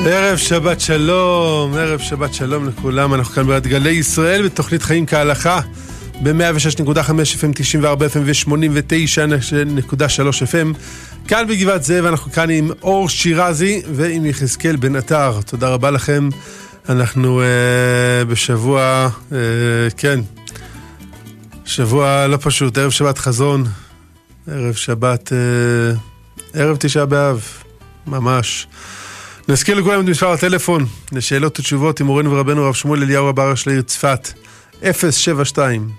ערב 0.00 0.36
שבת 0.36 0.80
שלום, 0.80 1.74
ערב 1.74 2.00
שבת 2.00 2.34
שלום 2.34 2.68
לכולם, 2.68 3.14
אנחנו 3.14 3.34
כאן 3.34 3.46
בעד 3.46 3.66
גלי 3.66 3.90
ישראל 3.90 4.44
בתוכנית 4.44 4.82
חיים 4.82 5.06
כהלכה 5.06 5.60
ב-106.5 6.22 7.10
FM, 7.40 7.52
94 7.54 8.06
FM 8.06 8.18
ו-89.3 8.24 8.48
FM 10.42 10.78
כאן 11.28 11.46
בגבעת 11.48 11.82
זאב, 11.82 12.04
אנחנו 12.04 12.32
כאן 12.32 12.50
עם 12.50 12.70
אור 12.82 13.08
שירזי 13.08 13.82
ועם 13.92 14.26
יחזקאל 14.26 14.76
בן 14.76 14.96
עטר, 14.96 15.40
תודה 15.46 15.68
רבה 15.68 15.90
לכם, 15.90 16.28
אנחנו 16.88 17.40
uh, 17.40 17.44
בשבוע, 18.24 19.08
uh, 19.30 19.34
כן, 19.96 20.20
שבוע 21.64 22.26
לא 22.26 22.38
פשוט, 22.40 22.78
ערב 22.78 22.90
שבת 22.90 23.18
חזון, 23.18 23.64
ערב 24.50 24.74
שבת, 24.74 25.32
uh, 25.32 25.98
ערב 26.54 26.76
תשעה 26.76 27.06
באב, 27.06 27.44
ממש. 28.06 28.66
נזכיר 29.48 29.74
לכולם 29.74 30.00
את 30.00 30.04
מספר 30.08 30.32
הטלפון 30.32 30.86
לשאלות 31.12 31.60
ותשובות 31.60 32.00
עם 32.00 32.06
מורנו 32.06 32.32
ורבנו 32.32 32.64
הרב 32.64 32.74
שמואל 32.74 33.02
אליהו 33.02 33.28
הבר 33.28 33.54
של 33.54 33.70
העיר 33.70 33.82
צפת 33.82 34.28
072 35.10 35.90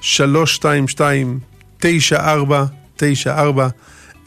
322 0.00 1.38
9494 1.78 3.68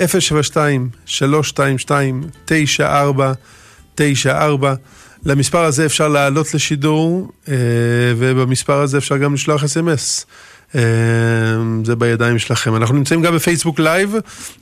072 0.07 0.89
322 1.05 2.23
9494 2.45 4.73
למספר 5.26 5.63
הזה 5.63 5.85
אפשר 5.85 6.07
לעלות 6.07 6.53
לשידור 6.53 7.31
ובמספר 8.17 8.81
הזה 8.81 8.98
אפשר 8.98 9.17
גם 9.17 9.34
לשלוח 9.34 9.63
אס.אם.אס 9.63 10.26
זה 11.84 11.95
בידיים 11.98 12.39
שלכם. 12.39 12.76
אנחנו 12.76 12.95
נמצאים 12.95 13.21
גם 13.21 13.35
בפייסבוק 13.35 13.79
live 13.79 14.15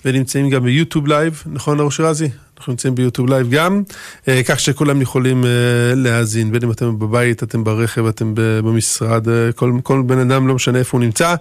ונמצאים 0.05 0.49
גם 0.49 0.63
ביוטיוב 0.63 1.07
live, 1.07 1.43
נכון 1.45 1.79
אור 1.79 1.91
שירזי? 1.91 2.29
אנחנו 2.63 2.73
נמצאים 2.73 2.95
ביוטיוב 2.95 3.29
live 3.29 3.49
גם, 3.49 3.83
כך 4.49 4.59
שכולם 4.59 5.01
יכולים 5.01 5.45
להאזין, 5.95 6.51
בין 6.51 6.61
אם 6.63 6.71
אתם 6.71 6.99
בבית, 6.99 7.43
אתם 7.43 7.63
ברכב, 7.63 8.05
אתם 8.05 8.31
במשרד, 8.35 9.27
כל, 9.55 9.71
כל 9.83 10.03
בן 10.05 10.19
אדם, 10.19 10.47
לא 10.47 10.53
משנה 10.53 10.79
איפה 10.79 10.97
הוא 10.97 11.05
נמצא, 11.05 11.35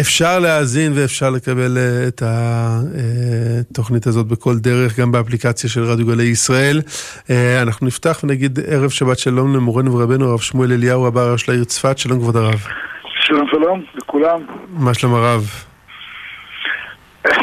אפשר 0.00 0.38
להאזין 0.38 0.92
ואפשר 0.94 1.30
לקבל 1.30 1.78
את 2.08 2.22
התוכנית 2.26 4.06
הזאת 4.06 4.26
בכל 4.26 4.58
דרך, 4.58 4.98
גם 4.98 5.12
באפליקציה 5.12 5.70
של 5.70 5.84
רדיו 5.84 6.06
גלי 6.06 6.24
ישראל. 6.24 6.82
אנחנו 7.62 7.86
נפתח 7.86 8.20
ונגיד 8.24 8.58
ערב 8.66 8.90
שבת 8.90 9.18
שלום 9.18 9.56
למורנו 9.56 9.94
ורבנו 9.94 10.28
הרב 10.30 10.40
שמואל 10.40 10.72
אליהו 10.72 11.06
הרב 11.06 11.36
של 11.36 11.52
העיר 11.52 11.64
צפת, 11.64 11.98
שלום 11.98 12.18
כבוד 12.18 12.36
הרב. 12.36 12.64
שלום 13.20 13.46
שלום 13.50 13.82
לכולם. 13.96 14.40
מה 14.68 14.94
שלום 14.94 15.14
הרב? 15.14 15.50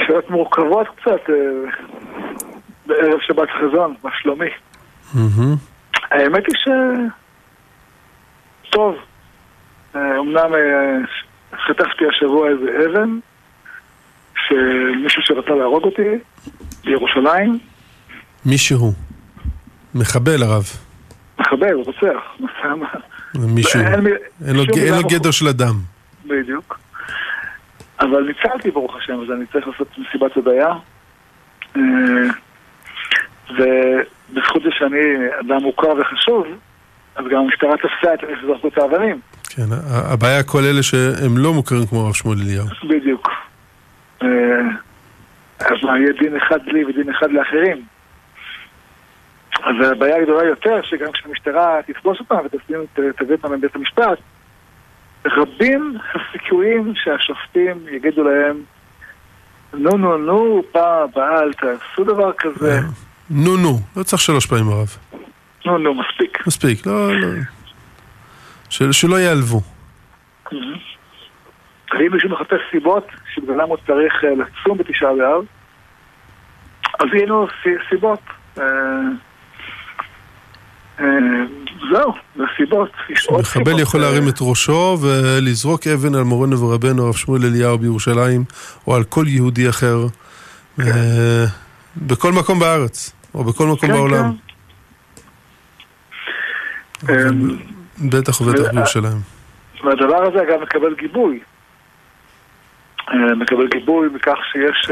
שאלות 0.07 0.29
מורכבות 0.29 0.87
קצת 1.01 1.21
בערב 2.85 3.19
שבת 3.21 3.49
חזון, 3.49 3.95
מה 4.03 4.09
שלומי? 4.21 4.49
האמת 6.11 6.43
היא 6.47 6.55
ש... 6.55 6.67
טוב, 8.69 8.95
אמנם 9.95 10.51
חטפתי 11.67 12.05
השבוע 12.09 12.49
איזה 12.49 12.65
אבן 12.85 13.19
שמישהו 14.35 15.21
שרצה 15.21 15.49
להרוג 15.49 15.83
אותי 15.83 16.09
בירושלים 16.83 17.59
מישהו? 18.45 18.93
מחבל 19.95 20.43
הרב. 20.43 20.63
מחבל, 21.39 21.73
רוצח. 21.73 22.23
מישהו, 23.35 23.79
אין 24.45 24.55
לו 24.55 25.03
גדר 25.09 25.31
של 25.31 25.47
אדם. 25.47 25.73
בדיוק. 26.25 26.79
אבל 27.99 28.23
ניצלתי 28.23 28.71
ברוך 28.71 28.95
השם, 28.95 29.13
אז 29.13 29.31
אני 29.37 29.45
צריך 29.51 29.67
לעשות 29.67 29.87
מסיבת 29.97 30.35
הודיה. 30.35 30.67
ובזכות 33.49 34.63
זה 34.63 34.69
שאני 34.71 34.99
אדם 35.39 35.63
מוכר 35.63 35.93
וחשוב, 36.01 36.47
אז 37.15 37.25
גם 37.31 37.37
המשטרה 37.37 37.77
תפסה 37.77 38.13
את 38.13 38.23
אלה 38.23 38.37
שזרקו 38.41 38.67
את 38.67 38.77
האבנים. 38.77 39.19
כן, 39.49 39.63
הבעיה 39.89 40.43
כל 40.43 40.63
אלה 40.63 40.83
שהם 40.83 41.37
לא 41.37 41.53
מוכרים 41.53 41.85
כמו 41.85 41.99
הרב 41.99 42.13
שמואל 42.13 42.37
אליהו. 42.45 42.65
בדיוק. 42.89 43.29
אז 45.59 45.83
מה, 45.83 45.99
יהיה 45.99 46.13
דין 46.19 46.35
אחד 46.37 46.59
לי 46.65 46.85
ודין 46.85 47.09
אחד 47.09 47.31
לאחרים. 47.31 47.81
אז 49.63 49.75
הבעיה 49.91 50.17
הגדולה 50.17 50.43
יותר, 50.43 50.81
שגם 50.83 51.11
כשהמשטרה 51.11 51.79
תתפוס 51.87 52.19
אותם 52.19 52.35
ותביא 52.95 53.35
אותם 53.35 53.51
מבית 53.51 53.75
המשפט, 53.75 54.17
רבים 55.25 55.97
הסיכויים 56.13 56.93
שהשופטים 56.95 57.77
יגידו 57.91 58.23
להם 58.23 58.61
נו 59.73 59.97
נו 59.97 60.17
נו, 60.17 60.63
פעם 60.71 61.03
הבאה 61.03 61.39
אל 61.41 61.53
תעשו 61.53 62.03
דבר 62.03 62.33
כזה. 62.33 62.79
נו 63.35 63.57
נו, 63.57 63.79
לא 63.97 64.03
צריך 64.03 64.21
שלוש 64.21 64.45
פעמים 64.45 64.69
הרב. 64.69 64.97
נו 65.65 65.77
נו, 65.77 65.93
מספיק. 65.93 66.47
מספיק, 66.47 66.85
לא, 66.85 67.19
לא. 67.19 67.27
שלא 68.69 69.15
ייעלבו. 69.15 69.61
אם 71.93 72.13
מישהו 72.13 72.29
מחפש 72.29 72.59
סיבות 72.71 73.07
שבגללם 73.33 73.69
הוא 73.69 73.77
צריך 73.87 74.13
לצום 74.23 74.77
בתשעה 74.77 75.09
באב, 75.17 75.45
אז 76.99 77.07
יהיו 77.13 77.45
סיבות. 77.89 78.19
זהו, 81.91 82.13
נסיבות. 82.35 82.89
מחבל 83.39 83.79
יכול 83.79 83.99
להרים 83.99 84.29
את 84.29 84.37
ראשו 84.41 84.97
ולזרוק 85.01 85.87
אבן 85.87 86.15
על 86.15 86.23
מורנו 86.23 86.59
ורבנו 86.59 87.05
הרב 87.05 87.15
שמואל 87.15 87.45
אליהו 87.45 87.77
בירושלים, 87.77 88.43
או 88.87 88.95
על 88.95 89.03
כל 89.03 89.25
יהודי 89.27 89.69
אחר, 89.69 90.07
בכל 91.97 92.31
מקום 92.31 92.59
בארץ, 92.59 93.13
או 93.33 93.43
בכל 93.43 93.67
מקום 93.67 93.89
בעולם. 93.89 94.31
בטח 98.09 98.41
ובטח 98.41 98.71
בירושלים. 98.73 99.17
והדבר 99.83 100.23
הזה 100.23 100.41
אגב 100.41 100.61
מקבל 100.61 100.95
גיבוי. 100.95 101.39
מקבל 103.13 103.67
גיבוי 103.67 104.09
בכך 104.09 104.37
שיש 104.51 104.91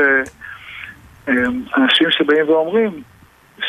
אנשים 1.78 2.07
שבאים 2.12 2.50
ואומרים 2.50 3.01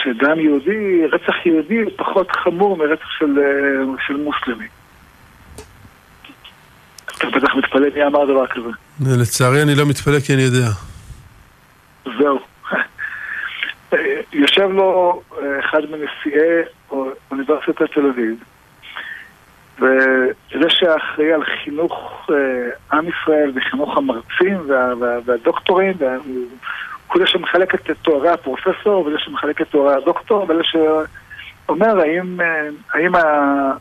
שדם 0.03 0.41
יהודי, 0.41 1.07
רצח 1.13 1.47
יהודי 1.47 1.81
הוא 1.81 1.93
פחות 1.97 2.31
חמור 2.31 2.77
מרצח 2.77 3.11
של, 3.19 3.39
של 4.07 4.17
מוסלמי. 4.17 4.67
אתה 7.19 7.27
בטח 7.27 7.55
מתפלא 7.55 7.87
מי 7.95 8.07
אמר 8.07 8.25
דבר 8.25 8.47
כזה. 8.47 8.69
לצערי 9.21 9.63
אני 9.63 9.75
לא 9.75 9.87
מתפלא 9.87 10.21
כי 10.21 10.35
אני 10.35 10.43
יודע. 10.43 10.69
זהו. 12.19 12.52
יושב 14.33 14.71
לו 14.71 15.23
אחד 15.61 15.81
מנשיאי 15.91 16.63
אוניברסיטת 17.31 17.93
תל 17.93 18.07
אביב, 18.07 18.45
וזה 19.79 20.71
שאחראי 20.71 21.33
על 21.33 21.45
חינוך 21.45 22.27
עם 22.93 23.09
ישראל 23.09 23.53
וחינוך 23.55 23.97
המרצים 23.97 24.59
וה, 24.69 24.97
וה, 25.01 25.19
והדוקטורים, 25.25 25.95
וה, 25.99 26.17
הוא 27.13 27.19
זה 27.19 27.27
שמחלק 27.27 27.75
את 27.75 27.91
תוארי 28.03 28.29
הפרופסור 28.29 29.07
וזה 29.07 29.17
שמחלק 29.19 29.61
את 29.61 29.67
תוארי 29.71 29.95
הדוקטור 29.95 30.47
וזה 30.49 30.63
שאומר 30.65 32.01
האם, 32.01 32.41
האם 32.95 33.13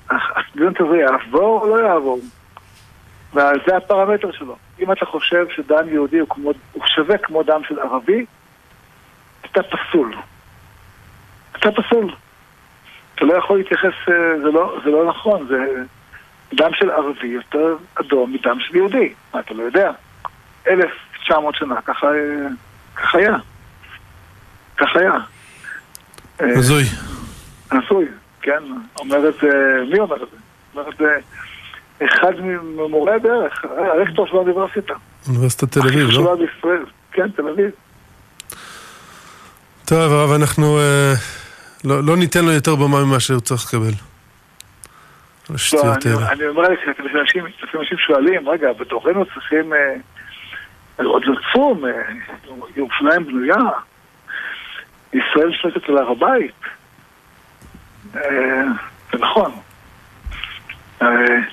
הסטודנט 0.09 0.81
הזה 0.81 0.97
יעבור 0.97 1.61
או 1.61 1.67
לא 1.67 1.87
יעבור? 1.87 2.19
וזה 3.33 3.77
הפרמטר 3.77 4.31
שלו. 4.31 4.55
אם 4.79 4.91
אתה 4.91 5.05
חושב 5.05 5.45
שדם 5.49 5.89
יהודי 5.91 6.19
הוא, 6.19 6.29
כמו, 6.29 6.51
הוא 6.73 6.83
שווה 6.95 7.17
כמו 7.17 7.43
דם 7.43 7.61
של 7.67 7.79
ערבי 7.79 8.25
אתה 9.51 9.61
פסול 9.63 10.15
אתה 11.57 11.69
פסול 11.71 12.13
אתה 13.15 13.25
לא 13.25 13.33
יכול 13.33 13.57
להתייחס, 13.57 13.93
זה 14.43 14.51
לא, 14.53 14.79
זה 14.83 14.89
לא 14.89 15.09
נכון 15.09 15.47
זה 15.47 15.83
דם 16.53 16.71
של 16.73 16.89
ערבי 16.89 17.27
יותר 17.27 17.75
אדום 17.95 18.33
מדם 18.33 18.57
של 18.59 18.75
יהודי 18.75 19.13
מה 19.33 19.39
אתה 19.39 19.53
לא 19.53 19.63
יודע? 19.63 19.91
1900 20.67 21.55
שנה 21.55 21.81
ככה 21.81 22.07
כך 22.95 23.15
היה. 23.15 23.35
כך 24.77 24.95
היה. 24.95 25.13
הזוי. 26.39 26.83
הזוי, 27.71 28.05
כן. 28.41 28.63
אומר 28.99 29.29
את 29.29 29.33
זה, 29.41 29.49
מי 29.91 29.99
אומר 29.99 30.23
את 30.23 30.29
זה? 30.31 30.37
אומר 30.75 30.89
את 30.89 30.97
זה 30.97 31.17
אחד 32.05 32.33
ממורי 32.63 33.13
הדרך, 33.13 33.65
הרקטור 33.77 34.27
של 34.27 34.35
האוניברסיטה. 34.35 34.93
אוניברסיטת 35.27 35.71
תל 35.71 35.79
אביב, 35.79 36.09
לא? 36.09 36.35
כן, 37.11 37.31
תל 37.31 37.47
אביב. 37.47 37.69
טוב, 39.91 40.13
הרב, 40.13 40.31
אנחנו 40.31 40.79
לא, 41.83 42.03
לא 42.03 42.17
ניתן 42.17 42.45
לו 42.45 42.51
יותר 42.51 42.75
במה 42.75 43.05
ממה 43.05 43.19
שהוא 43.19 43.39
צריך 43.39 43.65
לקבל. 43.67 43.91
לא, 45.49 45.93
אני, 46.05 46.13
אני 46.31 46.47
אומר 46.47 46.63
לך, 46.63 46.79
לפעמים 46.87 47.45
אנשים 47.79 47.97
שואלים, 47.97 48.49
רגע, 48.49 48.73
בתוכנו 48.73 49.25
צריכים... 49.25 49.73
עוד 50.97 51.23
לצום, 51.25 51.83
ירושלים 52.75 53.25
בנויה, 53.25 53.55
ישראל 55.13 55.53
שולטת 55.61 55.89
על 55.89 55.97
הר 55.97 56.11
הבית. 56.11 56.59
זה 58.13 59.17
נכון. 59.19 59.51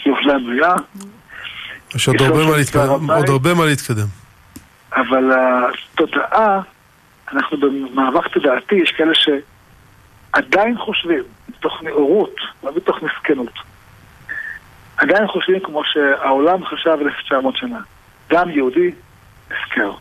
ירושלים 0.06 0.46
בנויה. 0.46 0.74
יש 1.94 2.08
עוד 2.08 2.16
הרבה 3.28 3.54
מה 3.54 3.66
להתקדם. 3.66 4.06
אבל 4.92 5.32
התודעה, 5.32 6.60
אנחנו 7.32 7.56
במאבק 7.56 8.28
תודעתי, 8.28 8.74
יש 8.74 8.92
כאלה 8.92 9.12
עדיין 10.32 10.78
חושבים, 10.78 11.22
מתוך 11.48 11.82
נאורות, 11.82 12.34
לא 12.62 12.72
מתוך 12.76 13.02
מסכנות, 13.02 13.52
עדיין 14.96 15.26
חושבים 15.26 15.60
כמו 15.60 15.84
שהעולם 15.84 16.64
חשב 16.64 16.98
1900 17.00 17.56
שנה. 17.56 17.78
דם 18.30 18.50
יהודי, 18.50 18.90
הפקר. 19.50 19.92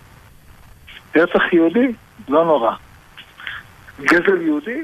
רצח 1.15 1.53
יהודי, 1.53 1.91
לא 2.29 2.45
נורא. 2.45 2.71
גזל 4.01 4.41
יהודי, 4.41 4.83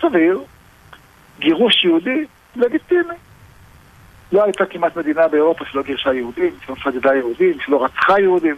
סביר. 0.00 0.40
גירוש 1.38 1.84
יהודי, 1.84 2.24
לגיטימי. 2.56 3.14
לא 4.32 4.44
הייתה 4.44 4.66
כמעט 4.66 4.96
מדינה 4.96 5.28
באירופה 5.28 5.64
שלא 5.64 5.82
גירשה 5.82 6.12
יהודים, 6.12 6.52
שלא 6.66 6.74
סגדה 6.84 7.14
יהודים, 7.14 7.60
שלא 7.60 7.84
רצחה 7.84 8.20
יהודים, 8.20 8.56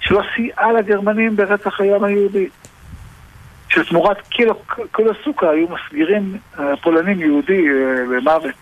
שלא 0.00 0.22
סייעה 0.34 0.72
לגרמנים 0.72 1.36
ברצח 1.36 1.80
היום 1.80 2.04
היהודי. 2.04 2.48
שתמורת 3.68 4.16
קילו, 4.28 4.62
קילו 4.92 5.12
סוכר 5.24 5.48
היו 5.48 5.66
מסגירים 5.68 6.38
הפולנים 6.54 7.20
יהודי 7.20 7.64
אה, 7.68 8.16
למוות. 8.16 8.54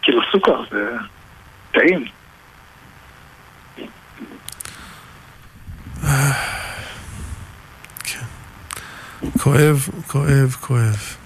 קילו 0.00 0.20
סוכר 0.32 0.62
זה 0.70 0.90
טעים. 1.72 2.04
כן. 8.04 8.24
כואב, 9.38 9.88
כואב, 10.06 10.56
כואב. 10.60 11.16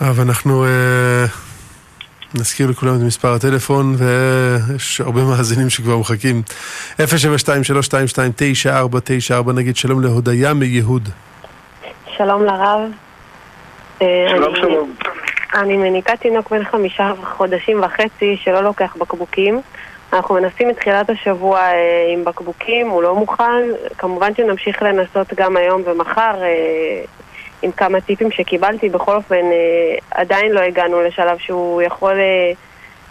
אבל 0.00 0.24
אנחנו 0.24 0.64
אה, 0.64 1.24
נזכיר 2.34 2.70
לכולם 2.70 2.94
את 2.94 3.00
מספר 3.00 3.34
הטלפון, 3.34 3.96
ויש 3.98 5.00
הרבה 5.00 5.24
מאזינים 5.24 5.70
שכבר 5.70 5.98
מחכים. 5.98 6.42
072-322-9494, 6.98 9.52
נגיד 9.54 9.76
שלום 9.76 10.02
להודיה 10.02 10.54
מיהוד. 10.54 11.08
שלום 12.16 12.44
לרב. 12.44 12.80
אה, 14.02 14.26
שלום, 14.28 14.56
שלום. 14.56 14.94
אני 15.54 15.76
מניקת 15.76 16.20
תינוק 16.20 16.50
בן 16.50 16.64
חמישה 16.64 17.12
חודשים 17.24 17.82
וחצי 17.82 18.36
שלא 18.36 18.60
לוקח 18.60 18.96
בקבוקים. 19.00 19.60
אנחנו 20.12 20.34
מנסים 20.34 20.68
מתחילת 20.68 21.10
השבוע 21.10 21.58
אה, 21.58 21.72
עם 22.14 22.24
בקבוקים, 22.24 22.88
הוא 22.88 23.02
לא 23.02 23.14
מוכן. 23.14 23.62
כמובן 23.98 24.34
שנמשיך 24.34 24.82
לנסות 24.82 25.34
גם 25.34 25.56
היום 25.56 25.82
ומחר 25.86 26.42
אה, 26.42 27.04
עם 27.64 27.72
כמה 27.72 28.00
טיפים 28.00 28.30
שקיבלתי. 28.30 28.88
בכל 28.88 29.16
אופן, 29.16 29.34
אה, 29.34 29.96
עדיין 30.10 30.52
לא 30.52 30.60
הגענו 30.60 31.02
לשלב 31.02 31.38
שהוא 31.38 31.82
יכול 31.82 32.12
אה, 32.12 32.52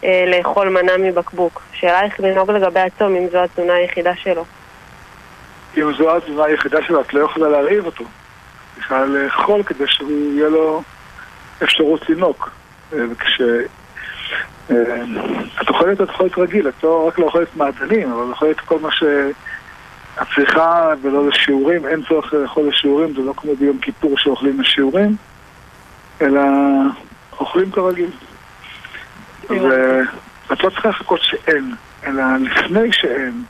אה, 0.04 0.24
לאכול 0.28 0.70
מנה 0.70 0.98
מבקבוק. 0.98 1.62
שאלה 1.74 2.02
איך 2.02 2.20
לנהוג 2.20 2.52
לגבי 2.52 2.80
הצום, 2.80 3.16
אם 3.16 3.28
זו 3.32 3.38
התזונה 3.38 3.74
היחידה 3.74 4.16
שלו. 4.16 4.46
אם 5.78 5.94
זו 5.98 6.18
התזונה 6.18 6.44
היחידה 6.44 6.84
שלו, 6.88 7.02
את 7.02 7.14
לא 7.14 7.26
יכולה 7.26 7.50
להרעיב 7.50 7.86
אותו. 7.86 8.04
בכלל 8.78 9.08
לאכול 9.08 9.64
כדי 9.64 9.84
שהוא 9.88 10.12
יהיה 10.12 10.50
לו 10.50 10.82
אפשרות 11.64 12.10
לנהוג. 12.10 12.46
וכש... 12.92 13.42
את 15.62 15.70
אוכלת, 15.70 16.02
את 16.02 16.10
אוכלת 16.10 16.38
רגיל, 16.38 16.68
את 16.68 16.84
לא 16.84 17.08
רק 17.08 17.20
לא 17.20 17.26
אוכלת 17.26 17.56
מעדנים, 17.56 18.12
אבל 18.12 18.30
אוכלת 18.30 18.60
כל 18.60 18.80
מה 18.80 18.90
שאת 20.16 20.28
צריכה 20.36 20.94
ולא 21.02 21.28
לשיעורים, 21.28 21.88
אין 21.88 22.04
צורך 22.08 22.34
לאכול 22.34 22.68
לשיעורים, 22.68 23.14
זה 23.14 23.22
לא 23.22 23.34
כמו 23.38 23.56
ביום 23.56 23.78
כיפור 23.78 24.18
שאוכלים 24.18 24.62
לשיעורים, 24.62 25.16
אלא 26.22 26.42
אוכלים 27.40 27.72
כרגיל. 27.72 28.10
ואת 29.50 30.64
לא 30.64 30.70
צריכה 30.70 30.90
לחכות 30.90 31.20
שאין, 31.22 31.76
אלא 32.04 32.24
לפני 32.40 32.94
שאין, 32.94 33.44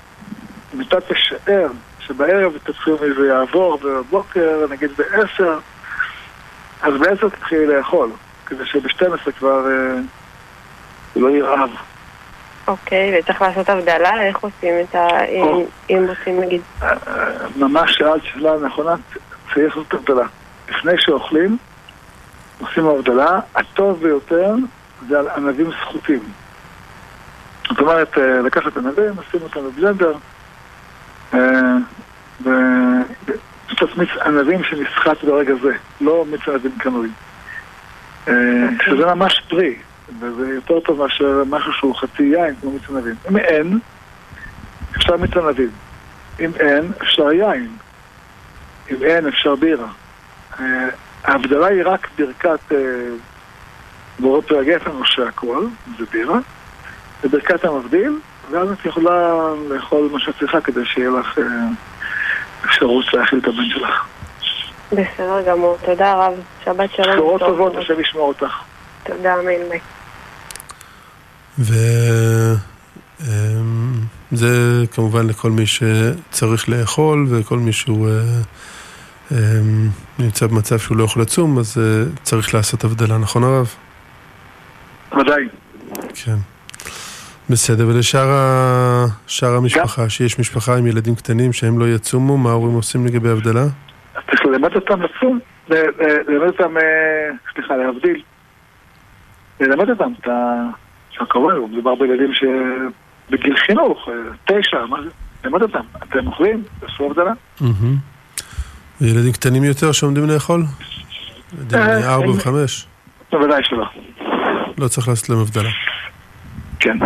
אם 0.75 0.81
אתה 0.81 0.97
תשער 1.01 1.67
שבערב 1.99 2.57
תתחיל 2.63 2.93
וזה 2.93 3.27
יעבור, 3.27 3.79
ובבוקר, 3.83 4.65
נגיד 4.69 4.91
בעשר, 4.97 5.59
אז 6.81 6.93
בעשר 6.93 7.29
תתחילי 7.29 7.67
לאכול, 7.67 8.09
כדי 8.45 8.65
שב-12 8.65 9.31
כבר 9.39 9.67
אה, 9.71 9.99
לא 11.15 11.29
ירעב. 11.29 11.69
אוקיי, 12.67 13.19
וצריך 13.19 13.41
לעשות 13.41 13.69
הבדלה? 13.69 14.23
איך 14.23 14.37
עושים 14.37 14.73
את 14.83 14.95
ה... 14.95 15.07
אם- 15.89 16.05
רוצים 16.09 16.41
נגיד... 16.41 16.61
אה, 16.81 16.87
ממש 17.55 17.95
שאלת 17.97 18.23
שאלה 18.23 18.51
נכונה, 18.65 18.95
צריך 19.53 19.77
לעשות 19.77 19.93
הבדלה. 19.93 20.25
לפני 20.69 20.91
שאוכלים, 20.97 21.57
עושים 22.61 22.87
הבדלה, 22.87 23.39
הטוב 23.55 24.03
ביותר 24.03 24.55
זה 25.09 25.19
על 25.19 25.27
ענבים 25.37 25.69
סחוטים. 25.81 26.19
זאת 27.69 27.79
אומרת, 27.79 28.17
אה, 28.17 28.41
לקחת 28.41 28.77
ענבים, 28.77 29.11
לשים 29.27 29.41
אותם 29.41 29.59
בבלנדר, 29.69 30.13
אה, 31.33 31.39
וקצת 32.41 33.97
מיץ 33.97 34.09
ענבים 34.25 34.63
שנסחט 34.63 35.23
ברגע 35.23 35.53
זה, 35.63 35.71
לא 36.01 36.25
מיץ 36.31 36.41
ענבים 36.47 36.71
קנוי. 36.79 37.09
אה, 38.27 38.33
שזה 38.85 39.05
ממש 39.05 39.41
פרי, 39.49 39.75
וזה 40.19 40.53
יותר 40.53 40.79
טוב 40.79 41.01
מאשר 41.01 41.43
משהו 41.49 41.73
שהוא 41.73 41.95
חצי 41.95 42.23
יין, 42.23 42.55
כמו 42.61 42.71
מיץ 42.71 42.81
ענבים. 42.89 43.15
אם 43.29 43.37
אין, 43.37 43.79
אפשר 44.97 45.17
מיץ 45.17 45.37
ענבים. 45.37 45.69
אם 46.39 46.51
אין, 46.59 46.91
אפשר 47.01 47.31
יין. 47.31 47.67
אם 48.91 49.03
אין, 49.03 49.27
אפשר 49.27 49.55
בירה. 49.55 49.87
אה, 50.59 50.87
ההבדלה 51.23 51.67
היא 51.67 51.81
רק 51.85 52.07
ברכת 52.17 52.71
אה, 52.71 52.77
בורא 54.19 54.41
פרי 54.41 54.73
הגפן 54.73 54.91
או 54.91 55.05
שהכל, 55.05 55.65
זה 55.99 56.05
בירה, 56.11 56.39
וברכת 57.23 57.65
המבדיל, 57.65 58.19
ואז 58.51 58.71
את 58.71 58.85
יכולה 58.85 59.49
לאכול 59.69 60.09
מה 60.11 60.19
שאת 60.19 60.35
צריכה 60.39 60.61
כדי 60.61 60.85
שיהיה 60.85 61.09
לך 61.09 61.37
אה, 61.37 61.43
אפשרות 62.65 63.13
להאכיל 63.13 63.39
את 63.39 63.47
הבן 63.47 63.69
שלך. 63.69 64.05
בסדר 64.91 65.41
גמור, 65.47 65.77
תודה 65.85 66.13
רב. 66.13 66.33
שבת 66.65 66.91
שלום. 66.91 67.15
בשורות 67.15 67.39
טוב. 67.39 67.49
טובות, 67.49 67.75
השם 67.75 67.99
ישמור 67.99 68.27
אותך. 68.27 68.63
תודה, 69.03 69.33
אמן. 69.33 69.69
ביי. 69.69 69.79
וזה 74.31 74.83
כמובן 74.95 75.27
לכל 75.27 75.51
מי 75.51 75.65
שצריך 75.65 76.69
לאכול 76.69 77.25
וכל 77.29 77.57
מי 77.57 77.73
שהוא 77.73 78.09
אה, 78.09 78.13
אה, 79.31 79.37
נמצא 80.19 80.47
במצב 80.47 80.79
שהוא 80.79 80.97
לא 80.97 81.03
יכול 81.03 81.21
לצום, 81.21 81.59
אז 81.59 81.77
אה, 81.77 82.03
צריך 82.23 82.53
לעשות 82.53 82.83
הבדלה, 82.83 83.17
נכון 83.17 83.43
הרב? 83.43 83.75
ודאי. 85.19 85.43
כן. 86.25 86.35
בסדר, 87.49 87.87
ולשאר 87.87 88.29
ה... 88.31 89.05
שאר 89.27 89.55
המשפחה, 89.55 90.09
שיש 90.09 90.39
משפחה 90.39 90.77
עם 90.77 90.87
ילדים 90.87 91.15
קטנים 91.15 91.53
שהם 91.53 91.79
לא 91.79 91.85
יצומו, 91.85 92.37
מה 92.37 92.49
ההורים 92.49 92.75
עושים 92.75 93.05
לגבי 93.05 93.29
הבדלה? 93.29 93.63
צריך 94.13 94.45
ללמד 94.45 94.75
אותם 94.75 95.01
לצום, 95.01 95.39
ל- 95.69 95.73
ל- 95.75 96.21
ללמד 96.27 96.47
אותם, 96.47 96.77
אה, 96.77 96.81
סליחה, 97.53 97.75
להבדיל. 97.75 98.21
ללמד 99.63 99.89
אותם 99.89 100.11
את 100.21 100.27
ה... 100.27 100.63
שהכמובן, 101.11 101.53
מדובר 101.71 101.95
בילדים 101.95 102.31
שבגיל 102.33 103.57
חינוך, 103.57 104.09
אה, 104.09 104.13
תשע, 104.45 104.85
מה 104.85 104.97
זה? 105.03 105.09
ללמד 105.43 105.61
אותם. 105.61 105.81
אתם 106.03 106.27
אוכלים? 106.27 106.63
תעשו 106.79 107.05
הבדלה. 107.05 107.33
מהמם. 107.61 107.95
וילדים 109.01 109.31
קטנים 109.31 109.63
יותר 109.63 109.91
שעומדים 109.91 110.29
לאכול? 110.29 110.63
ילדים 111.53 111.79
אה, 111.79 112.13
ארבע 112.13 112.29
וחמש? 112.29 112.85
בוודאי 113.31 113.61
שלא. 113.63 113.85
לא 114.77 114.87
צריך 114.87 115.07
לעשות 115.07 115.29
להם 115.29 115.39
הבדלה. 115.39 115.69
כן. 116.79 116.97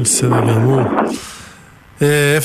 בסדר 0.00 0.40
גמור. 0.40 0.80
אה, 2.02 2.38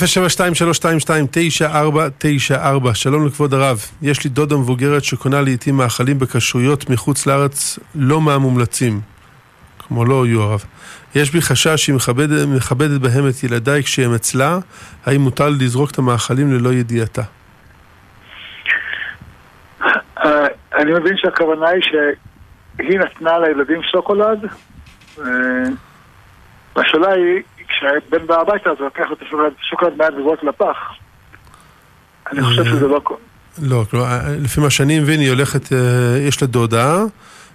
072-322-9494, 2.90 2.94
שלום 2.94 3.26
לכבוד 3.26 3.54
הרב. 3.54 3.78
יש 4.02 4.24
לי 4.24 4.30
דודה 4.30 4.56
מבוגרת 4.56 5.04
שקונה 5.04 5.40
לעיתים 5.40 5.76
מאכלים 5.76 6.18
בכשרויות 6.18 6.90
מחוץ 6.90 7.26
לארץ 7.26 7.78
לא 7.94 8.20
מהמומלצים. 8.20 9.00
כמו 9.78 10.04
לא 10.04 10.26
יהיו 10.26 10.42
הרב. 10.42 10.64
יש 11.14 11.30
בי 11.30 11.40
חשש 11.40 11.84
שהיא 11.84 11.94
מכבדת, 11.96 12.48
מכבדת 12.48 13.00
בהם 13.00 13.28
את 13.28 13.44
ילדיי 13.44 13.82
כשהם 13.82 14.14
אצלה, 14.14 14.58
האם 15.06 15.20
מותר 15.20 15.48
לזרוק 15.48 15.90
את 15.90 15.98
המאכלים 15.98 16.52
ללא 16.52 16.72
ידיעתה? 16.72 17.22
אה, 20.24 20.46
אני 20.74 20.92
מבין 20.92 21.16
שהכוונה 21.16 21.68
היא 21.68 21.82
שהיא 21.82 22.98
נתנה 22.98 23.38
לילדים 23.38 23.82
שוקולד, 23.82 24.44
אה, 25.18 25.24
והשאלה 26.76 27.12
היא, 27.12 27.42
כשהבן 27.70 28.26
בא 28.26 28.40
הביתה 28.40 28.70
אז 28.70 28.76
הוא 28.78 28.86
לקח 28.86 29.06
את 29.12 29.18
השוקולד- 29.60 29.96
מעט 29.98 30.12
וזרוק 30.14 30.42
לפח. 30.44 30.76
אני 32.32 32.42
חושב 32.42 32.64
שזה 32.64 32.88
לא... 32.88 33.00
לא, 33.62 33.84
כלומר, 33.90 34.06
לפי 34.44 34.60
מה 34.60 34.70
שאני 34.70 35.00
מבין, 35.00 35.20
היא 35.20 35.28
הולכת, 35.30 35.72
אה, 35.72 35.78
יש 36.28 36.42
לה 36.42 36.48
דודה, 36.48 36.96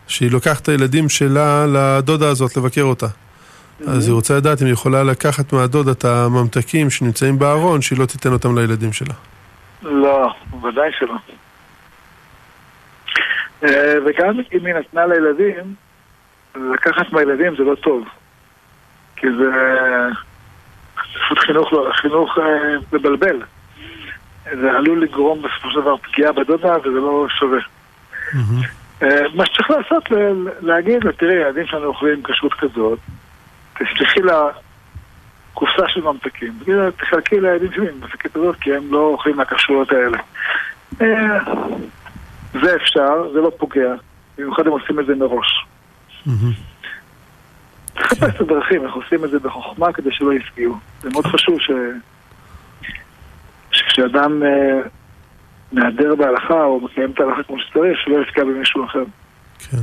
שהיא 0.07 0.31
לוקחת 0.31 0.61
את 0.61 0.69
הילדים 0.69 1.09
שלה 1.09 1.65
לדודה 1.67 2.29
הזאת 2.29 2.57
לבקר 2.57 2.81
אותה. 2.83 3.07
אז 3.87 4.07
היא 4.07 4.13
רוצה 4.13 4.37
לדעת 4.37 4.61
אם 4.61 4.65
היא 4.65 4.73
יכולה 4.73 5.03
לקחת 5.03 5.53
מהדודה 5.53 5.91
את 5.91 6.05
הממתקים 6.05 6.89
שנמצאים 6.89 7.39
בארון, 7.39 7.81
שהיא 7.81 7.99
לא 7.99 8.05
תיתן 8.05 8.33
אותם 8.33 8.57
לילדים 8.57 8.93
שלה. 8.93 9.13
לא, 9.83 10.33
ודאי 10.63 10.89
שלא. 10.99 11.15
אה, 13.63 13.93
וגם 14.05 14.29
אם 14.53 14.65
היא 14.65 14.73
נתנה 14.75 15.05
לילדים, 15.05 15.75
לקחת 16.73 17.11
מהילדים 17.11 17.55
זה 17.57 17.63
לא 17.63 17.75
טוב. 17.75 18.03
כי 19.25 19.31
זה 19.37 19.51
פשוט 21.25 21.39
חינוך, 21.39 21.73
לא- 21.73 21.91
חינוך 21.93 22.37
אה, 22.39 22.43
מבלבל. 22.93 23.41
זה 24.61 24.71
עלול 24.71 25.01
לגרום 25.03 25.41
בסופו 25.41 25.71
של 25.71 25.81
דבר 25.81 25.97
פגיעה 25.97 26.31
בדודה 26.31 26.75
וזה 26.79 26.99
לא 26.99 27.25
שווה. 27.39 27.59
אה, 29.03 29.21
מה 29.35 29.45
שצריך 29.45 29.69
לעשות, 29.71 30.03
להגיד 30.61 31.03
לה, 31.03 31.11
תראי, 31.11 31.35
הילדים 31.35 31.65
שלנו 31.65 31.85
אוכלים 31.85 32.23
כשרות 32.23 32.53
כזאת, 32.53 32.99
תסלחי 33.73 34.21
לה 34.21 34.47
קופסה 35.53 35.87
של 35.87 36.01
ממתקים. 36.01 36.53
תחלקי 36.97 37.41
לילדים 37.41 37.71
שלי 37.73 37.85
ממתקים 37.91 38.31
כזאת, 38.33 38.55
כי 38.55 38.73
הם 38.75 38.83
לא 38.91 38.99
אוכלים 38.99 39.37
מהכשרויות 39.37 39.91
האלה. 39.91 40.17
אה, 41.01 41.39
זה 42.61 42.75
אפשר, 42.75 43.31
זה 43.33 43.39
לא 43.41 43.51
פוגע, 43.57 43.93
במיוחד 44.37 44.67
הם 44.67 44.71
עושים 44.71 44.99
את 44.99 45.05
זה 45.05 45.15
מראש. 45.15 45.65
צריך 47.95 48.11
לחפש 48.11 48.35
את 48.35 48.41
הדרכים, 48.41 48.85
אנחנו 48.85 49.01
עושים 49.01 49.25
את 49.25 49.31
זה 49.31 49.39
בחוכמה 49.39 49.93
כדי 49.93 50.09
שלא 50.11 50.33
יפגיעו. 50.33 50.77
זה 51.01 51.09
מאוד 51.09 51.25
חשוב 51.25 51.59
ש... 51.59 51.71
שכשאדם 53.71 54.43
אה, 54.43 54.89
מהדר 55.71 56.15
בהלכה 56.15 56.63
או 56.63 56.79
מקיים 56.79 57.11
את 57.11 57.19
ההלכה 57.19 57.43
כמו 57.43 57.59
שצריך, 57.59 57.99
שלא 58.05 58.21
יפגע 58.21 58.43
במישהו 58.43 58.85
אחר. 58.85 59.03
כן. 59.59 59.77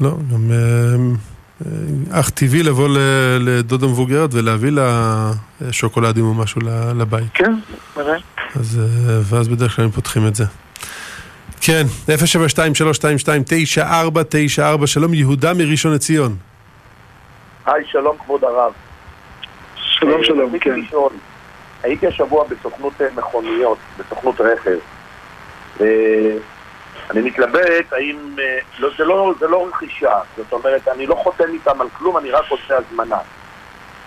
לא, 0.00 0.16
גם 0.32 0.50
אה, 0.50 2.18
אך 2.20 2.30
טבעי 2.30 2.62
לבוא 2.62 2.88
לדודה 3.40 3.86
מבוגרת 3.86 4.34
ולהביא 4.34 4.70
לה 4.70 5.30
שוקולדים 5.70 6.24
או 6.24 6.34
משהו 6.34 6.60
לבית. 6.94 7.32
כן, 7.34 7.54
בוודאי. 7.94 8.20
אז, 8.54 8.80
ואז 9.22 9.48
בדרך 9.48 9.76
כלל 9.76 9.84
הם 9.84 9.90
פותחים 9.90 10.26
את 10.26 10.34
זה. 10.34 10.44
כן, 11.60 11.86
072-322-9494, 12.08 14.86
שלום 14.86 15.14
יהודה 15.14 15.54
מראשון 15.54 15.92
לציון. 15.92 16.36
היי, 17.66 17.84
שלום 17.84 18.18
כבוד 18.18 18.44
הרב. 18.44 18.72
שלום, 19.76 20.24
שלום, 20.24 20.58
כן. 20.58 20.80
לשאול, 20.80 21.12
הייתי 21.82 22.06
השבוע 22.06 22.44
בסוכנות 22.44 22.92
מכוניות, 23.16 23.78
בסוכנות 23.98 24.40
רכב. 24.40 24.78
ואני 25.76 27.20
מתלבט 27.22 27.92
האם... 27.92 28.36
לא, 28.78 28.88
זה, 28.98 29.04
לא, 29.04 29.34
זה 29.38 29.48
לא 29.48 29.68
רכישה, 29.68 30.18
זאת 30.36 30.52
אומרת, 30.52 30.88
אני 30.88 31.06
לא 31.06 31.14
חותם 31.14 31.52
איתם 31.52 31.80
על 31.80 31.88
כלום, 31.98 32.18
אני 32.18 32.30
רק 32.30 32.44
עושה 32.48 32.76
הזמנה. 32.76 33.18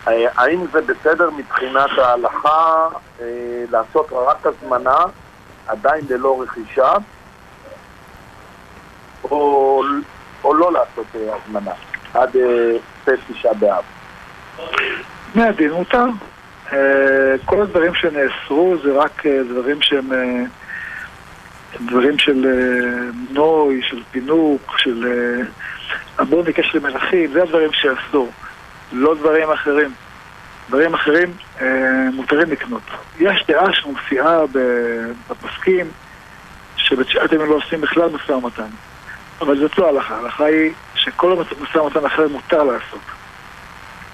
האם 0.06 0.66
זה 0.72 0.82
בסדר 0.82 1.30
מבחינת 1.38 1.90
ההלכה 1.98 2.88
לעשות 3.72 4.12
רק 4.12 4.48
הזמנה, 4.48 4.98
עדיין 5.68 6.06
ללא 6.10 6.42
רכישה, 6.42 6.94
או, 9.24 9.84
או 10.44 10.54
לא 10.54 10.72
לעשות 10.74 11.06
הזמנה? 11.14 11.72
עד 12.16 12.36
צאת 13.06 13.20
תשעה 13.32 13.54
באב. 13.54 13.84
מהדין 15.36 15.72
מותר. 15.72 16.06
אה, 16.74 17.36
כל 17.46 17.62
הדברים 17.62 17.96
שנאסרו 17.96 18.76
זה 18.84 18.94
רק 18.94 19.26
אה, 19.26 19.40
דברים 19.50 19.82
שהם 19.82 20.14
אה, 20.14 20.44
דברים 21.86 22.20
של 22.20 22.46
נוי, 23.32 23.82
של 23.90 24.04
פינוק, 24.12 24.78
של 24.78 25.06
אמור 26.22 26.44
בקשר 26.44 26.70
למלכים, 26.78 27.32
זה 27.32 27.44
הדברים 27.44 27.70
שאסור, 27.74 28.32
לא 28.92 29.16
דברים 29.16 29.52
אחרים. 29.52 29.92
דברים 30.70 30.94
אחרים 30.94 31.34
מותרים 32.14 32.52
לקנות. 32.52 32.82
יש 33.20 33.44
דעה 33.48 33.74
שמופיעה 33.74 34.40
בפוסקים 35.30 35.86
שבתשעת 36.78 37.32
ימים 37.32 37.50
לא 37.50 37.56
עושים 37.56 37.82
בכלל 37.82 38.10
משא 38.10 38.32
ומתן. 38.32 38.68
אבל 39.42 39.60
זאת 39.60 39.78
לא 39.78 39.90
הלכה, 39.90 40.16
ההלכה 40.16 40.46
היא 40.46 40.72
שכל 41.06 41.36
משא 41.62 41.78
ומתן 41.78 42.06
אחר 42.06 42.28
מותר 42.28 42.64
לעשות. 42.64 43.00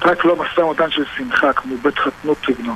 רק 0.01 0.25
לא 0.25 0.36
משא 0.36 0.62
ומתן 0.62 0.91
של 0.91 1.05
שמחה, 1.17 1.53
כמו 1.53 1.75
בית 1.77 2.00
חתנות 2.00 2.50
ובנו. 2.50 2.75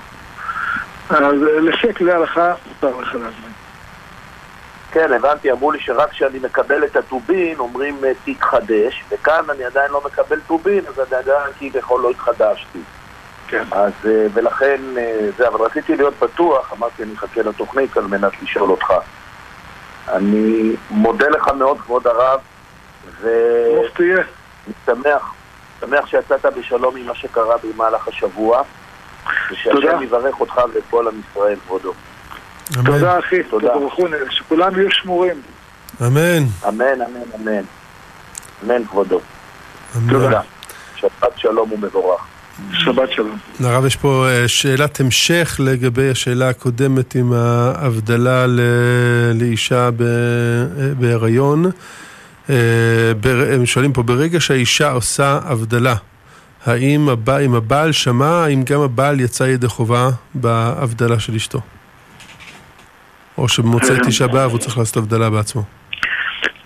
אז 1.09 1.35
לפי 1.41 1.93
כלי 1.93 2.11
ההלכה 2.11 2.53
מותר 2.67 2.97
לך 2.97 3.13
להזמין. 3.13 3.51
כן, 4.91 5.13
הבנתי, 5.13 5.51
אמרו 5.51 5.71
לי 5.71 5.79
שרק 5.79 6.09
כשאני 6.09 6.39
מקבל 6.39 6.85
את 6.85 6.95
הטובין 6.95 7.59
אומרים 7.59 7.97
אה, 8.05 8.11
תיק 8.23 8.43
חדש, 8.43 9.03
וכאן 9.09 9.43
אני 9.49 9.63
עדיין 9.63 9.91
לא 9.91 10.01
מקבל 10.05 10.39
טובין, 10.47 10.83
אז 10.87 10.99
אני 10.99 11.19
עדיין 11.19 11.53
כביכול 11.59 12.01
לא 12.01 12.09
התחדשתי. 12.09 12.79
כן. 13.47 13.63
אז, 13.71 13.91
אה, 14.05 14.27
ולכן 14.33 14.81
אה, 14.97 15.29
זה, 15.37 15.47
אבל 15.47 15.61
רציתי 15.65 15.95
להיות 15.95 16.13
בטוח, 16.19 16.73
אמרתי 16.77 17.03
אני 17.03 17.13
אחכה 17.13 17.41
לתוכנית 17.41 17.97
על 17.97 18.07
מנת 18.07 18.31
לשאול 18.43 18.71
אותך. 18.71 18.93
אני 20.07 20.75
מודה 20.89 21.29
לך 21.29 21.47
מאוד, 21.47 21.79
כבוד 21.79 22.07
הרב, 22.07 22.39
ושמח 23.21 25.33
שמח 25.79 26.07
שיצאת 26.07 26.45
בשלום 26.57 26.95
עם 26.95 27.05
מה 27.05 27.15
שקרה 27.15 27.55
במהלך 27.63 28.07
השבוע, 28.07 28.61
ושהשם 29.51 30.03
יברך 30.03 30.39
אותך 30.39 30.57
ואת 30.73 30.83
כל 30.89 31.07
עם 31.07 31.21
ישראל, 31.31 31.57
כבודו. 31.67 31.93
תודה 32.85 33.19
אחי, 33.19 33.43
תודה. 33.43 33.73
שכולם 34.29 34.75
יהיו 34.75 34.91
שמורים. 34.91 35.41
אמן. 36.01 36.43
אמן, 36.67 37.01
אמן, 37.01 37.21
אמן. 37.35 37.63
אמן, 38.63 38.85
כבודו. 38.85 39.19
תודה. 40.09 40.41
שבת 40.95 41.37
שלום 41.37 41.71
ומבורך. 41.71 42.21
שבת 42.73 43.11
שלום. 43.11 43.37
הרב, 43.59 43.85
יש 43.85 43.95
פה 43.95 44.25
אה, 44.29 44.47
שאלת 44.47 44.99
המשך 44.99 45.55
לגבי 45.59 46.09
השאלה 46.09 46.49
הקודמת 46.49 47.15
עם 47.15 47.33
ההבדלה 47.33 48.45
לאישה 49.33 49.85
אה, 49.85 49.91
בהיריון. 50.99 51.71
אה, 52.49 53.11
הם 53.53 53.65
שואלים 53.65 53.93
פה, 53.93 54.03
ברגע 54.03 54.39
שהאישה 54.39 54.91
עושה 54.91 55.39
הבדלה, 55.43 55.95
האם 56.65 57.09
הבא, 57.09 57.39
אם 57.39 57.55
הבעל 57.55 57.91
שמע, 57.91 58.43
האם 58.45 58.63
גם 58.63 58.81
הבעל 58.81 59.19
יצא 59.19 59.43
ידי 59.43 59.67
חובה 59.67 60.09
בהבדלה 60.35 61.19
של 61.19 61.35
אשתו? 61.35 61.59
או 63.37 63.47
שבמוצאי 63.47 63.95
תשעה 64.07 64.27
באב 64.27 64.51
הוא 64.51 64.59
צריך 64.59 64.77
לעשות 64.77 64.97
הבדלה 64.97 65.29
בעצמו? 65.29 65.63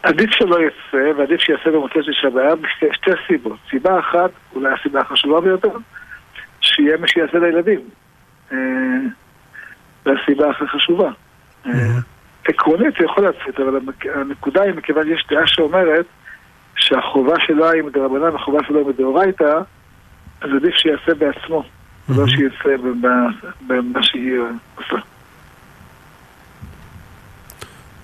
עדיף 0.04 0.30
שלא 0.32 0.58
יצא, 0.68 1.20
ועדיף 1.20 1.42
שיעשה 1.42 1.72
במוצאי 1.72 2.02
תשעה 2.02 2.30
באב 2.32 2.60
בשתי 2.62 3.12
סיבות. 3.28 3.58
סיבה 3.70 4.00
אחת, 4.00 4.32
אולי 4.56 4.70
הסיבה 4.80 5.02
החשובה 5.02 5.42
ביותר, 5.42 5.72
שיהיה 6.62 6.98
מי 6.98 7.08
שיעשה 7.08 7.40
לילדים. 7.40 7.80
אה, 8.52 8.58
זו 10.06 10.12
הסיבה 10.24 10.50
הכי 10.50 10.68
חשובה. 10.68 11.12
אה, 12.48 12.54
עקרונית 12.54 12.94
זה 13.00 13.06
יכול 13.06 13.28
לצאת, 13.28 13.60
אבל 13.60 13.80
הנקודה 14.16 14.62
היא, 14.62 14.74
מכיוון 14.74 15.06
שיש 15.06 15.26
דעה 15.30 15.48
שאומרת 15.48 16.06
שהחובה 16.76 17.36
שלו 17.48 17.70
היא 17.70 17.84
מדרבנן 17.84 18.34
והחובה 18.34 18.60
שלו 18.68 18.80
היא 18.80 18.88
מדאורייתא, 18.88 19.60
אז 20.42 20.50
עדיף 20.56 20.76
שיעשה 20.76 21.14
בעצמו, 21.14 21.64
לא 22.10 22.28
שיעשה 22.28 22.70
במה 23.68 24.04
שהיא 24.04 24.34
עושה. 24.76 24.98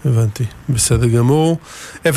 הבנתי, 0.05 0.43
בסדר 0.69 1.07
גמור. 1.17 1.57
072-322-9494 2.03 2.07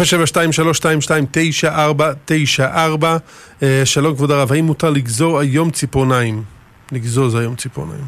אה, 3.63 3.83
שלום 3.85 4.15
כבוד 4.15 4.31
הרב, 4.31 4.53
האם 4.53 4.65
מותר 4.65 4.91
לגזור 4.91 5.39
היום 5.39 5.71
ציפורניים? 5.71 6.43
לגזוז 6.93 7.35
היום 7.35 7.55
ציפורניים. 7.55 8.05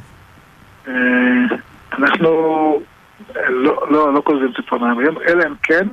אה, 0.88 0.92
אנחנו 1.98 2.30
לא, 3.48 3.86
לא, 3.90 4.14
לא 4.14 4.22
כותבים 4.24 4.52
ציפורניים, 4.56 4.98
אלא 5.28 5.44
אם 5.46 5.54
כן, 5.62 5.88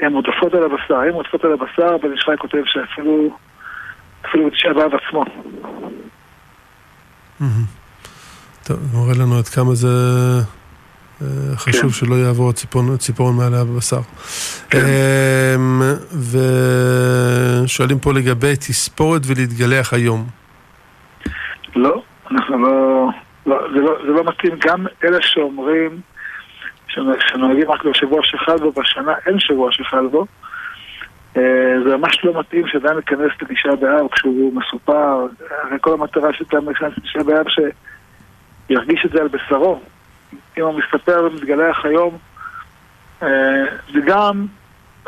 הן 0.00 0.12
עודפות 0.12 0.54
על 0.54 0.64
הבשר. 0.64 1.00
אם 1.08 1.14
עודפות 1.14 1.44
על 1.44 1.52
הבשר, 1.52 1.96
בן 2.02 2.14
ישחי 2.14 2.32
כותב 2.38 2.62
שאפילו, 2.64 3.36
אפילו 4.28 4.46
בתשעה 4.46 4.74
באב 4.74 4.90
עצמו. 4.94 5.24
טוב, 8.64 8.78
מראה 8.94 9.14
לנו 9.20 9.38
עד 9.38 9.48
כמה 9.48 9.74
זה 9.74 9.88
אה, 11.22 11.56
חשוב 11.56 11.82
כן. 11.82 11.88
שלא 11.88 12.14
יעבור 12.14 12.50
הציפורן 12.94 13.36
מעל 13.36 13.54
הבשר. 13.54 14.00
כן. 14.70 14.78
אמ, 14.78 15.82
ושואלים 17.64 17.98
פה 17.98 18.12
לגבי 18.12 18.56
תספורת 18.56 19.22
ולהתגלח 19.26 19.94
היום. 19.94 20.26
לא, 21.76 22.02
אנחנו 22.30 22.58
לא, 22.58 23.08
לא, 23.46 23.58
זה 23.74 23.80
לא, 23.80 23.96
זה 24.06 24.12
לא 24.12 24.24
מתאים. 24.24 24.58
גם 24.66 24.86
אלה 25.04 25.18
שאומרים 25.20 26.00
שנוהגים 26.88 27.70
רק 27.70 27.84
בשבוע 27.84 28.20
שחל 28.24 28.56
בו, 28.56 28.72
בשנה 28.72 29.12
אין 29.26 29.38
שבוע 29.38 29.72
שחל 29.72 30.06
בו. 30.06 30.26
אה, 31.36 31.74
זה 31.84 31.96
ממש 31.96 32.24
לא 32.24 32.40
מתאים 32.40 32.66
שאדם 32.66 32.96
ייכנס 32.96 33.30
לתשעה 33.42 33.76
באב 33.76 34.08
כשהוא 34.12 34.52
מסופר, 34.54 35.26
הרי 35.62 35.76
כל 35.80 35.92
המטרה 35.92 36.32
של 36.32 36.44
אדם 36.52 36.66
להיכנס 36.66 36.92
לתשעה 36.96 37.24
באב 37.24 37.46
שירגיש 38.68 39.06
את 39.06 39.10
זה 39.10 39.20
על 39.20 39.28
בשרו. 39.28 39.80
אם 40.58 40.62
הוא 40.62 40.78
מסתפר 40.78 41.24
ומתגלח 41.24 41.84
היום, 41.84 42.18
אה, 43.22 43.64
זה 43.92 44.00
גם 44.06 44.46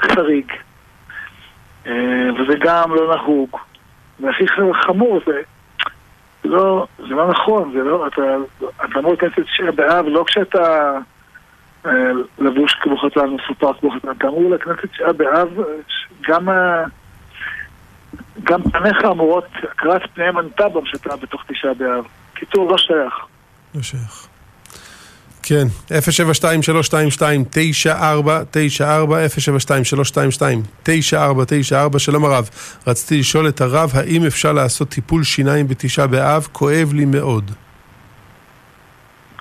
חריג, 0.00 0.52
אה, 1.86 1.92
וזה 2.38 2.54
גם 2.60 2.94
לא 2.94 3.16
נהוג. 3.16 3.56
והכי 4.20 4.44
חמור 4.86 5.20
זה, 5.26 5.40
לא, 6.44 6.86
זה 6.98 7.14
לא 7.14 7.28
נכון, 7.28 7.72
זה 7.72 7.78
לא, 7.78 8.06
אתה 8.84 8.98
אמור 8.98 9.10
להיכנס 9.10 9.38
לתשעה 9.38 9.72
באב 9.72 10.06
לא 10.08 10.24
כשאתה... 10.26 10.98
אה, 11.86 11.92
לבוש 12.38 12.74
כמו 12.82 12.96
חתן, 12.98 13.26
מסופר 13.26 13.72
כמו 13.80 13.90
חתן. 13.90 14.08
אתה 14.18 14.28
אמור 14.28 14.50
לכנסת 14.50 14.84
תשעה 14.92 15.12
באב, 15.12 15.48
גם, 16.28 16.48
גם 18.44 18.62
פניך 18.62 19.04
אמורות, 19.04 19.44
הקראת 19.72 20.02
פניהם 20.14 20.38
ענתה 20.38 20.68
בם 20.68 20.86
שאתה 20.86 21.16
בתוך 21.16 21.44
תשעה 21.48 21.74
באב. 21.74 22.04
קיצור, 22.34 22.70
לא 22.70 22.78
שייך. 22.78 23.14
לא 23.74 23.82
שייך. 23.82 24.26
כן, 25.42 25.66
072-322-9494, 25.88 25.92
072-322-9494, 31.94 31.98
שלום 31.98 32.24
הרב. 32.24 32.48
רציתי 32.86 33.18
לשאול 33.18 33.48
את 33.48 33.60
הרב, 33.60 33.90
האם 33.94 34.26
אפשר 34.26 34.52
לעשות 34.52 34.88
טיפול 34.88 35.24
שיניים 35.24 35.68
בתשעה 35.68 36.06
באב? 36.06 36.48
כואב 36.52 36.92
לי 36.92 37.04
מאוד. 37.04 37.50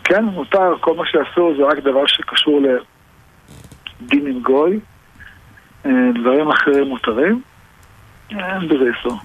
כן, 0.09 0.25
מותר, 0.25 0.75
כל 0.79 0.95
מה 0.95 1.03
שאסור 1.05 1.53
זה 1.57 1.63
רק 1.63 1.77
דבר 1.77 2.07
שקשור 2.07 2.61
לדין 2.61 4.27
עם 4.27 4.41
גוי. 4.41 4.79
אה, 5.85 5.91
דברים 6.21 6.49
אחרים 6.49 6.83
מותרים. 6.87 7.41
אין 8.29 8.67
בזה 8.67 8.83
איסור. 8.97 9.19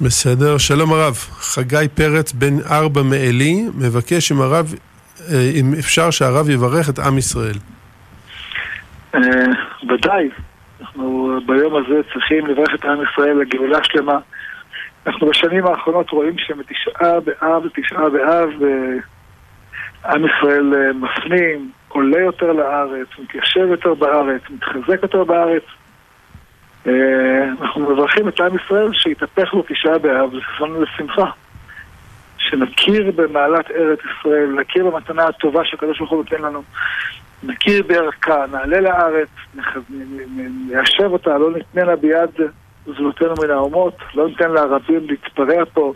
בסדר, 0.00 0.58
שלום 0.58 0.92
הרב. 0.92 1.14
חגי 1.30 1.88
פרץ, 1.94 2.32
בן 2.32 2.54
ארבע 2.70 3.02
מעלי, 3.02 3.62
מבקש 3.74 4.32
אם 4.32 4.40
הרב, 4.40 4.74
אה, 5.32 5.50
אם 5.60 5.74
אפשר 5.78 6.10
שהרב 6.10 6.50
יברך 6.50 6.88
את 6.88 6.98
עם 6.98 7.18
ישראל. 7.18 7.56
אה, 9.14 9.20
ודאי, 9.88 10.28
אנחנו 10.80 11.38
ביום 11.46 11.76
הזה 11.76 12.00
צריכים 12.12 12.46
לברך 12.46 12.74
את 12.74 12.84
עם 12.84 12.98
ישראל 13.02 13.36
לגאולה 13.36 13.78
שלמה. 13.82 14.18
אנחנו 15.06 15.26
בשנים 15.26 15.66
האחרונות 15.66 16.10
רואים 16.10 16.34
שמתשעה 16.38 17.20
באב 17.20 17.64
לתשעה 17.64 18.08
באב 18.08 18.48
עם 20.04 20.24
ישראל 20.26 20.92
מפנים, 20.94 21.70
עולה 21.88 22.20
יותר 22.20 22.52
לארץ, 22.52 23.08
מתיישב 23.18 23.66
יותר 23.70 23.94
בארץ, 23.94 24.42
מתחזק 24.50 25.02
יותר 25.02 25.24
בארץ. 25.24 25.62
אנחנו 27.60 27.80
מברכים 27.80 28.28
את 28.28 28.40
עם 28.40 28.56
ישראל 28.56 28.92
שיתהפך 28.92 29.54
לו 29.54 29.64
תשעה 29.68 29.98
באב, 29.98 30.30
זכרנו 30.36 30.82
לשמחה. 30.82 31.30
שנכיר 32.38 33.12
במעלת 33.16 33.70
ארץ 33.70 33.98
ישראל, 33.98 34.46
נכיר 34.60 34.90
במתנה 34.90 35.24
הטובה 35.26 35.64
שהקדוש 35.64 35.98
ברוך 35.98 36.10
הוא 36.10 36.18
נותן 36.18 36.42
לנו, 36.42 36.62
נכיר 37.42 37.82
בערכה, 37.86 38.44
נעלה 38.52 38.80
לארץ, 38.80 39.28
ניישב 40.68 41.12
אותה, 41.12 41.38
לא 41.38 41.52
ניתן 41.52 41.86
לה 41.86 41.96
ביד 41.96 42.30
זולותינו 42.86 43.34
מן 43.42 43.50
האומות, 43.50 43.96
לא 44.14 44.28
ניתן 44.28 44.50
לערבים 44.50 45.06
להתפרע 45.08 45.64
פה, 45.72 45.92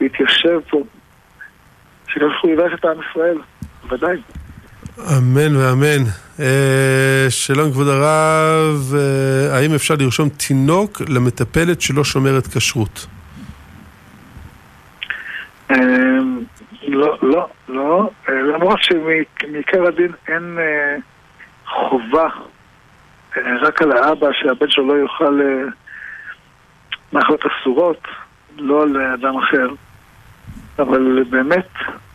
להתיישב 0.00 0.60
פה. 0.70 0.82
שקדוש 2.16 2.32
ברוך 2.32 2.44
הוא 2.44 2.50
יברך 2.50 2.74
את 2.74 2.84
עם 2.84 2.96
ישראל, 3.10 3.38
ודאי. 3.90 4.16
אמן 4.98 5.56
ואמן. 5.56 6.04
אה, 6.40 7.26
שלום 7.28 7.72
כבוד 7.72 7.88
הרב, 7.88 8.94
אה, 8.94 9.56
האם 9.56 9.74
אפשר 9.74 9.94
לרשום 9.98 10.28
תינוק 10.28 11.00
למטפלת 11.08 11.80
שלא 11.80 12.04
שומרת 12.04 12.46
כשרות? 12.46 13.06
אה, 15.70 15.76
לא, 16.88 17.18
לא, 17.22 17.48
לא. 17.68 18.10
למרות 18.28 18.78
שמעיקר 18.82 19.86
הדין 19.86 20.12
אין 20.28 20.58
חובה 21.66 22.28
רק 23.36 23.82
על 23.82 23.92
האבא 23.92 24.26
שהבן 24.32 24.70
שלו 24.70 24.94
לא 24.94 25.02
יאכל 25.02 25.40
מאכלות 27.12 27.40
אסורות, 27.46 28.00
לא 28.58 28.82
על 28.82 28.96
אדם 29.14 29.36
אחר. 29.38 29.68
אבל 30.78 31.22
באמת 31.30 31.68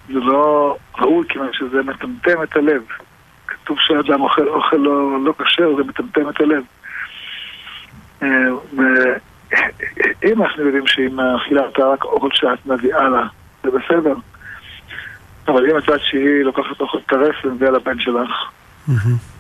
זה 0.08 0.20
לא 0.20 0.78
ראוי 1.00 1.28
כיוון 1.30 1.54
שזה 1.54 1.82
מטמטם 1.84 2.44
את 2.44 2.56
הלב. 2.56 2.84
כתוב 3.48 3.78
שאדם 3.80 4.22
אוכל 4.22 4.48
אוכל 4.48 4.76
לא, 4.76 5.24
לא 5.24 5.34
כשר, 5.34 5.76
זה 5.76 5.84
מטמטם 5.84 6.30
את 6.30 6.42
הלב. 6.42 6.64
אה, 8.24 8.48
אם 10.24 10.44
אנחנו 10.44 10.64
יודעים 10.66 10.88
שאם 10.88 11.20
האכילה 11.20 11.62
אתה 11.70 11.86
רק 11.86 12.04
אוכל 12.04 12.30
שאת 12.34 12.66
מביאה 12.66 13.10
לה, 13.10 13.24
זה 13.64 13.70
בסדר. 13.72 14.14
אבל 15.48 15.70
אם 15.70 15.78
את 15.78 15.88
יודעת 15.88 16.02
שהיא 16.04 16.44
לוקחת 16.44 16.82
אוכל 16.82 17.00
טרף 17.08 17.36
ומביאה 17.46 17.72
לבן 17.72 18.00
שלך, 18.00 18.30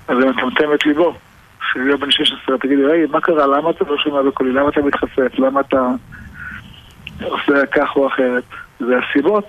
אז 0.08 0.18
זה 0.18 0.30
מטמטם 0.30 0.74
את 0.74 0.86
ליבו. 0.86 1.15
כשיהיה 1.60 1.98
בן 1.98 2.12
16, 2.12 2.58
תגידי, 2.58 2.84
רגע, 2.86 3.08
מה 3.12 3.22
קרה? 3.22 3.48
למה 3.48 3.70
אתה 3.70 3.86
לא 3.89 3.98
שומע 3.98 4.22
בקולי? 4.22 4.51
למה 4.51 4.70
אתה 4.70 4.82
מתחשף? 4.82 5.40
למה 5.40 5.59
אתה 5.59 5.88
עושה 7.22 7.66
כך 7.66 7.96
או 7.96 8.07
אחרת? 8.07 8.44
זה 8.79 9.00
הסיבות, 9.00 9.46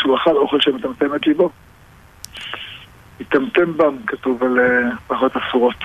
שהוא 0.00 0.16
אכל 0.16 0.36
אוכל 0.36 0.60
שמטמטם 0.60 1.14
את 1.14 1.26
ליבו. 1.26 1.50
יטמטם 3.20 3.76
בם, 3.76 3.96
כתוב 4.06 4.42
על 4.42 4.58
פחות 5.06 5.36
אה, 5.36 5.42
אסורות. 5.48 5.76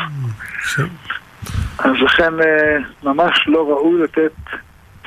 אז 1.79 1.91
לכן 2.03 2.33
אה, 2.39 2.77
ממש 3.03 3.43
לא 3.47 3.69
ראוי 3.69 4.01
לתת 4.03 4.31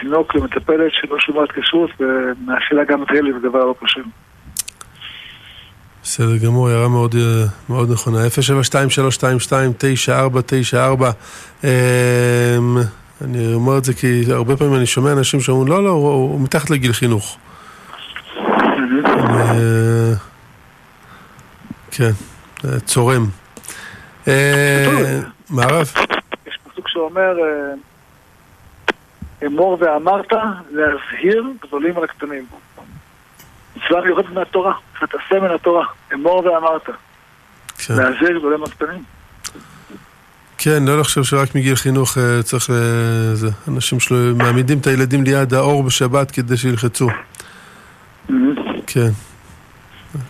תינוק 0.00 0.34
למטפלת 0.34 0.92
שלא 0.92 1.16
שומעת 1.20 1.52
כשרות 1.52 1.90
ומאכילה 2.00 2.84
גם 2.84 3.02
את 3.02 3.10
הילד 3.10 3.34
זה 3.34 3.48
דבר 3.48 3.64
לא 3.64 3.74
קשה. 3.82 4.00
בסדר 6.02 6.36
גמור, 6.46 6.68
הערה 6.68 6.88
מאוד, 6.88 7.14
אה, 7.14 7.44
מאוד 7.68 7.92
נכונה. 7.92 8.18
072-322-9494 11.62 11.66
אני 13.24 13.54
אומר 13.54 13.78
את 13.78 13.84
זה 13.84 13.94
כי 13.94 14.22
הרבה 14.32 14.56
פעמים 14.56 14.74
אני 14.74 14.86
שומע 14.86 15.12
אנשים 15.12 15.40
שאומרים 15.40 15.68
לא, 15.68 15.84
לא, 15.84 15.90
הוא 15.90 16.40
מתחת 16.40 16.70
לגיל 16.70 16.92
חינוך. 16.92 17.38
כן, 21.90 22.10
צורם. 22.84 23.26
מערב. 25.50 25.92
יש 26.46 26.58
פסוק 26.72 26.88
שאומר, 26.88 27.36
אמור 29.46 29.78
ואמרת 29.80 30.32
להזהיר 30.70 31.44
גדולים 31.62 31.96
על 31.96 32.04
הקטנים. 32.04 32.46
מצווה 33.76 34.04
מיוחדת 34.04 34.30
מהתורה, 34.30 34.72
ותעשה 35.02 35.40
מן 35.42 35.54
התורה, 35.54 35.86
אמור 36.14 36.46
ואמרת. 36.46 36.86
כן. 37.78 37.94
להזהיר 37.94 38.38
גדולים 38.38 38.62
על 38.62 38.68
הקטנים. 38.72 39.02
כן, 40.58 40.82
לא 40.86 41.00
לחשוב 41.00 41.24
שרק 41.24 41.54
מגיל 41.54 41.74
חינוך 41.74 42.18
צריך, 42.42 42.70
זה, 43.34 43.48
אנשים 43.68 44.00
שלו 44.00 44.36
מעמידים 44.36 44.78
את 44.78 44.86
הילדים 44.86 45.24
ליד 45.24 45.54
האור 45.54 45.82
בשבת 45.82 46.30
כדי 46.30 46.56
שילחצו. 46.56 47.08
כן. 48.92 49.10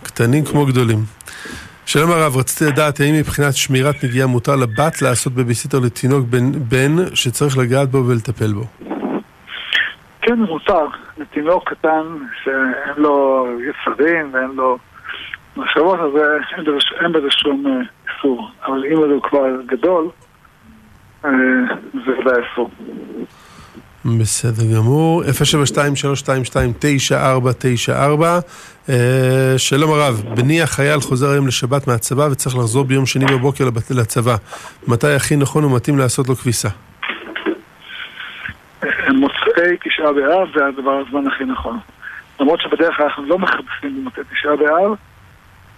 קטנים 0.03 0.45
כמו 0.45 0.65
גדולים. 0.65 0.97
שלום 1.85 2.11
הרב, 2.11 2.37
רציתי 2.37 2.71
לדעת 2.71 2.99
האם 2.99 3.13
מבחינת 3.19 3.53
שמירת 3.53 3.95
נגיעה 4.03 4.27
מותר 4.27 4.55
לבת 4.55 5.01
לעשות 5.01 5.33
בביסיטר 5.33 5.79
לתינוק 5.79 6.25
בן, 6.25 6.51
בן 6.51 7.15
שצריך 7.15 7.57
לגעת 7.57 7.89
בו 7.89 7.97
ולטפל 8.07 8.53
בו? 8.53 8.63
כן, 10.21 10.39
מותר. 10.39 10.85
לתינוק 11.17 11.69
קטן 11.69 12.03
שאין 12.43 12.95
לו 12.97 13.47
יצרים 13.69 14.33
ואין 14.33 14.51
לו 14.55 14.77
מחשבות, 15.57 15.99
אז 15.99 16.21
אין 17.01 17.11
בזה 17.11 17.31
שום 17.31 17.67
אה, 17.67 17.71
איסור. 18.13 18.51
אבל 18.65 18.85
אם 18.85 18.97
הוא 18.97 19.21
כבר 19.23 19.61
גדול, 19.65 20.09
אה, 21.25 21.31
זה 21.93 22.11
ודאי 22.19 22.41
אסור. 22.53 22.69
בסדר 24.05 24.63
גמור, 24.75 25.23
072-322-9494 25.23 25.27
אה, 28.89 29.53
שלום 29.57 29.91
הרב, 29.91 30.23
בני 30.35 30.61
החייל 30.61 30.99
חוזר 30.99 31.29
היום 31.29 31.47
לשבת 31.47 31.87
מהצבא 31.87 32.27
וצריך 32.31 32.55
לחזור 32.55 32.85
ביום 32.85 33.05
שני 33.05 33.25
בבוקר 33.25 33.65
לצבא. 33.89 34.35
מתי 34.87 35.11
הכי 35.11 35.35
נכון 35.35 35.65
ומתאים 35.65 35.97
לעשות 35.97 36.27
לו 36.27 36.35
כביסה? 36.35 36.69
מוצאי 39.09 39.77
תשעה 39.83 40.13
באב 40.13 40.47
זה 40.55 40.65
הדבר 40.65 41.01
הזמן 41.07 41.27
הכי 41.27 41.45
נכון. 41.45 41.79
למרות 42.39 42.61
שבדרך 42.61 42.97
כלל 42.97 43.05
אנחנו 43.05 43.25
לא 43.25 43.39
מחפשים 43.39 44.01
במוצאי 44.01 44.23
תשעה 44.31 44.55
באב, 44.55 44.91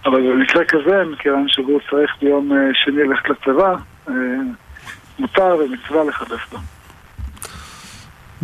אבל 0.04 0.32
במקרה 0.32 0.64
כזה, 0.64 1.02
מכיוון 1.12 1.44
שהוא 1.48 1.80
צריך 1.90 2.10
ביום 2.20 2.52
אה, 2.52 2.56
שני 2.74 3.04
ללכת 3.04 3.28
לצבא, 3.28 3.74
אה, 4.08 4.14
מותר 5.18 5.56
ומצווה 5.58 6.04
לחפש 6.04 6.52
לו. 6.52 6.58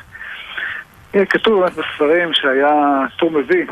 כתוב 1.29 1.61
באמת 1.61 1.73
בספרים 1.73 2.29
שהיה 2.33 2.71
תור 3.19 3.31
מביא. 3.31 3.67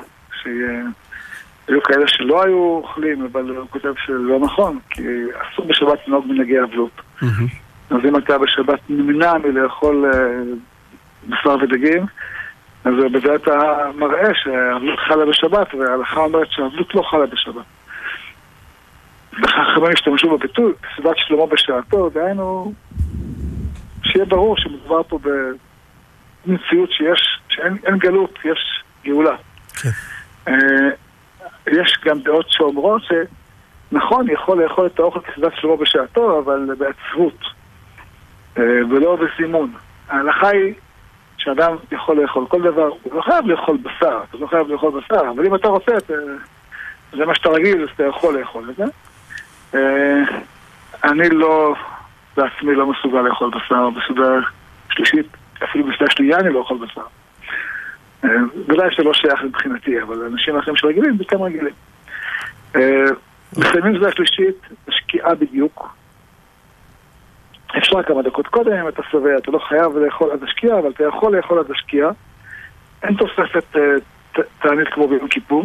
היו 1.70 1.82
כאלה 1.82 2.08
שלא 2.08 2.44
היו 2.44 2.58
אוכלים, 2.58 3.28
אבל 3.32 3.56
הוא 3.56 3.66
כותב 3.70 3.92
שזה 4.06 4.18
לא 4.18 4.38
נכון, 4.38 4.78
כי 4.90 5.02
אסור 5.52 5.66
בשבת 5.66 6.08
לנהוג 6.08 6.26
מנהגי 6.28 6.62
אבלות. 6.62 7.00
אז 7.90 7.98
אם 8.08 8.16
אתה 8.16 8.38
בשבת 8.38 8.80
נמנע 8.88 9.32
מלאכול 9.38 10.10
אה, 10.14 10.42
בשר 11.28 11.56
ודגים, 11.62 12.06
אז 12.84 12.94
בזה 13.12 13.34
אתה 13.34 13.78
מראה 13.94 14.34
שהאבלות 14.34 14.98
חלה 14.98 15.26
בשבת, 15.26 15.74
וההלכה 15.74 16.20
אומרת 16.20 16.50
שהאבלות 16.50 16.94
לא 16.94 17.02
חלה 17.02 17.26
בשבת. 17.26 17.64
חכמים 19.46 19.92
השתמשו 19.94 20.38
בביטוי, 20.38 20.72
סביבת 20.94 21.16
שלמה 21.18 21.46
בשעתו, 21.46 22.10
דהיינו, 22.10 22.72
שיהיה 24.04 24.24
ברור 24.24 24.56
שמדובר 24.58 25.02
פה 25.02 25.18
במציאות 26.46 26.90
שיש, 26.92 27.40
שאין 27.48 27.76
אין 27.86 27.98
גלות, 27.98 28.38
יש 28.44 28.82
גאולה. 29.04 29.36
כן. 29.82 29.90
יש 31.70 31.98
גם 32.04 32.18
דעות 32.18 32.46
שאומרות 32.48 33.02
שנכון, 33.02 34.30
יכול 34.30 34.62
לאכול 34.62 34.86
את 34.86 34.98
האוכל 34.98 35.20
כסדת 35.20 35.52
שלמה 35.56 35.76
בשעתו, 35.76 36.38
אבל 36.38 36.68
בעצבות, 36.78 37.38
אה, 38.58 38.62
ולא 38.90 39.16
בסימון. 39.16 39.72
ההנחה 40.08 40.48
היא 40.48 40.74
שאדם 41.38 41.76
יכול 41.92 42.22
לאכול 42.22 42.46
כל 42.46 42.62
דבר, 42.62 42.90
הוא 43.02 43.14
לא 43.14 43.22
חייב 43.22 43.46
לאכול 43.46 43.76
בשר, 43.76 44.20
אתה 44.28 44.38
לא 44.38 44.46
חייב 44.46 44.68
לאכול 44.68 45.00
בשר, 45.00 45.30
אבל 45.30 45.46
אם 45.46 45.54
אתה 45.54 45.68
רוצה, 45.68 45.96
אתה, 45.96 46.14
זה 47.12 47.26
מה 47.26 47.34
שאתה 47.34 47.48
רגיל, 47.48 47.82
אז 47.82 47.88
אתה 47.94 48.04
יכול 48.04 48.38
לאכול 48.38 48.70
את 48.70 48.76
זה. 48.76 48.84
אה, 49.74 50.22
אני 51.04 51.28
לא, 51.28 51.74
בעצמי 52.36 52.74
לא 52.74 52.86
מסוגל 52.86 53.20
לאכול 53.20 53.50
בשר 53.50 53.90
בסעודה 53.90 54.30
שלישית, 54.90 55.26
אפילו 55.64 55.84
בסעודה 55.84 56.12
שנייה 56.12 56.38
אני 56.38 56.52
לא 56.52 56.58
אוכל 56.58 56.76
בשר. 56.76 57.19
ודאי 58.68 58.88
שלא 58.90 59.14
שייך 59.14 59.42
מבחינתי, 59.42 60.02
אבל 60.02 60.24
אנשים 60.24 60.58
אחרים 60.58 60.76
שרגילים, 60.76 61.16
זה 61.16 61.24
כן 61.28 61.36
רגילים. 61.36 61.74
אה, 62.76 63.04
מסיימים 63.58 63.92
סעודה 63.92 64.12
שלישית, 64.12 64.56
השקיעה 64.88 65.34
בדיוק. 65.34 65.94
אפשר 67.78 68.02
כמה 68.02 68.22
דקות 68.22 68.46
קודם 68.46 68.72
אם 68.72 68.88
אתה 68.88 69.02
שבע, 69.10 69.38
אתה 69.38 69.50
לא 69.50 69.58
חייב 69.58 69.96
לאכול 69.96 70.30
עד 70.30 70.42
השקיעה, 70.42 70.78
אבל 70.78 70.90
אתה 70.90 71.04
יכול 71.04 71.36
לאכול 71.36 71.58
עד 71.58 71.70
השקיעה. 71.70 72.10
אין 73.02 73.14
תוספת 73.14 73.76
אה, 73.76 74.42
תענית 74.62 74.88
כמו 74.88 75.08
ביום 75.08 75.28
כיפור. 75.28 75.64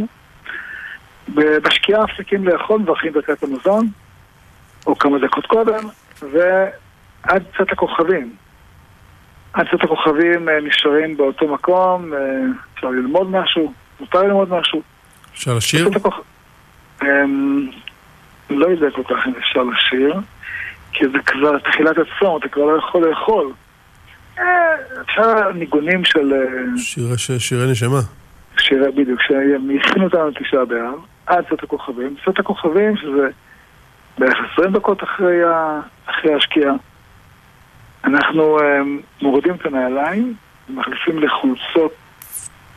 בשקיעה 1.33 2.03
מפסיקים 2.03 2.47
לאכול, 2.47 2.79
מברכים 2.79 3.13
ברכת 3.13 3.43
המזון, 3.43 3.87
או 4.87 4.95
כמה 4.95 5.19
דקות 5.19 5.45
קודם, 5.45 5.87
ועד 6.21 7.43
צאת 7.57 7.71
הכוכבים. 7.71 8.35
עד 9.55 9.65
צאת 9.71 9.83
הכוכבים 9.83 10.49
אה, 10.49 10.59
נשארים 10.61 11.17
באותו 11.17 11.47
מקום, 11.47 12.13
אה, 12.13 12.19
אפשר 12.75 12.87
ללמוד 12.89 13.29
משהו, 13.31 13.73
מותר 13.99 14.21
ללמוד 14.23 14.49
משהו. 14.53 14.81
אפשר 15.33 15.53
לשיר? 15.57 15.87
הכוכ- 15.87 16.21
אמ, 17.03 17.67
לא 18.49 18.65
יודע 18.67 18.87
כל 18.95 19.03
כך 19.03 19.27
אם 19.27 19.33
אפשר 19.39 19.63
לשיר, 19.63 20.13
כי 20.91 21.05
זה 21.07 21.17
כבר 21.25 21.57
תחילת 21.59 21.95
הצום, 21.97 22.37
אתה 22.39 22.47
כבר 22.49 22.65
לא 22.65 22.77
יכול 22.77 23.07
לאכול. 23.09 23.51
אה, 24.39 24.43
אפשר 25.01 25.51
ניגונים 25.51 26.05
של... 26.05 26.33
ש- 27.17 27.31
שירי 27.31 27.71
נשמה. 27.71 27.99
שירי 28.59 28.91
בדיוק, 28.91 29.21
שהם 29.21 29.69
הכינו 29.79 30.03
אותנו 30.05 30.27
לתשעה 30.29 30.65
באב, 30.65 30.93
עד 31.25 31.45
צאת 31.49 31.63
הכוכבים. 31.63 32.15
צאת 32.25 32.39
הכוכבים, 32.39 32.97
שזה 32.97 33.27
בערך 34.17 34.37
20 34.53 34.71
דקות 34.73 35.03
אחרי, 35.03 35.43
ה... 35.43 35.79
אחרי 36.05 36.33
השקיעה. 36.33 36.73
אנחנו 38.05 38.59
um, 38.59 38.63
מורידים 39.21 39.55
את 39.55 39.65
הנעליים, 39.65 40.33
מחליפים 40.69 41.19
לחולצות 41.19 41.93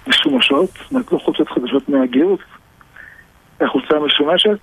משומשות, 0.07 0.71
זאת 0.71 0.91
אומרת 0.91 1.13
לא 1.13 1.19
חולצות 1.19 1.49
חדשות 1.49 1.89
מהגירות, 1.89 2.41
חולצה 3.67 3.99
משומשת, 4.01 4.59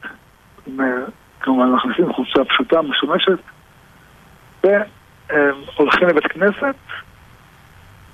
כמובן 1.41 1.71
מחליפים 1.71 2.13
חולצה 2.13 2.43
פשוטה 2.45 2.81
משומשת, 2.81 3.39
והולכים 4.63 6.07
לבית 6.07 6.27
כנסת, 6.27 6.75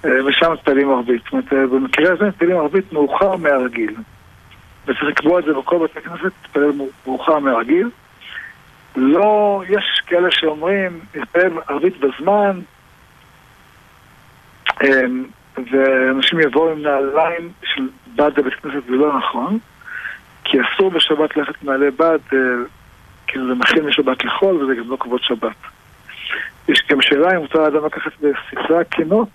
אה, 0.05 0.25
ושם 0.25 0.53
מתפללים 0.53 0.89
ערבית. 0.89 1.21
זאת 1.23 1.31
אומרת, 1.31 1.53
אה, 1.53 1.67
במקרה 1.67 2.13
הזה 2.13 2.27
מתפללים 2.27 2.57
ערבית 2.57 2.93
מאוחר 2.93 3.35
מהרגיל. 3.35 3.95
וצריך 4.83 5.03
לקבוע 5.03 5.39
את 5.39 5.45
זה 5.45 5.53
בכל 5.53 5.77
בתי 5.83 6.01
כנסת, 6.01 6.23
להתפלל 6.23 6.71
מאוחר 7.07 7.39
מהרגיל. 7.39 7.89
לא, 8.95 9.63
יש 9.69 10.01
כאלה 10.07 10.31
שאומרים, 10.31 10.99
להתפלל 11.15 11.51
ערבית 11.67 11.93
בזמן, 11.97 12.59
אמ, 14.83 15.25
ואנשים 15.71 16.39
יבואו 16.39 16.71
עם 16.71 16.81
נעליים 16.81 17.51
של 17.63 17.89
בד 18.15 18.39
לבית 18.39 18.53
כנסת, 18.53 18.85
זה 18.89 18.95
לא 18.95 19.17
נכון, 19.17 19.57
כי 20.43 20.57
אסור 20.61 20.91
בשבת 20.91 21.37
ללכת 21.37 21.63
מעלי 21.63 21.91
בד, 21.91 22.19
כי 23.27 23.39
זה 23.39 23.53
מכין 23.53 23.85
לשבת 23.85 24.23
לחול 24.23 24.55
וזה 24.55 24.75
גם 24.75 24.89
לא 24.89 24.97
כבוד 24.99 25.21
שבת. 25.23 25.55
יש 26.67 26.83
גם 26.89 27.01
שאלה 27.01 27.31
אם 27.31 27.37
מותר 27.37 27.59
לאדם 27.59 27.85
לקחת 27.85 28.11
בספרי 28.21 28.81
הקינות 28.81 29.29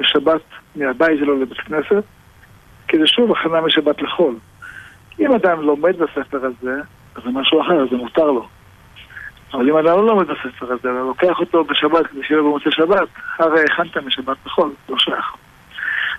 בשבת 0.00 0.42
מהבית 0.76 1.18
שלו 1.18 1.42
לבית 1.42 1.60
כנסת, 1.60 2.04
כי 2.88 2.98
זה 2.98 3.06
שוב 3.06 3.32
הכנה 3.32 3.60
משבת 3.60 4.02
לחול. 4.02 4.34
אם 5.20 5.34
אדם 5.34 5.60
לומד 5.60 5.96
בספר 5.98 6.38
הזה, 6.46 6.80
אז 7.14 7.22
זה 7.24 7.30
משהו 7.30 7.60
אחר, 7.62 7.88
זה 7.90 7.96
מותר 7.96 8.30
לו. 8.30 8.48
אבל 9.52 9.70
אם 9.70 9.76
אדם 9.76 9.86
לא 9.86 10.06
לומד 10.06 10.26
בספר 10.26 10.72
הזה, 10.72 10.88
אלא 10.90 11.00
לוקח 11.06 11.40
אותו 11.40 11.64
בשבת 11.64 12.06
כדי 12.06 12.24
שיהיה 12.24 12.42
במוצאי 12.42 12.72
שבת, 12.72 13.08
הרי 13.38 13.64
הכנת 13.64 13.96
משבת 13.96 14.36
לחול, 14.46 14.72
לא 14.88 14.98
שייך. 14.98 15.34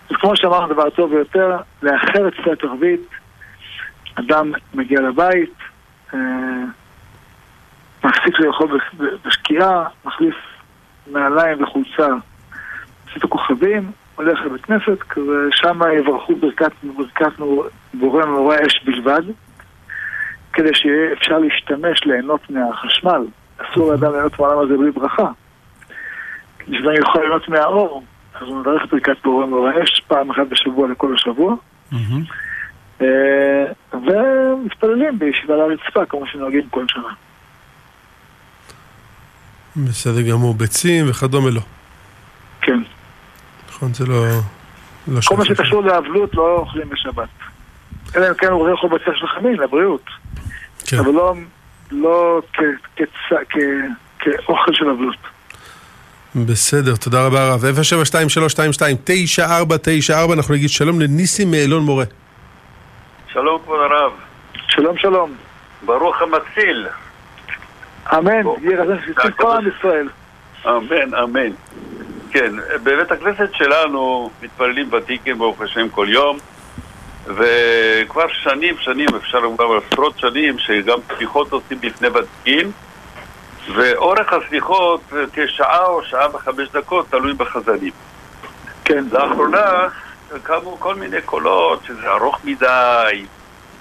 אז 0.10 0.16
כמו 0.16 0.36
שאמרנו, 0.36 0.74
דבר 0.74 0.90
טוב 0.90 1.12
ביותר, 1.12 1.58
לאחר 1.82 2.28
את 2.28 2.34
תפילת 2.34 2.64
ערבית, 2.64 3.02
אדם 4.16 4.52
מגיע 4.74 5.02
לבית, 5.02 5.54
אה, 6.14 6.20
מפסיק 8.04 8.40
לאכול 8.40 8.68
בש- 8.78 9.06
בשקיעה, 9.26 9.84
מחליף 10.06 10.36
נעליים 11.08 11.64
וחולצה, 11.64 12.08
עשית 13.10 13.24
כוכבים, 13.24 13.92
הולך 14.16 14.40
לבית 14.46 14.66
כנסת, 14.66 15.18
ושם 15.18 15.80
יברכו 16.00 16.36
ברכת, 16.36 16.72
ברכת 16.84 17.32
בורא 17.94 18.26
מאורי 18.26 18.58
אש 18.68 18.84
בלבד, 18.86 19.22
כדי 20.62 20.76
שיהיה 20.76 21.14
אפשר 21.14 21.40
להשתמש, 21.40 22.04
ליהנות 22.06 22.50
מהחשמל. 22.50 23.26
אסור 23.58 23.92
לאדם 23.92 24.12
ליהנות 24.12 24.40
מהעולם 24.40 24.60
הזה 24.60 24.78
בלי 24.78 24.92
ברכה. 24.92 25.28
כדי 26.60 26.78
שאדם 26.78 26.96
יוכל 26.96 27.20
ליהנות 27.20 27.50
מהאור, 27.50 28.04
אז 28.36 28.48
הוא 28.48 28.60
מברך 28.60 28.82
ברכת 28.92 29.24
בורא 29.24 29.46
מאורי 29.46 29.84
אש 29.84 30.02
פעם 30.08 30.30
אחת 30.30 30.48
בשבוע 30.50 30.88
לכל 30.88 31.14
השבוע. 31.16 31.56
מהמם. 31.92 32.24
אה, 33.02 33.66
ומתפללים 33.94 35.20
בישיבה 35.20 35.54
על 35.54 35.62
הרצפה, 35.62 36.06
כמו 36.06 36.28
שנוהגים 36.28 36.70
כל 36.70 36.86
שנה. 36.88 37.14
בסדר 39.76 40.22
גמור, 40.22 40.54
ביצים 40.54 41.10
וכדומה 41.10 41.50
לא. 41.50 41.62
כן. 42.62 42.80
נכון, 43.70 43.94
זה 43.94 44.06
לא... 44.06 44.26
לא 45.08 45.20
כל 45.26 45.38
מה. 45.38 45.46
שקשור 45.46 45.84
לאבלות 45.84 46.36
לא 46.36 46.58
אוכלים 46.58 46.90
בשבת. 46.90 47.30
אלא 48.16 48.30
אם 48.30 48.34
כן 48.34 48.48
הוא 48.48 48.60
רואה 48.60 48.72
לאכול 48.72 48.90
בצל 48.90 49.12
של 49.16 49.28
חמין, 49.28 49.54
לבריאות. 49.54 50.06
כן. 50.88 50.98
אבל 50.98 51.12
לא, 51.12 51.34
לא 51.92 52.42
כ, 52.54 52.60
כצ, 52.96 53.10
כ, 53.50 53.58
כאוכל 54.20 54.74
של 54.74 54.90
אבלות. 54.90 55.16
בסדר, 56.36 56.96
תודה 56.96 57.26
רבה 57.26 57.42
הרב. 57.42 57.62
072-322-9494, 60.30 60.34
אנחנו 60.34 60.54
נגיד 60.54 60.70
שלום 60.70 61.02
לניסים 61.02 61.52
מאלון 61.52 61.84
מורה. 61.84 62.06
שלום 63.34 63.62
כבוד 63.64 63.80
הרב, 63.80 64.12
שלום 64.68 64.98
שלום. 64.98 65.32
ברוך 65.86 66.16
המציל. 66.22 66.88
אמן, 68.14 68.44
בוא. 68.44 68.58
יהי 68.62 68.76
רצון 68.76 68.98
שיצא 69.06 69.30
כל 69.38 69.52
עם 69.52 69.68
ישראל. 69.78 70.10
אמן, 70.68 71.14
אמן. 71.24 71.52
כן, 72.32 72.54
בבית 72.84 73.12
הכנסת 73.12 73.50
שלנו 73.54 74.30
מתפללים 74.42 74.94
ותיקים 74.94 75.38
ברוך 75.38 75.62
השם 75.62 75.90
כל 75.90 76.08
יום 76.10 76.38
וכבר 77.26 78.28
שנים, 78.28 78.76
שנים, 78.80 79.08
אפשר 79.16 79.40
לומר 79.40 79.78
עשרות 79.78 80.20
שנים 80.20 80.60
שגם 80.60 80.98
סליחות 81.18 81.52
עושים 81.52 81.82
בפני 81.82 82.08
ותיקים 82.08 82.72
ואורך 83.76 84.34
הסליחות 84.34 85.02
כשעה 85.34 85.86
או 85.86 86.04
שעה 86.04 86.36
וחמש 86.36 86.70
דקות, 86.74 87.06
תלוי 87.10 87.34
בחזנים. 87.34 87.92
כן. 88.86 89.04
לאחרונה 89.12 89.88
קמו 90.44 90.80
כל 90.80 90.96
מיני 90.96 91.22
קולות 91.22 91.84
שזה 91.88 92.08
ארוך 92.08 92.40
מדי 92.44 93.26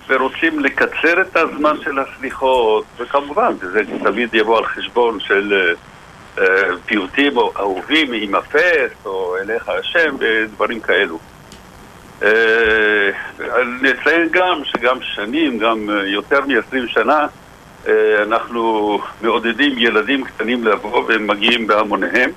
ורוצים 0.08 0.60
לקצר 0.60 1.20
את 1.20 1.36
הזמן 1.36 1.76
של 1.84 1.98
הסליחות 1.98 2.84
וכמובן 2.96 3.52
זה 3.60 3.80
תמיד 4.04 4.34
יבוא 4.34 4.58
על 4.58 4.64
חשבון 4.64 5.20
של 5.20 5.74
אה, 6.38 6.44
אה, 6.44 6.76
פיוטים 6.86 7.36
או 7.36 7.52
אהובים 7.56 8.12
עם 8.12 8.34
אפס 8.34 8.92
או 9.04 9.36
אליך 9.36 9.68
השם 9.68 10.16
ודברים 10.18 10.80
כאלו. 10.80 11.18
אה, 12.22 12.28
נציין 13.82 14.28
גם 14.32 14.62
שגם 14.64 14.98
שנים, 15.02 15.58
גם 15.58 15.90
אה, 15.90 16.06
יותר 16.06 16.40
מ-20 16.40 16.86
שנה 16.86 17.26
אה, 17.88 18.22
אנחנו 18.22 18.98
מעודדים 19.22 19.78
ילדים 19.78 20.24
קטנים 20.24 20.64
לבוא 20.64 21.04
והם 21.08 21.26
מגיעים 21.26 21.66
בהמוניהם 21.66 22.30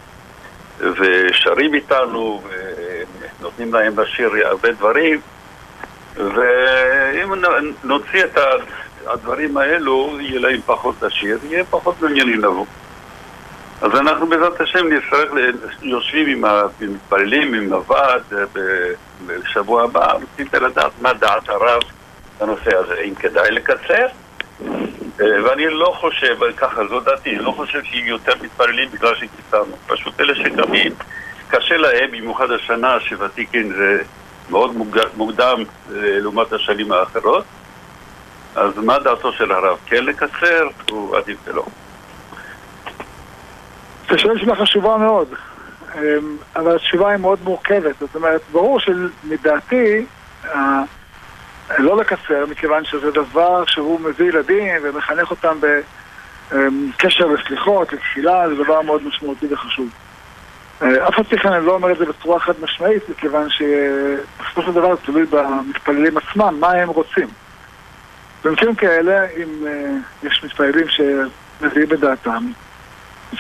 ושרים 0.80 1.74
איתנו 1.74 2.42
ונותנים 3.40 3.74
להם 3.74 4.00
לשיר 4.00 4.32
הרבה 4.48 4.72
דברים 4.72 5.20
ואם 6.16 7.34
נוציא 7.84 8.24
את 8.24 8.38
הדברים 9.08 9.58
האלו, 9.58 10.18
יהיה 10.20 10.40
להם 10.40 10.60
פחות 10.66 10.96
לשיר, 11.02 11.40
יהיה 11.44 11.64
פחות 11.64 12.02
מעוניינים 12.02 12.40
לבוא. 12.40 12.66
אז 13.84 13.96
אנחנו 13.96 14.28
בעזרת 14.28 14.62
השם 14.62 14.88
נצטרך, 14.88 15.32
יושבים 15.82 16.28
עם 16.28 16.46
המתפללים, 16.46 17.54
עם 17.54 17.74
הוועד, 17.74 18.22
אה, 18.34 18.44
בשבוע 19.26 19.84
הבא, 19.84 20.14
רציתי 20.14 20.60
לדעת 20.60 20.92
מה 21.02 21.14
דעת 21.14 21.50
הרב 21.50 21.82
בנושא 22.40 22.76
הזה, 22.76 22.96
אם 23.08 23.16
כדאי 23.16 23.52
לקצר. 23.52 24.06
אה, 25.22 25.44
ואני 25.44 25.70
לא 25.70 25.96
חושב, 26.00 26.38
ככה 26.58 26.88
זו 26.88 27.00
דעתי, 27.00 27.36
לא 27.36 27.52
חושב 27.52 27.84
שיהיו 27.84 28.08
יותר 28.08 28.34
מתפללים 28.42 28.90
בגלל 28.92 29.16
שקיצרנו. 29.16 29.76
פשוט 29.88 30.20
אלה 30.20 30.36
שקמים, 30.36 30.92
קשה 31.48 31.78
להם, 31.78 32.12
במיוחד 32.12 32.52
השנה 32.52 33.00
שוותיקין 33.00 33.74
זה 33.74 34.04
מאוד 34.50 34.76
מוקדם 35.16 35.64
אה, 35.92 35.96
לעומת 35.96 36.54
השנים 36.54 36.92
האחרות. 36.92 37.46
אז 38.56 38.78
מה 38.78 39.00
דעתו 39.00 39.34
של 39.34 39.52
הרב? 39.52 39.78
כן 39.86 40.06
לקצר? 40.06 40.68
הוא 40.90 41.18
עדיף 41.18 41.38
ולא. 41.46 41.66
זו 44.10 44.20
שאלה 44.20 44.40
שאלה 44.40 44.56
חשובה 44.56 44.98
מאוד, 44.98 45.28
אמ, 45.96 46.02
אבל 46.56 46.76
התשובה 46.76 47.10
היא 47.10 47.18
מאוד 47.18 47.40
מורכבת. 47.44 47.96
זאת 48.00 48.16
אומרת, 48.16 48.42
ברור 48.52 48.80
שמדעתי 48.80 50.06
לא 51.78 51.98
לקצר, 51.98 52.46
מכיוון 52.50 52.86
שזה 52.86 53.12
דבר 53.12 53.66
שהוא 53.66 54.00
מביא 54.00 54.26
ילדים 54.26 54.68
ומחנך 54.84 55.32
אותם 55.32 55.58
בקשר 56.52 57.26
לסליחות, 57.26 57.94
לתפילה, 57.94 58.50
זה 58.50 58.64
דבר 58.64 58.82
מאוד 58.82 59.08
משמעותי 59.08 59.54
וחשוב. 59.54 59.90
אף 60.80 61.14
כן 61.42 61.54
אני 61.54 61.66
לא 61.66 61.74
אומר 61.74 61.92
את 61.92 61.98
זה 61.98 62.06
בצורה 62.06 62.40
חד 62.40 62.54
משמעית, 62.62 63.10
מכיוון 63.10 63.48
שבסופו 63.50 64.62
של 64.62 64.72
דבר 64.72 64.96
זה 64.96 65.02
תלוי 65.06 65.26
במתפללים 65.26 66.18
עצמם, 66.18 66.58
מה 66.60 66.72
הם 66.72 66.90
רוצים. 66.90 67.28
במקרים 68.44 68.76
כאלה, 68.76 69.26
אם 69.44 69.68
יש 70.24 70.44
מתפללים 70.44 70.86
שמביאים 70.90 71.90
בדעתם, 71.90 72.52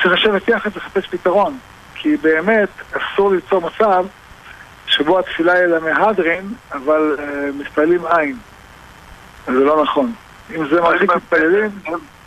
צריך 0.02 0.14
לשבת 0.14 0.48
יחד 0.48 0.70
ולחפש 0.74 1.08
פתרון. 1.08 1.58
כי 1.96 2.18
באמת 2.18 2.70
אסור 2.92 3.32
ליצור 3.32 3.62
מצב 3.62 4.06
שבו 4.88 5.20
התפילה 5.20 5.54
היא 5.54 5.66
למהדרין, 5.66 6.54
אבל 6.72 7.16
uh, 7.18 7.62
מתפללים 7.62 8.02
אין. 8.06 8.38
זה 9.46 9.52
לא 9.52 9.84
נכון. 9.84 10.14
אם 10.56 10.68
זה 10.68 10.82
מרחיק 10.82 11.16
מתפללים... 11.16 11.70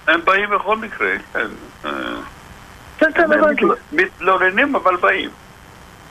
הם 0.07 0.20
באים 0.24 0.50
בכל 0.50 0.76
מקרה, 0.76 1.12
כן. 1.33 1.46
כן, 2.98 3.12
כן, 3.14 3.33
הבנתי. 3.33 3.64
מתלוננים 3.92 4.76
אבל 4.76 4.96
באים. 4.96 5.31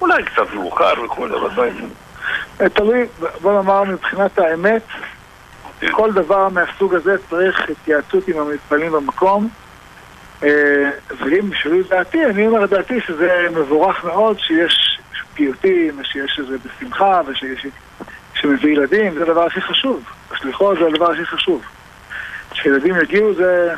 אולי 0.01 0.23
קצת 0.23 0.53
מאוחר 0.53 0.93
וכו', 1.05 1.25
אבל 1.25 1.49
באים. 1.55 1.89
תלוי, 2.69 3.05
בוא 3.41 3.53
נאמר 3.53 3.83
מבחינת 3.83 4.39
האמת, 4.39 4.81
כן. 5.79 5.91
כל 5.91 6.11
דבר 6.11 6.49
מהסוג 6.49 6.95
הזה 6.95 7.15
צריך 7.29 7.69
התייעצות 7.69 8.27
עם 8.27 8.39
המתפללים 8.39 8.91
במקום. 8.91 9.49
אה, 10.45 10.89
ואם 11.17 11.49
בשבילי 11.49 11.83
דעתי, 11.83 12.25
אני 12.25 12.47
אומר 12.47 12.59
לדעתי 12.59 13.01
שזה 13.01 13.47
מבורך 13.55 14.03
מאוד 14.03 14.39
שיש 14.39 14.99
פיוטים, 15.33 15.99
ושיש 15.99 16.39
איזה 16.39 16.57
בשמחה, 16.57 17.21
ושיש... 17.25 17.65
שמביא 18.33 18.73
ילדים, 18.73 19.13
זה 19.13 19.23
הדבר 19.23 19.45
הכי 19.45 19.61
חשוב. 19.61 20.03
הסליחות 20.31 20.77
זה 20.79 20.85
הדבר 20.87 21.11
הכי 21.11 21.25
חשוב. 21.25 21.61
כשילדים 22.51 22.95
יגיעו 23.01 23.33
זה... 23.33 23.73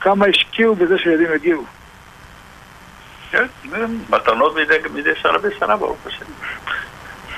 כמה 0.00 0.26
השקיעו 0.26 0.74
בזה 0.74 0.98
שילדים 0.98 1.34
יגיעו. 1.34 1.64
כן, 3.30 3.46
מתנות 4.10 4.54
מדי 4.94 5.14
שנה 5.14 5.38
בשנה, 5.38 5.76
ברוך 5.76 5.98
השם. 6.06 6.24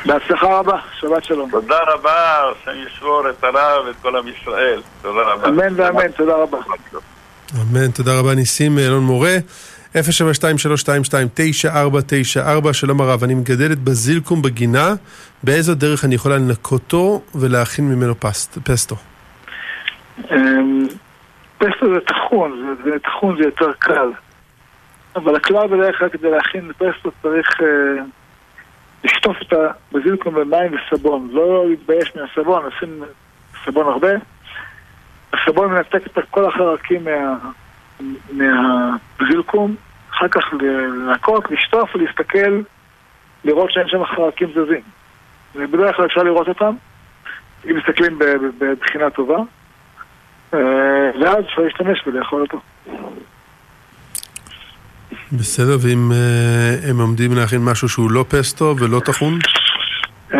בהצלחה 0.07 0.47
רבה, 0.47 0.79
שבת 1.01 1.25
שלום. 1.25 1.51
תודה 1.51 1.79
רבה, 1.87 2.42
השם 2.51 2.79
ישמור 2.87 3.31
את 3.31 3.45
הרב 3.45 3.87
ואת 3.87 3.95
כל 4.03 4.16
עם 4.16 4.29
ישראל. 4.29 4.83
תודה 5.03 5.21
רבה. 5.21 5.49
אמן 5.49 5.81
ואמן, 5.81 6.12
תודה 6.12 6.35
רבה. 6.35 6.59
אמן, 7.61 7.91
תודה 7.91 8.21
רבה 8.21 8.35
ניסים 8.35 8.79
אלון 8.79 9.05
מורה. 9.05 9.37
072-322-9494, 9.95 9.99
שלום 12.73 13.01
הרב, 13.01 13.25
אני 13.25 13.35
מגדלת 13.35 13.79
בזילקום 13.79 14.43
בגינה, 14.43 14.95
באיזו 15.43 15.75
דרך 15.75 16.05
אני 16.05 16.15
יכולה 16.15 16.37
לנקותו 16.37 17.23
ולהכין 17.35 17.85
ממנו 17.85 18.21
פסט, 18.21 18.59
פסטו? 18.65 18.97
אמ, 20.31 20.87
פסטו 21.59 21.95
זה 21.95 22.01
טחון, 22.07 22.77
זה 22.85 22.99
טחון 22.99 23.37
זה 23.37 23.43
יותר 23.45 23.73
קל. 23.79 24.11
אבל 25.17 25.37
הכלל 25.37 25.67
בדרך 25.67 25.99
כלל 25.99 26.09
כדי 26.09 26.31
להכין 26.31 26.73
פסטו 26.73 27.11
צריך 27.23 27.61
אה, 27.61 27.67
לשטוף 29.05 29.37
את 29.43 29.53
הבזילקום 29.53 30.35
במים 30.35 30.73
וסבון. 30.75 31.29
לא 31.33 31.69
להתבייש 31.69 32.12
מהסבון, 32.17 32.62
לשים 32.67 33.03
סבון 33.65 33.87
הרבה. 33.87 34.12
הסבון 35.33 35.73
מנתק 35.73 36.07
את 36.07 36.25
כל 36.31 36.45
החרקים 36.45 37.05
מה, 37.05 37.37
מהבזילקום, 38.33 39.75
אחר 40.11 40.29
כך 40.29 40.45
לנקות, 40.53 41.51
לשטוף 41.51 41.97
ולהסתכל, 41.97 42.61
לראות 43.45 43.73
שאין 43.73 43.88
שם 43.88 44.05
חרקים 44.05 44.49
זזים. 44.51 44.83
ובדרך 45.55 45.97
כלל 45.97 46.07
אפשר 46.07 46.23
לראות 46.23 46.49
אותם, 46.49 46.75
אם 47.71 47.77
מסתכלים 47.77 48.18
בבחינה 48.59 49.11
טובה, 49.11 49.38
אה, 50.55 50.59
ואז 51.21 51.45
אפשר 51.45 51.62
להשתמש 51.62 52.07
ולאכול 52.07 52.40
אותו. 52.40 52.61
בסדר, 55.33 55.77
ואם 55.83 56.11
uh, 56.11 56.90
הם 56.90 57.01
עומדים 57.01 57.33
להכין 57.37 57.64
משהו 57.64 57.88
שהוא 57.88 58.11
לא 58.11 58.25
פסטו 58.29 58.75
ולא 58.79 59.01
טחון? 59.01 59.38
Uh, 60.31 60.37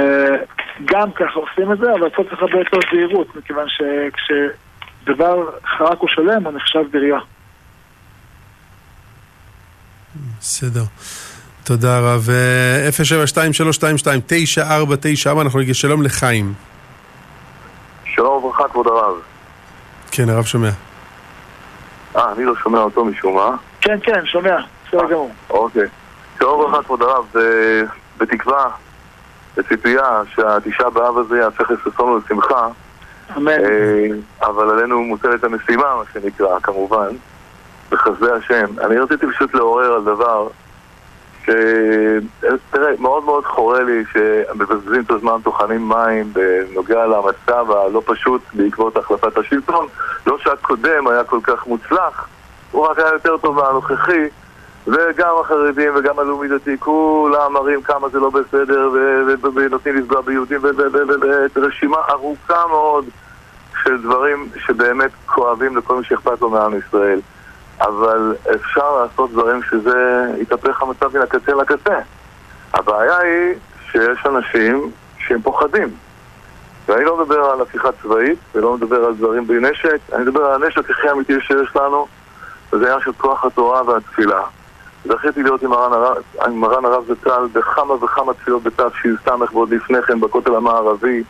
גם 0.85 1.13
ככה 1.13 1.41
עושים 1.41 1.73
את 1.73 1.79
זה, 1.79 1.93
אבל 2.01 2.11
פה 2.11 2.23
צריך 2.25 2.43
הרבה 2.43 2.59
יותר 2.59 2.79
זהירות, 2.93 3.37
מכיוון 3.37 3.67
שכשדבר 5.03 5.51
חרק 5.79 5.99
הוא 5.99 6.09
שלם, 6.09 6.45
הוא 6.45 6.53
נחשב 6.53 6.83
בריאה. 6.93 7.19
בסדר. 10.41 10.85
תודה 11.65 11.99
רב. 12.01 12.29
072-322-9494, 15.29 15.41
אנחנו 15.41 15.61
נגיד 15.61 15.75
שלום 15.75 16.03
לחיים. 16.03 16.55
שלום 18.05 18.45
וברכה, 18.45 18.69
כבוד 18.69 18.87
הרב. 18.87 19.15
כן, 20.11 20.29
הרב 20.29 20.45
שומע. 20.45 20.71
אה, 22.17 22.33
אני 22.33 22.45
לא 22.45 22.55
שומע 22.63 22.79
אותו 22.79 23.05
משום 23.05 23.37
מה. 23.37 23.57
כן, 23.81 23.99
כן, 24.03 24.27
שומע. 24.27 24.57
בסדר 24.89 25.11
גמור. 25.11 25.33
אוקיי. 25.51 25.87
שלום 26.39 26.61
וברכה, 26.61 26.83
כבוד 26.83 27.03
הרב, 27.03 27.25
בתקווה, 28.19 28.71
בציפייה 29.57 30.23
שהתשעה 30.35 30.91
באב 30.91 31.19
הזה 31.19 31.39
יהפך 31.39 31.71
לששון 31.71 32.09
ולשמחה. 32.09 32.69
אה, 33.49 34.07
אבל 34.43 34.71
עלינו 34.71 35.03
מוטלת 35.03 35.45
המשימה, 35.45 35.97
מה 35.97 36.03
שנקרא, 36.13 36.61
כמובן, 36.63 37.09
בחסדי 37.91 38.31
השם. 38.31 38.67
אני 38.81 38.99
רציתי 38.99 39.27
פשוט 39.27 39.55
לעורר 39.55 39.93
על 39.93 40.05
דבר 40.05 40.49
ש... 41.45 41.51
תראה, 42.71 42.91
מאוד 42.99 43.25
מאוד 43.25 43.45
חורה 43.45 43.83
לי 43.83 44.05
שמבזבזים 44.13 45.03
את 45.03 45.11
הזמן, 45.11 45.37
טוחנים 45.43 45.89
מים 45.89 46.33
בנוגע 46.33 47.07
למצב 47.07 47.71
הלא 47.71 48.03
פשוט 48.07 48.43
בעקבות 48.55 48.97
החלפת 48.97 49.39
השלטון. 49.39 49.87
לא 50.27 50.39
שהקודם 50.39 51.07
היה 51.07 51.25
כל 51.25 51.39
כך 51.43 51.67
מוצלח, 51.67 52.29
הוא 52.71 52.87
רק 52.87 52.99
היה 52.99 53.13
יותר 53.13 53.37
טוב 53.37 53.57
מהנוכחי. 53.57 54.29
וגם 54.87 55.35
החרדים 55.41 55.93
וגם 55.97 56.19
הלאומי 56.19 56.49
דתי, 56.49 56.77
כולם 56.79 57.53
מראים 57.53 57.83
כמה 57.83 58.09
זה 58.09 58.21
לא 58.21 58.31
בסדר 58.31 58.91
ונותנים 59.55 59.97
לפגוע 59.97 60.21
ביהודים 60.21 60.61
ורשימה 61.55 61.97
ארוכה 62.11 62.67
מאוד 62.71 63.05
של 63.85 64.03
דברים 64.03 64.49
שבאמת 64.67 65.11
כואבים 65.27 65.77
לכל 65.77 65.97
מי 65.97 66.05
שאכפת 66.05 66.41
לו 66.41 66.51
מעם 66.51 66.73
ישראל. 66.79 67.21
אבל 67.81 68.35
אפשר 68.55 69.03
לעשות 69.03 69.31
דברים 69.31 69.63
שזה 69.63 70.25
יתהפך 70.39 70.83
המצב 70.83 71.17
מן 71.17 71.23
הקצה 71.23 71.53
לקצה. 71.55 71.99
הבעיה 72.75 73.19
היא 73.19 73.55
שיש 73.91 74.27
אנשים 74.27 74.91
שהם 75.19 75.43
פוחדים. 75.43 75.89
ואני 76.89 77.05
לא 77.05 77.21
מדבר 77.21 77.45
על 77.45 77.61
הפיכה 77.61 77.89
צבאית 78.03 78.39
ולא 78.55 78.75
מדבר 78.75 79.05
על 79.05 79.15
דברים 79.15 79.47
בלי 79.47 79.71
נשק, 79.71 79.99
אני 80.13 80.23
מדבר 80.23 80.45
על 80.45 80.63
הנשק 80.63 80.91
הכי 80.91 81.11
אמיתי 81.11 81.41
שיש 81.41 81.77
לנו, 81.77 82.07
וזה 82.73 82.85
עניין 82.85 83.01
של 83.01 83.13
כוח 83.13 83.45
התורה 83.45 83.83
והתפילה. 83.83 84.43
זכיתי 85.05 85.43
להיות 85.43 85.63
עם 85.63 85.71
מרן 86.61 86.85
הרב, 86.85 87.05
זצ"ל 87.09 87.47
בכמה 87.53 88.05
וכמה 88.05 88.35
תפילות 88.35 88.63
בתש"ס 88.63 89.29
ועוד 89.53 89.71
לפני 89.71 90.03
כן 90.03 90.21
בכותל 90.21 90.55
המערבי 90.55 91.23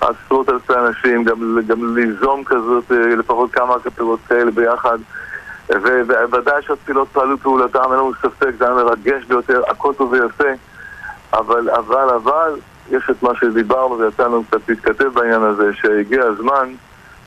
עשרות 0.00 0.48
אלפי 0.48 0.72
אנשים, 0.74 1.24
גם, 1.24 1.58
גם 1.66 1.96
ליזום 1.96 2.44
כזאת, 2.44 2.92
אה, 2.92 3.16
לפחות 3.16 3.52
כמה 3.52 3.74
כפילות 3.84 4.20
כאלה 4.28 4.50
ביחד. 4.50 4.98
וודאי 6.30 6.62
שהתפילות 6.62 7.08
פעלו 7.08 7.38
פעולתם, 7.38 7.82
אין 7.82 7.92
לנו 7.92 8.12
ספק, 8.22 8.50
זה 8.58 8.64
היה 8.64 8.74
מרגש 8.74 9.24
ביותר, 9.24 9.62
הכל 9.68 9.92
טוב 9.94 10.12
ויפה 10.12 10.48
אבל, 11.32 11.70
אבל, 11.70 12.10
אבל, 12.10 12.56
יש 12.90 13.10
את 13.10 13.22
מה 13.22 13.30
שדיברנו 13.40 13.98
ויצא 13.98 14.22
לנו 14.22 14.44
קצת 14.44 14.68
להתכתב 14.68 15.04
בעניין 15.04 15.42
הזה, 15.42 15.70
שהגיע 15.74 16.24
הזמן 16.24 16.72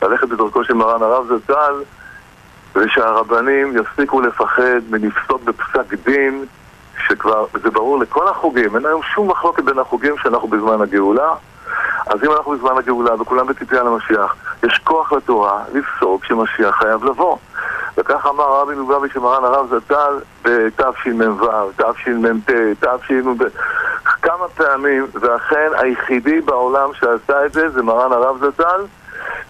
ללכת 0.01 0.27
בדרכו 0.27 0.63
של 0.63 0.73
מרן 0.73 1.01
הרב 1.01 1.27
זצ"ל 1.27 1.73
ושהרבנים 2.75 3.77
יפסיקו 3.77 4.21
לפחד 4.21 4.81
מלפסוק 4.89 5.43
בפסק 5.43 5.93
דין 6.05 6.45
שכבר, 7.07 7.45
זה 7.63 7.69
ברור 7.69 7.99
לכל 7.99 8.27
החוגים, 8.27 8.75
אין 8.75 8.85
היום 8.85 9.01
שום 9.15 9.31
מחלוקת 9.31 9.63
בין 9.63 9.79
החוגים 9.79 10.15
שאנחנו 10.17 10.47
בזמן 10.47 10.81
הגאולה 10.81 11.33
אז 12.09 12.23
אם 12.23 12.31
אנחנו 12.31 12.51
בזמן 12.51 12.77
הגאולה 12.77 13.21
וכולם 13.21 13.47
בציפייה 13.47 13.83
למשיח, 13.83 14.35
יש 14.63 14.81
כוח 14.83 15.13
לתורה 15.13 15.63
לפסוק 15.73 16.25
שמשיח 16.25 16.75
חייב 16.75 17.05
לבוא. 17.05 17.37
וכך 17.97 18.25
אמר 18.25 18.43
רבי 18.43 18.75
מלובביץ' 18.75 19.13
שמרן 19.13 19.43
הרב 19.43 19.67
זצ"ל 19.75 20.19
בתשמ"ו, 20.41 21.71
תשמ"ט, 21.77 22.51
תשמ"ב, 22.79 23.43
כמה 24.21 24.47
פעמים, 24.55 25.07
ואכן 25.13 25.69
היחידי 25.77 26.41
בעולם 26.41 26.89
שעשה 26.93 27.45
את 27.45 27.53
זה 27.53 27.69
זה 27.69 27.83
מרן 27.83 28.11
הרב 28.11 28.37
זצ"ל 28.45 28.81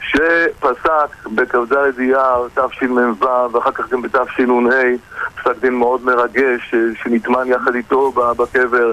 שפסק 0.02 1.28
בכ"ד 1.36 1.74
אייר 2.00 2.48
תשמ"ו 2.54 3.52
ואחר 3.52 3.72
כך 3.72 3.90
גם 3.90 4.02
בתשנ"ה 4.02 4.82
פסק 5.36 5.58
דין 5.60 5.74
מאוד 5.74 6.06
מרגש, 6.06 6.76
שנטמן 7.04 7.48
יחד 7.48 7.76
איתו 7.76 8.12
בקבר. 8.12 8.92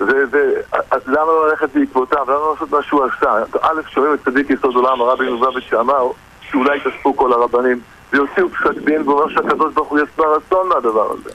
ולמה 0.00 1.26
לא 1.26 1.48
ללכת 1.48 1.68
בעקבותיו? 1.74 2.24
למה 2.26 2.34
לא 2.34 2.52
לעשות 2.52 2.70
מה 2.70 2.82
שהוא 2.82 3.04
עשה? 3.04 3.32
א', 3.60 3.80
שומעים 3.88 4.14
את 4.14 4.18
צדיק 4.24 4.50
יסוד 4.50 4.74
עולם, 4.74 5.00
הרבי 5.00 5.24
מלובביץ' 5.24 5.64
שאמר 5.70 6.08
שאולי 6.50 6.76
יתאספו 6.76 7.16
כל 7.16 7.32
הרבנים 7.32 7.80
ויוציאו 8.12 8.48
פסק 8.48 8.78
דין 8.84 9.08
ואומר 9.08 9.28
שהקדוש 9.28 9.74
ברוך 9.74 9.88
הוא 9.88 9.98
ישבע 9.98 10.24
רצון 10.36 10.68
מהדבר 10.68 11.12
הזה. 11.12 11.30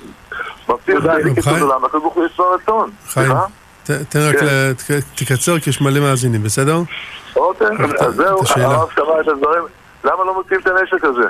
מבטיח 0.70 1.04
צדיק 1.04 1.38
יסוד 1.38 1.62
עולם, 1.62 1.86
הקדוש 1.86 2.02
ברוך 2.02 2.14
הוא 2.14 2.26
ישבע 2.26 2.46
רצון. 2.54 2.90
חיים, 3.08 3.32
תן 3.84 4.20
רק, 4.20 4.36
כן. 4.88 5.00
תקצר 5.16 5.60
כי 5.60 5.70
יש 5.70 5.82
מלא 5.82 6.00
מאזינים, 6.00 6.44
בסדר? 6.44 6.78
אוקיי, 7.36 7.68
אז 8.00 8.16
זהו, 8.16 8.40
הרב 8.56 8.90
שמע 8.96 9.22
את 9.22 9.28
הדברים. 9.28 9.64
למה 10.04 10.24
לא 10.26 10.34
מוצאים 10.34 10.60
את 10.60 10.68
הנשק 10.68 11.04
הזה? 11.04 11.28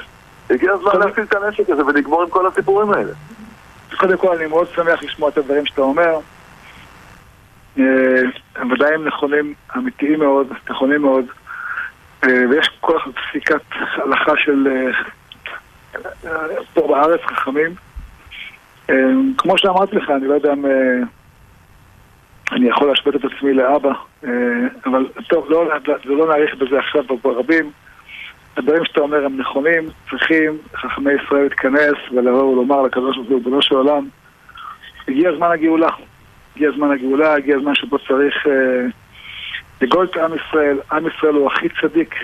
הגיע 0.50 0.72
הזמן 0.74 1.00
להפעיל 1.00 1.26
את 1.30 1.36
הנשק 1.36 1.70
הזה 1.70 1.86
ולגמור 1.86 2.24
עם 2.24 2.30
כל 2.30 2.48
הסיפורים 2.48 2.94
האלה. 2.94 3.12
קודם 4.00 4.18
כל, 4.18 4.36
אני 4.38 4.46
מאוד 4.46 4.68
שמח 4.76 5.04
לשמוע 5.04 5.30
את 5.30 5.38
הדברים 5.38 5.66
שאתה 5.66 5.82
אומר. 5.82 6.20
אה, 7.78 8.64
ודאי 8.72 8.94
הם 8.94 9.08
נכונים, 9.08 9.54
אמיתיים 9.78 10.20
מאוד, 10.20 10.48
נכונים 10.70 11.02
מאוד. 11.02 11.26
אה, 12.24 12.44
ויש 12.50 12.70
כל 12.80 12.98
פסיקת 13.00 13.62
הלכה 13.72 14.32
של 14.38 14.68
אה, 14.68 16.32
פה 16.74 16.88
בארץ, 16.88 17.22
חכמים. 17.22 17.72
כמו 19.38 19.58
שאמרתי 19.58 19.96
לך, 19.96 20.10
אני 20.10 20.28
לא 20.28 20.34
יודע 20.34 20.54
אם 20.54 20.66
אני 22.52 22.70
יכול 22.70 22.88
להשפט 22.88 23.16
את 23.16 23.22
עצמי 23.26 23.54
לאבא, 23.54 23.92
אבל 24.86 25.08
טוב, 25.30 25.46
לא, 25.50 25.70
זה 25.86 26.14
לא 26.14 26.28
נאריך 26.28 26.56
בזה 26.56 26.80
עכשיו 26.80 27.04
ברבים. 27.24 27.72
הדברים 28.58 28.86
שאתה 28.86 29.02
אומר 29.02 29.26
הם 29.26 29.38
נכונים, 29.38 29.90
צריכים 30.10 30.58
חכמי 30.76 31.12
ישראל 31.12 31.44
להתכנס 31.44 31.96
ולבוא 32.12 32.44
ולומר 32.44 32.82
לקדוש 32.82 33.16
ברוך 33.16 33.30
הוא, 33.30 33.38
ריבונו 33.38 33.62
של 33.62 33.76
עולם, 33.76 34.08
הגיע 35.08 35.36
זמן 35.38 35.52
הגאולה. 35.52 35.90
הגיע 36.56 36.72
זמן 36.72 36.92
הגאולה, 36.92 37.34
הגיע 37.34 37.56
הזמן 37.56 37.76
שבו 37.76 37.98
צריך 38.00 38.48
אה, 38.48 38.86
לגאול 39.82 40.06
את 40.06 40.18
עם 40.18 40.32
ישראל. 40.36 40.78
עם 40.92 41.08
ישראל 41.08 41.34
הוא 41.34 41.52
הכי 41.52 41.68
צדיק 41.82 42.16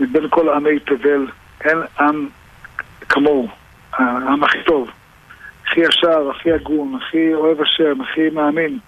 מבין 0.00 0.22
כל 0.30 0.48
עמי 0.48 0.78
תבל. 0.78 1.26
אין 1.64 1.78
עם 2.00 2.28
כמוהו, 3.08 3.48
העם 3.92 4.44
הכי 4.44 4.58
טוב. 4.66 4.90
הכי 5.64 5.80
ישר, 5.80 6.30
הכי 6.30 6.52
הגון, 6.52 6.98
הכי 7.02 7.34
אוהב 7.34 7.60
השם, 7.60 8.00
הכי 8.00 8.30
מאמין. 8.32 8.78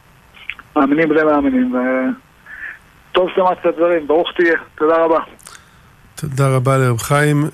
מאמינים 0.77 1.09
בני 1.09 1.23
מאמינים. 1.23 1.75
טוב 3.13 3.31
ששמעת 3.31 3.59
את 3.61 3.67
הדברים, 3.67 4.07
ברוך 4.07 4.33
תהיה. 4.37 4.57
תודה 4.75 4.97
רבה. 4.97 5.21
תודה 6.21 6.49
רבה 6.49 6.79
לרב 6.79 6.99
חיים, 6.99 7.49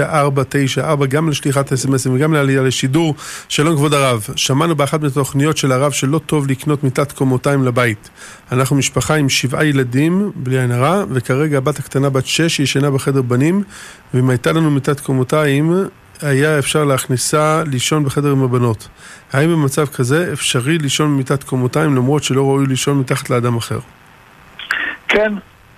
072-329-494, 0.00 1.06
גם 1.08 1.28
לשליחת 1.28 1.72
אס.אם.אסים 1.72 2.14
וגם 2.14 2.32
לעלייה 2.32 2.62
לשידור. 2.62 3.14
שלום 3.48 3.76
כבוד 3.76 3.94
הרב, 3.94 4.26
שמענו 4.36 4.76
באחת 4.76 5.00
מהתוכניות 5.00 5.56
של 5.56 5.72
הרב 5.72 5.92
שלא 5.92 6.18
טוב 6.18 6.46
לקנות 6.50 6.84
מיטת 6.84 7.12
קומותיים 7.12 7.64
לבית. 7.64 8.10
אנחנו 8.52 8.76
משפחה 8.76 9.14
עם 9.14 9.28
שבעה 9.28 9.64
ילדים, 9.64 10.32
בלי 10.34 10.58
עין 10.58 10.72
הרע, 10.72 11.04
וכרגע 11.10 11.58
הבת 11.58 11.78
הקטנה 11.78 12.10
בת 12.10 12.26
שש 12.26 12.60
ישנה 12.60 12.90
בחדר 12.90 13.22
בנים, 13.22 13.62
ואם 14.14 14.30
הייתה 14.30 14.52
לנו 14.52 14.70
מיטת 14.70 15.00
קומותיים, 15.00 15.72
היה 16.22 16.58
אפשר 16.58 16.84
להכניסה 16.84 17.62
לישון 17.66 18.04
בחדר 18.04 18.30
עם 18.30 18.42
הבנות. 18.42 18.88
האם 19.32 19.50
במצב 19.50 19.86
כזה 19.86 20.32
אפשרי 20.32 20.78
לישון 20.78 21.14
במיטת 21.14 21.42
קומותיים 21.42 21.96
למרות 21.96 22.24
שלא 22.24 22.42
ראוי 22.42 22.66
לישון 22.66 22.98
מתחת 22.98 23.30
לאדם 23.30 23.56
אחר? 23.56 23.78
כן, 25.08 25.32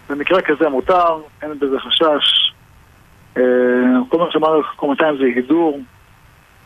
במקרה 0.08 0.42
כזה 0.42 0.68
מותר, 0.68 1.20
אין 1.42 1.58
בזה 1.58 1.78
חשש. 1.78 2.52
אה, 3.36 3.42
כל 4.08 4.18
מה 4.18 4.24
שאמרנו 4.30 4.60
לך 4.60 4.66
קומתיים 4.76 5.16
זה 5.18 5.24
הידור, 5.24 5.80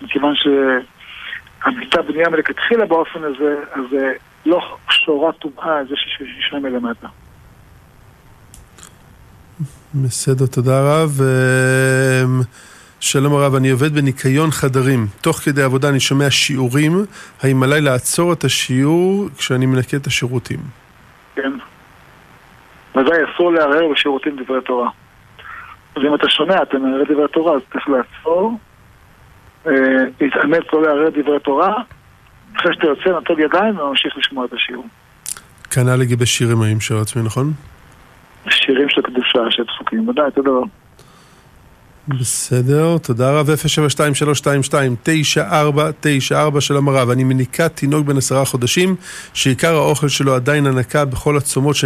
מכיוון 0.00 0.34
שהמיטה 0.34 2.02
בנייה 2.02 2.28
מלכתחילה 2.28 2.86
באופן 2.86 3.20
הזה, 3.24 3.56
אז 3.72 3.84
לא 4.46 4.76
שורה 4.90 5.32
טומאה, 5.32 5.84
זה 5.84 5.94
שישנה 5.96 6.60
מלמטה. 6.60 7.08
בסדר, 9.94 10.46
תודה 10.46 10.80
רב. 10.80 11.20
אה, 11.20 12.24
שלום 13.00 13.34
הרב, 13.34 13.54
אני 13.54 13.70
עובד 13.70 13.94
בניקיון 13.94 14.50
חדרים. 14.50 15.06
תוך 15.20 15.36
כדי 15.36 15.62
עבודה 15.62 15.88
אני 15.88 16.00
שומע 16.00 16.30
שיעורים. 16.30 17.04
האם 17.42 17.62
עליי 17.62 17.80
לעצור 17.80 18.32
את 18.32 18.44
השיעור 18.44 19.28
כשאני 19.38 19.66
מנקה 19.66 19.96
את 19.96 20.06
השירותים? 20.06 20.60
כן. 21.34 21.52
ודאי 22.96 23.18
אסור 23.24 23.52
לערער 23.52 23.88
בשירותים 23.92 24.36
דברי 24.36 24.60
תורה. 24.60 24.90
אז 25.96 26.02
אם 26.02 26.14
אתה 26.14 26.30
שומע, 26.30 26.62
אתה 26.62 26.78
מערער 26.78 27.04
דברי 27.04 27.28
תורה, 27.32 27.54
אז 27.54 27.60
צריך 27.72 27.88
לעצור, 27.88 28.58
אה, 29.66 29.72
להתאמץ 30.20 30.64
לא 30.72 30.82
לערער 30.82 31.10
דברי 31.10 31.40
תורה, 31.40 31.74
אחרי 32.56 32.74
שאתה 32.74 32.86
יוצא, 32.86 33.18
נטול 33.18 33.40
ידיים 33.40 33.78
וממשיך 33.78 34.16
לשמוע 34.16 34.44
את 34.44 34.52
השיעור. 34.52 34.86
כנ"ל 35.70 35.96
לגבי 35.96 36.26
שירים 36.26 36.62
האם 36.62 36.80
של 36.80 36.96
עצמי, 36.96 37.22
נכון? 37.22 37.52
שירים 38.48 38.88
של 38.88 39.02
קדושה, 39.02 39.50
של 39.50 39.64
פסוקים, 39.64 40.08
ודאי, 40.08 40.24
אותו 40.24 40.42
דבר. 40.42 40.62
בסדר, 42.20 42.98
תודה 42.98 43.40
רב, 43.40 43.48
072-322-9494 46.56 46.60
שלום 46.60 46.88
הרב. 46.88 47.10
אני 47.10 47.24
מניקה 47.24 47.68
תינוק 47.68 48.06
בן 48.06 48.16
עשרה 48.16 48.44
חודשים, 48.44 48.96
שעיקר 49.34 49.74
האוכל 49.74 50.08
שלו 50.08 50.34
עדיין 50.34 50.66
הנקה 50.66 51.04
בכל 51.04 51.36
הצומות 51.36 51.76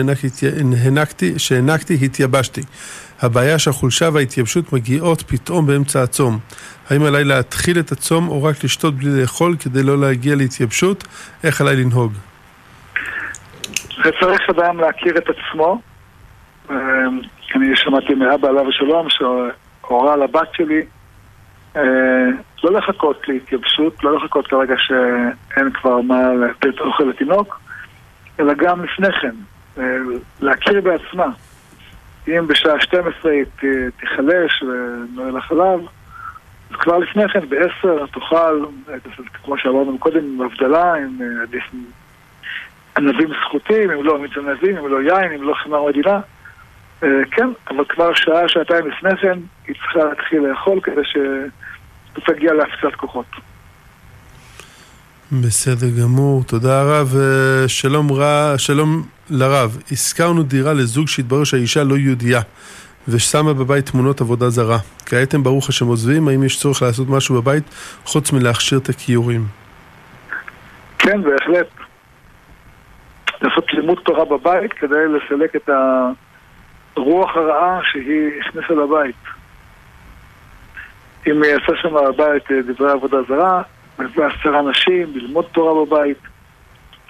שהנקתי, 1.36 1.94
התייבשתי. 2.02 2.60
הבעיה 3.22 3.58
שהחולשה 3.58 4.08
וההתייבשות 4.12 4.72
מגיעות 4.72 5.22
פתאום 5.22 5.66
באמצע 5.66 6.02
הצום. 6.02 6.38
האם 6.90 7.02
עליי 7.02 7.24
להתחיל 7.24 7.78
את 7.78 7.92
הצום 7.92 8.28
או 8.28 8.42
רק 8.42 8.64
לשתות 8.64 8.94
בלי 8.94 9.20
לאכול 9.20 9.56
כדי 9.56 9.82
לא 9.82 10.00
להגיע 10.00 10.34
להתייבשות? 10.34 11.04
איך 11.44 11.60
עליי 11.60 11.76
לנהוג? 11.76 12.12
צריך 14.20 14.40
אדם 14.50 14.80
להכיר 14.80 15.18
את 15.18 15.24
עצמו. 15.28 15.80
אה, 16.70 16.76
אני 17.56 17.66
שמעתי 17.74 18.14
מאבא 18.14 18.48
עליו 18.48 18.68
השלום, 18.68 19.06
הורה 19.86 20.16
לבת 20.16 20.48
שלי 20.52 20.82
אה, 21.76 21.82
לא 22.64 22.72
לחכות 22.72 23.28
להתייבשות, 23.28 24.04
לא 24.04 24.16
לחכות 24.16 24.46
כרגע 24.46 24.74
שאין 24.78 25.70
כבר 25.72 26.00
מה 26.00 26.34
לתת 26.34 26.80
אוכל 26.80 27.04
לתינוק, 27.04 27.60
אלא 28.40 28.54
גם 28.54 28.84
לפני 28.84 29.12
כן, 29.20 29.34
אה, 29.78 29.96
להכיר 30.40 30.80
בעצמה. 30.80 31.26
אם 32.28 32.46
בשעה 32.46 32.80
12 32.80 33.32
היא 33.32 33.44
תיחלש 34.00 34.62
ולא 34.62 35.22
יהיה 35.22 35.32
לה 35.32 35.40
חלב, 35.40 35.80
אז 36.70 36.76
כבר 36.76 36.98
לפני 36.98 37.28
כן, 37.28 37.48
בעשר 37.48 38.06
תאכל, 38.06 38.64
כמו 39.44 39.58
שאמרנו 39.58 39.98
קודם, 39.98 40.40
הבדלה, 40.40 40.94
עם 40.94 41.18
עדיף 41.42 41.64
ענבים 42.98 43.28
סחוטים, 43.44 43.90
אם 43.90 44.04
לא 44.04 44.18
מיץ 44.18 44.32
ענבים, 44.36 44.76
אם 44.76 44.88
לא 44.88 45.02
יין, 45.02 45.32
אם 45.32 45.42
לא 45.42 45.54
חמר 45.54 45.84
מדינה. 45.84 46.20
אה, 47.02 47.08
כן, 47.30 47.48
אבל 47.70 47.84
כבר 47.88 48.14
שעה, 48.14 48.48
שעתיים 48.48 48.86
לפני 48.86 49.16
כן, 49.16 49.38
היא 49.66 49.74
צריכה 49.74 49.98
להתחיל 49.98 50.40
לאכול 50.40 50.80
כדי 50.82 51.02
שתגיע 52.18 52.52
להפסקת 52.52 52.94
כוחות. 52.96 53.26
בסדר 55.32 55.86
גמור, 56.02 56.44
תודה 56.44 56.82
רב. 56.82 57.14
אה, 57.16 57.68
שלום, 57.68 58.12
רע, 58.12 58.58
שלום 58.58 59.02
לרב. 59.30 59.78
הזכרנו 59.90 60.42
דירה 60.42 60.72
לזוג 60.72 61.08
שהתברר 61.08 61.44
שהאישה 61.44 61.84
לא 61.84 61.96
יהודייה 61.96 62.40
ושמה 63.08 63.54
בבית 63.54 63.86
תמונות 63.86 64.20
עבודה 64.20 64.48
זרה. 64.48 64.78
כעת 65.06 65.34
הם 65.34 65.42
ברוך 65.42 65.68
השם 65.68 65.86
עוזבים, 65.86 66.28
האם 66.28 66.42
יש 66.42 66.60
צורך 66.60 66.82
לעשות 66.82 67.08
משהו 67.08 67.42
בבית 67.42 67.64
חוץ 68.04 68.32
מלהכשיר 68.32 68.78
את 68.78 68.88
הכיורים? 68.88 69.44
כן, 70.98 71.22
בהחלט. 71.22 71.66
לעשות 73.42 73.72
לימוד 73.72 73.98
תורה 74.04 74.24
בבית 74.24 74.72
כדי 74.72 75.04
לסלק 75.08 75.56
את 75.56 75.68
ה... 75.68 76.10
הרוח 76.96 77.36
הרעה 77.36 77.80
שהיא 77.92 78.30
הכניסה 78.40 78.74
לבית. 78.74 79.16
אם 81.26 81.44
יעשה 81.44 81.72
שם 81.82 81.94
בבית 81.94 82.50
אה, 82.50 82.62
דברי 82.62 82.90
עבודה 82.92 83.16
זרה, 83.28 83.62
מביא 83.98 84.24
עשרה 84.24 84.62
נשים, 84.62 85.12
ללמוד 85.14 85.44
תורה 85.52 85.84
בבית. 85.84 86.18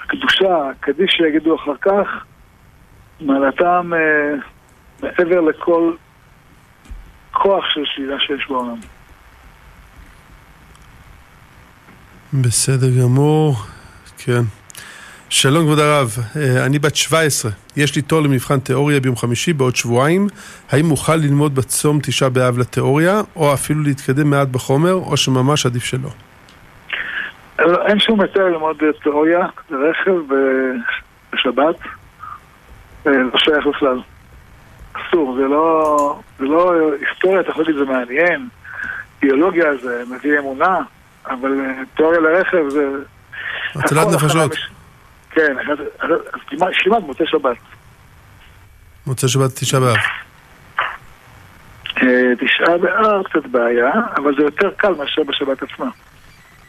הקדושה, 0.05 0.71
הקדיש 0.71 1.11
שיגידו 1.17 1.57
אחר 1.57 1.77
כך, 1.81 2.25
מעלתם 3.21 3.93
אה, 3.95 4.35
מעבר 5.03 5.41
לכל 5.41 5.93
כוח 7.33 7.65
של 7.75 7.81
שלילה 7.85 8.17
שיש 8.21 8.49
בעולם. 8.49 8.79
בסדר 12.33 12.87
גמור, 13.03 13.55
כן. 14.19 14.43
שלום 15.29 15.65
כבוד 15.65 15.79
הרב, 15.79 16.09
אה, 16.37 16.67
אני 16.67 16.79
בת 16.79 16.97
17, 16.97 17.51
יש 17.77 17.97
לי 17.97 18.03
תור 18.03 18.21
למבחן 18.21 18.61
תיאוריה 18.61 19.01
ביום 19.01 19.17
חמישי 19.17 19.53
בעוד 19.53 19.77
שבועיים, 19.77 20.27
האם 20.71 20.91
אוכל 20.91 21.17
ללמוד 21.17 21.55
בצום 21.55 21.99
תשעה 22.03 22.29
באב 22.29 22.59
לתיאוריה, 22.59 23.21
או 23.37 23.55
אפילו 23.55 23.83
להתקדם 23.83 24.31
מעט 24.31 24.49
בחומר, 24.49 24.93
או 24.93 25.17
שממש 25.17 25.67
עדיף 25.67 25.85
שלא? 25.85 26.09
אין 27.59 28.01
שום 28.01 28.21
היתר 28.21 28.45
ללמוד 28.45 28.77
תיאוריה, 29.03 29.47
זה 29.71 29.77
רכב 29.77 30.13
בשבת, 31.33 31.77
אה, 33.07 33.13
לא 33.13 33.39
שייך 33.39 33.67
בכלל. 33.67 34.01
אסור, 34.93 35.37
זה 35.37 35.45
לא, 35.45 36.21
זה 36.39 36.45
לא 36.45 36.73
היסטוריה, 37.01 37.41
אתה 37.41 37.51
יכול 37.51 37.65
להגיד 37.65 37.79
זה 37.79 37.85
מעניין, 37.85 38.49
ביולוגיה 39.23 39.77
זה 39.83 40.03
מביא 40.11 40.39
אמונה, 40.39 40.79
אבל 41.27 41.61
אה, 41.61 41.83
תיאוריה 41.97 42.21
לרכב 42.21 42.69
זה... 42.69 42.89
הצלת 43.75 44.07
הכל 44.07 44.27
נפשות. 44.27 44.76
כן, 45.37 45.57
אז 45.69 45.79
כמעט- 46.47 47.03
מוצאי 47.03 47.27
שבת. 47.27 47.57
מוצא 49.07 49.29
שבת 49.29 49.51
תשעה 49.55 49.81
באב. 49.81 49.97
אה, 52.03 52.33
תשעה 52.41 52.79
באב 52.79 53.23
קצת 53.23 53.47
בעיה, 53.51 53.91
אבל 54.17 54.37
זה 54.37 54.43
יותר 54.43 54.71
קל 54.77 54.95
מאשר 54.95 55.23
בשבת 55.23 55.63
עצמה. 55.63 55.87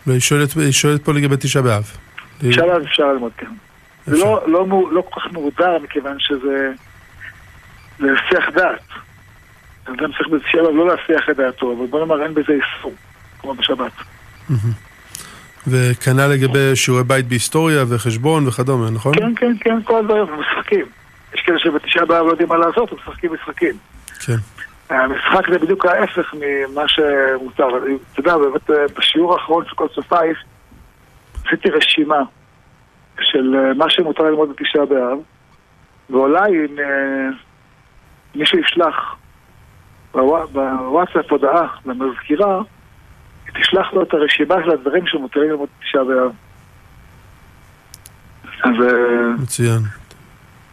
והיא 0.07 0.20
שואלת, 0.20 0.49
שואלת 0.72 1.03
פה 1.05 1.13
לגבי 1.13 1.36
תשעה 1.39 1.61
באב. 1.61 1.91
תשעה 2.39 2.65
באב 2.65 2.82
אפשר 2.82 3.03
ללמוד, 3.13 3.32
כן. 3.38 3.51
זה. 4.05 4.18
לא, 4.18 4.43
לא, 4.47 4.65
לא 4.91 5.01
כל 5.09 5.20
כך 5.22 5.32
מוגדר, 5.32 5.78
מכיוון 5.84 6.15
שזה... 6.20 6.72
זה 7.99 8.07
שיח 8.30 8.45
דעת. 8.55 8.82
אדם 9.86 10.11
צריך 10.11 10.28
בתשעה 10.32 10.61
באב 10.63 10.76
לא 10.76 10.88
להסיח 10.88 11.30
את 11.30 11.36
דעתו, 11.38 11.74
אבל 11.78 11.86
בוא 11.88 11.99
נאמר 11.99 12.24
אין 12.24 12.34
בזה 12.34 12.53
איסור, 12.53 12.93
כמו 13.39 13.53
בשבת. 13.53 13.91
וכנ"ל 15.68 16.28
לגבי 16.28 16.76
שיעורי 16.76 17.03
בית 17.03 17.28
בהיסטוריה 17.28 17.84
וחשבון 17.89 18.47
וכדומה, 18.47 18.89
נכון? 18.89 19.13
כן, 19.15 19.34
כן, 19.36 19.53
כן, 19.59 19.82
כל 19.84 19.99
הדברים, 19.99 20.24
משחקים. 20.39 20.86
יש 21.34 21.41
כאלה 21.41 21.59
שבתשעה 21.59 22.05
באב 22.05 22.26
לא 22.26 22.32
יודעים 22.32 22.49
מה 22.49 22.57
לעשות, 22.57 22.91
הם 22.91 22.97
משחקים 22.97 23.34
משחקים. 23.34 23.74
כן. 24.26 24.36
המשחק 24.89 25.49
זה 25.51 25.59
בדיוק 25.59 25.86
ההפך 25.86 26.34
ממה 26.34 26.84
שמותר. 26.88 27.68
אתה 28.13 28.20
יודע, 28.20 28.38
באמת 28.38 28.70
אה, 28.70 28.76
בשיעור 28.97 29.34
האחרון 29.34 29.65
של 29.70 29.76
כל 29.76 29.88
סופייס 29.95 30.38
עשיתי 31.45 31.70
רשימה 31.70 32.20
של 33.22 33.55
אה, 33.55 33.74
מה 33.74 33.89
שמותר 33.89 34.24
ללמוד 34.24 34.49
בתשעה 34.49 34.86
באב, 34.86 35.18
ואולי 36.09 36.49
אם 36.49 36.80
אה, 36.80 37.30
מישהו 38.36 38.59
ישלח 38.59 39.15
בווא- 40.13 40.45
בוואטסאפ 40.51 41.32
הודעה 41.32 41.68
למזכירה, 41.86 42.61
תשלח 43.54 43.93
לו 43.93 44.04
את 44.04 44.14
הרשימה 44.14 44.56
של 44.66 44.72
הדברים 44.72 45.08
שמותרים 45.08 45.50
ללמוד 45.50 45.70
בתשעה 45.80 46.04
באב. 46.04 46.32
אז 48.64 48.84
אה, 48.84 49.34
מצוין. 49.39 49.80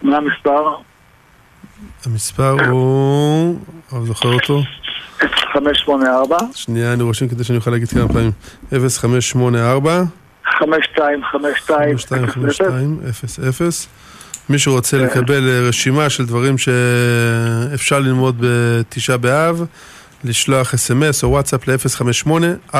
מה 0.02 0.16
המספר? 0.16 0.76
המספר 2.06 2.56
הוא... 2.70 3.58
אני 3.92 4.06
זוכר 4.06 4.28
אותו. 4.28 4.62
0584 5.18 6.38
שנייה, 6.54 6.92
אני 6.92 7.02
רושם 7.02 7.28
כדי 7.28 7.44
שאני 7.44 7.58
אוכל 7.58 7.70
להגיד 7.70 7.88
כמה 7.88 8.08
פעמים. 8.08 8.30
0584 8.70 10.02
5252 10.44 11.90
2252 11.90 12.98
מי 14.48 14.58
שרוצה 14.58 14.98
כן. 14.98 15.04
לקבל 15.04 15.48
אה, 15.48 15.68
רשימה 15.68 16.10
של 16.10 16.26
דברים 16.26 16.58
שאפשר 16.58 17.98
ללמוד 17.98 18.36
בתשעה 18.40 19.16
באב, 19.16 19.64
לשלוח 20.24 20.74
אס.אם.אס 20.74 21.24
או 21.24 21.30
וואטסאפ 21.30 21.68
ל-058-452-5200. 21.68 22.76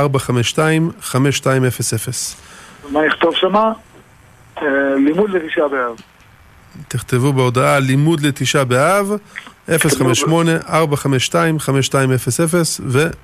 מה 2.90 3.00
נכתוב 3.06 3.34
שמה? 3.34 3.72
אה, 4.58 4.64
לימוד 5.06 5.30
לתשעה 5.30 5.68
באב. 5.68 5.96
תכתבו 6.88 7.32
בהודעה 7.32 7.78
לימוד 7.78 8.20
לתשעה 8.20 8.64
באב, 8.64 9.12
058-452-5200, 9.68 9.72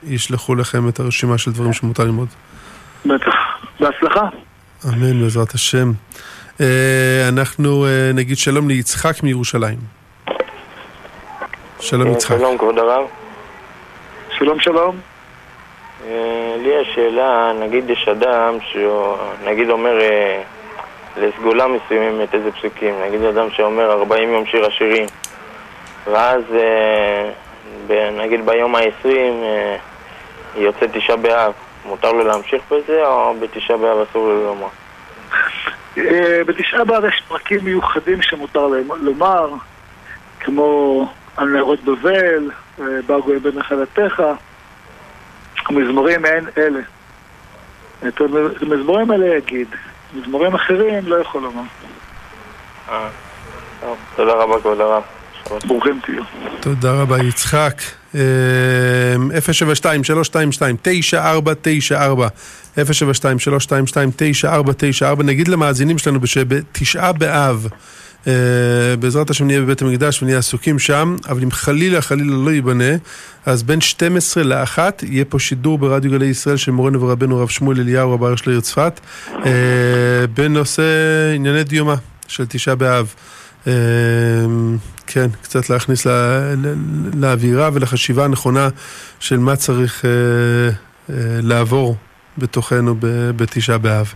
וישלחו 0.03 0.55
לכם 0.55 0.89
את 0.89 1.01
הרשימה 1.01 1.39
של 1.39 1.53
דברים 1.53 1.73
שמותר 1.73 2.05
ללמוד. 2.05 2.29
בטח. 3.07 3.35
בהצלחה. 3.81 4.29
אמן 4.89 5.21
בעזרת 5.23 5.55
השם. 5.55 5.93
אה, 6.61 7.29
אנחנו 7.29 7.87
אה, 7.87 8.11
נגיד 8.15 8.39
שלום 8.39 8.69
ליצחק 8.69 9.23
מירושלים. 9.23 9.79
שלום 11.81 12.13
יצחק. 12.13 12.37
שלום 12.39 12.59
כבוד 12.59 12.79
הרב. 12.79 13.20
שלום 14.41 14.61
שלום. 14.61 14.97
אה, 16.07 16.57
לי 16.59 16.69
יש 16.69 16.89
שאלה, 16.95 17.53
נגיד 17.61 17.91
יש 17.91 18.09
אדם 18.09 18.59
שהוא 18.61 19.17
נגיד 19.45 19.71
אומר 19.71 20.01
אה, 20.01 20.43
לסגולה 21.17 21.67
מסוימת 21.67 22.35
איזה 22.35 22.53
פסוקים, 22.53 22.95
נגיד 23.07 23.23
אדם 23.23 23.51
שאומר 23.51 23.93
40 23.93 24.33
יום 24.33 24.47
שיר 24.47 24.67
השירים 24.67 25.07
ואז 26.07 26.43
אה, 26.55 28.11
נגיד 28.11 28.47
ביום 28.47 28.75
ה-20 28.75 29.07
אה, 29.07 29.77
יוצא 30.57 30.87
תשעה 30.93 31.17
באב, 31.17 31.53
מותר 31.85 32.13
לו 32.13 32.25
להמשיך 32.25 32.63
בזה 32.71 33.07
או 33.07 33.35
בתשעה 33.41 33.77
באב 33.77 34.07
אסור 34.11 34.29
לו 34.29 34.45
לומר? 34.45 34.69
בתשעה 36.47 36.85
באב 36.85 37.05
יש 37.05 37.23
פרקים 37.29 37.65
מיוחדים 37.65 38.23
שמותר 38.23 38.67
לומר, 39.01 39.49
כמו 40.41 41.07
על 41.37 41.49
נרות 41.49 41.81
בבל, 41.85 42.51
אה, 42.81 42.87
בר 43.07 43.21
גוי 43.21 43.39
בן 43.39 43.59
נחלתך, 43.59 44.23
מזמורים 45.71 46.23
מעין 46.23 46.45
אלה. 46.59 46.81
את 48.09 48.21
המזמורים 48.63 49.11
האלה 49.11 49.37
יגיד, 49.37 49.69
מזמורים 50.15 50.55
אחרים 50.55 51.07
לא 51.07 51.17
יכול 51.17 51.43
לומר. 51.43 51.63
אה, 52.89 53.09
תודה 54.17 54.33
רבה 54.33 54.61
כבוד 54.61 54.81
הרב. 54.81 55.03
שבת 55.49 55.65
ברוכים 55.65 56.01
תהיו. 56.05 56.23
תודה 56.61 56.93
רבה 56.93 57.23
יצחק. 57.23 57.83
אה, 58.15 58.21
072-322-9494 62.77 62.79
072-322-9494 62.79 62.81
נגיד 65.25 65.49
למאזינים 65.49 65.99
שלנו 65.99 66.27
שבתשעה 66.27 67.13
באב 67.13 67.67
בעזרת 68.99 69.31
השם 69.31 69.47
נהיה 69.47 69.61
בבית 69.61 69.83
המקדש 69.83 70.23
ונהיה 70.23 70.39
עסוקים 70.39 70.79
שם, 70.79 71.17
אבל 71.29 71.43
אם 71.43 71.51
חלילה 71.51 72.01
חלילה 72.01 72.37
לא 72.37 72.51
ייבנה, 72.51 72.95
אז 73.47 73.63
בין 73.63 73.81
12 73.81 74.43
ל-1 74.43 74.79
יהיה 75.03 75.25
פה 75.25 75.39
שידור 75.39 75.79
ברדיו 75.79 76.11
גלי 76.11 76.27
ישראל 76.27 76.57
של 76.57 76.73
מורנו 76.73 77.01
ורבנו 77.01 77.39
הרב 77.39 77.49
שמואל 77.49 77.81
אליהו, 77.81 78.13
רב 78.13 78.25
הראש 78.25 78.47
לעיר 78.47 78.61
צפת, 78.61 79.01
אה, 79.29 79.51
בנושא 80.35 80.83
ענייני 81.35 81.65
דיומא 81.65 81.95
של 82.29 82.47
תשעה 82.49 82.75
באב. 82.75 83.15
אה, 83.67 83.73
כן, 85.07 85.31
קצת 85.43 85.71
להכניס 85.71 86.07
לאווירה 87.15 87.71
ולחשיבה 87.73 88.25
הנכונה 88.25 88.69
של 89.21 89.39
מה 89.39 89.57
צריך 89.57 90.05
אה, 90.05 90.11
אה, 90.11 91.15
לעבור 91.43 91.97
בתוכנו 92.39 92.95
בתשעה 93.37 93.79
באב. 93.79 94.15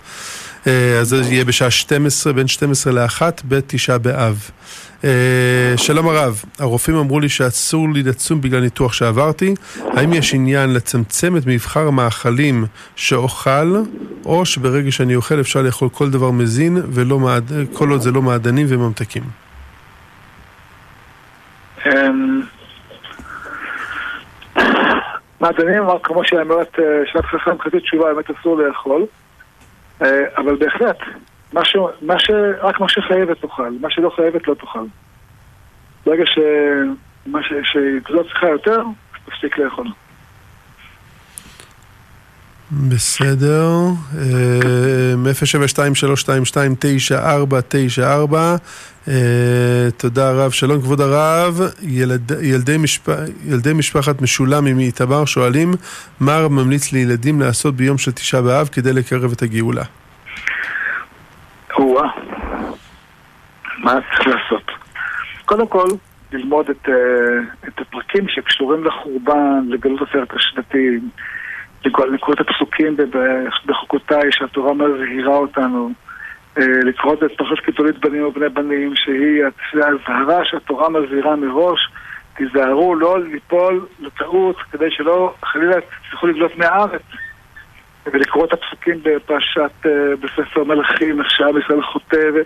אה, 0.66 0.98
אז 1.00 1.08
זה 1.08 1.34
יהיה 1.34 1.44
בשעה 1.44 1.70
12, 1.70 2.32
בין 2.32 2.46
12 2.46 2.92
ל-1 2.92 3.22
בתשעה 3.48 3.98
באב. 3.98 4.50
אה, 5.04 5.74
שלום 5.76 6.08
הרב, 6.08 6.42
הרופאים 6.58 6.96
אמרו 6.96 7.20
לי 7.20 7.28
שאסור 7.28 7.88
לי 7.94 8.02
לצום 8.02 8.40
בגלל 8.40 8.60
ניתוח 8.60 8.92
שעברתי. 8.92 9.54
האם 9.80 10.12
יש 10.12 10.34
עניין 10.34 10.74
לצמצם 10.74 11.36
את 11.36 11.42
מבחר 11.46 11.88
המאכלים 11.88 12.64
שאוכל, 12.96 13.76
או 14.24 14.46
שברגע 14.46 14.90
שאני 14.90 15.14
אוכל 15.14 15.40
אפשר 15.40 15.62
לאכול 15.62 15.88
כל 15.88 16.10
דבר 16.10 16.30
מזין, 16.30 16.82
ולא 16.92 17.18
מעד... 17.18 17.52
כל 17.72 17.90
עוד 17.90 18.00
זה 18.00 18.10
לא 18.10 18.22
מעדנים 18.22 18.66
וממתקים? 18.68 19.22
אמ, 21.86 22.40
מעדנים, 25.40 25.82
כמו 26.02 26.24
שאומרת 26.24 26.78
אה, 26.78 26.84
שאלת 27.12 27.24
חכם 27.24 27.58
חצי 27.60 27.80
תשובה, 27.80 28.14
באמת 28.14 28.30
אסור 28.30 28.58
לאכול. 28.58 29.06
אה, 30.02 30.24
אבל 30.36 30.56
בהחלט, 30.56 30.98
מה 31.52 31.64
ש... 31.64 31.76
מה 32.02 32.18
ש... 32.18 32.30
רק 32.60 32.80
מה 32.80 32.88
שחייבת 32.88 33.40
תאכל, 33.40 33.70
מה 33.80 33.90
שלא 33.90 34.10
חייבת 34.10 34.48
לא 34.48 34.54
תאכל. 34.54 34.84
ברגע 36.06 36.26
ש... 36.26 36.38
מה 37.26 37.42
ש... 37.42 37.52
שתזאת 37.62 38.26
צריכה 38.26 38.48
יותר, 38.48 38.82
תפסיק 39.26 39.58
לאכול. 39.58 39.86
בסדר, 42.74 43.68
אה, 44.18 45.14
072-322-9494 48.32 48.34
אה, 49.08 49.88
תודה 49.96 50.32
רב, 50.32 50.50
שלום 50.50 50.80
כבוד 50.80 51.00
הרב, 51.00 51.60
ילד, 51.82 52.32
ילדי, 52.42 52.76
משפ... 52.78 53.08
ילדי 53.44 53.72
משפחת 53.72 54.22
משולמי 54.22 54.72
מאיתמר 54.72 55.24
שואלים 55.24 55.70
מה 56.20 56.34
הרב 56.34 56.52
ממליץ 56.52 56.92
לילדים 56.92 57.40
לעשות 57.40 57.74
ביום 57.74 57.98
של 57.98 58.12
תשעה 58.12 58.42
באב 58.42 58.68
כדי 58.68 58.92
לקרב 58.92 59.32
את 59.32 59.42
הגאולה. 59.42 59.84
או-אה. 61.78 62.08
מה 63.78 63.92
צריך 63.92 64.26
לעשות? 64.26 64.70
קודם 65.44 65.66
כל, 65.66 65.88
ללמוד 66.32 66.70
את, 66.70 66.88
אה, 66.88 66.94
את 67.68 67.80
הפרקים 67.80 68.28
שקשורים 68.28 68.84
לחורבן, 68.84 69.64
לגלות 69.68 70.08
עשרת 70.08 70.32
השבטים, 70.36 71.10
לקרוא, 71.86 72.34
את 72.34 72.40
הפסוקים 72.40 72.96
בחוקותיי 73.66 74.32
שהתורה 74.32 74.74
מזהירה 74.74 75.36
אותנו, 75.36 75.90
אה, 76.58 76.64
לקרוא 76.84 77.14
את 77.14 77.18
פרשת 77.36 77.64
קיתולית 77.64 77.98
בנים 77.98 78.26
ובני 78.26 78.48
בנים, 78.48 78.92
שהיא 78.96 79.42
האזהרה 79.74 80.44
שהתורה 80.44 80.88
מזהירה 80.88 81.36
מראש, 81.36 81.88
תיזהרו 82.36 82.94
לא 82.94 83.20
ליפול 83.20 83.86
לטעות 84.00 84.56
כדי 84.72 84.90
שלא 84.90 85.34
חלילה 85.42 85.80
תצטרכו 85.80 86.26
לבלוט 86.26 86.56
מהארץ. 86.56 87.02
ולקרוא 88.06 88.46
את 88.46 88.52
הפסוקים 88.52 89.00
בפרשת, 89.02 89.86
אה, 89.86 90.16
בספר 90.20 90.64
מלכים, 90.64 91.20
איך 91.20 91.30
שעם 91.30 91.58
ישראל 91.58 91.82
חוטא 91.82 92.30
ו- 92.34 92.42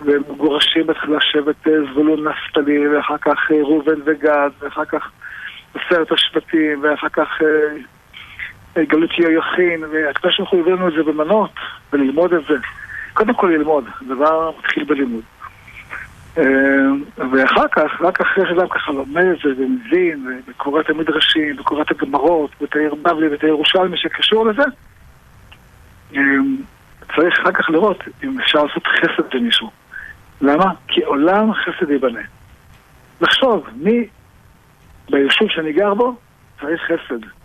והם 0.00 0.22
מגורשים 0.30 0.86
בהתחלה 0.86 1.18
שבט 1.20 1.68
אה, 1.68 1.72
זבולון 1.92 2.28
נפתלי, 2.28 2.88
ואחר 2.88 3.18
כך 3.18 3.50
ראובן 3.50 4.00
וגד, 4.04 4.50
ואחר 4.58 4.84
כך 4.84 5.10
עשרת 5.74 6.12
השבטים, 6.12 6.82
ואחר 6.82 7.08
כך 7.08 7.28
גלות 8.84 9.18
יויכין, 9.18 9.84
והקדוש 9.84 10.38
ברוך 10.38 10.50
הוא 10.50 10.60
הביא 10.60 10.72
לנו 10.72 10.88
את 10.88 10.92
זה 10.92 11.02
במנות, 11.02 11.50
וללמוד 11.92 12.32
את 12.32 12.42
זה. 12.48 12.54
קודם 13.12 13.34
כל 13.34 13.46
ללמוד, 13.46 13.84
דבר 14.08 14.50
מתחיל 14.58 14.84
בלימוד. 14.84 15.22
אה, 16.38 16.44
ואחר 17.32 17.68
כך, 17.72 18.00
רק 18.00 18.20
אחרי 18.20 18.44
שאדם 18.48 18.68
ככה 18.68 18.92
לומד 18.92 19.24
את 19.24 19.38
זה 19.44 19.62
ומבין, 19.62 20.40
וקורא 20.48 20.80
את 20.80 20.90
המדרשים, 20.90 21.60
וקורא 21.60 21.82
את 21.82 21.90
הגמרות, 21.90 22.50
ואת 22.60 22.76
העיר 22.76 22.94
בבלי 22.94 23.28
ואת 23.28 23.44
הירושלמי 23.44 23.96
שקשור 23.96 24.46
לזה, 24.46 24.62
אה, 26.16 26.20
צריך 27.16 27.40
אחר 27.40 27.52
כך 27.52 27.70
לראות 27.70 28.04
אם 28.24 28.40
אפשר 28.40 28.64
לעשות 28.64 28.86
חסד 28.86 29.34
למישהו. 29.34 29.70
למה? 30.40 30.72
כי 30.88 31.00
עולם 31.00 31.52
חסד 31.52 31.90
ייבנה. 31.90 32.20
לחשוב, 33.20 33.66
מי 33.76 34.06
ביישוב 35.10 35.48
שאני 35.50 35.72
גר 35.72 35.94
בו 35.94 36.16
צריך 36.60 36.82
חסד. 36.82 37.37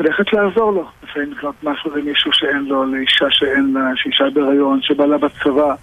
ולכת 0.00 0.32
לעזור 0.32 0.72
לו. 0.72 0.90
לפעמים 1.02 1.32
לקנות 1.32 1.54
משהו 1.62 1.96
למישהו 1.96 2.32
שאין 2.32 2.64
לו, 2.64 2.84
לאישה 2.84 3.26
שאין 3.30 3.72
לה, 3.74 3.90
שאישה 3.96 4.24
בהיריון, 4.34 4.82
שבעלה 4.82 5.18
בצבא, 5.18 5.74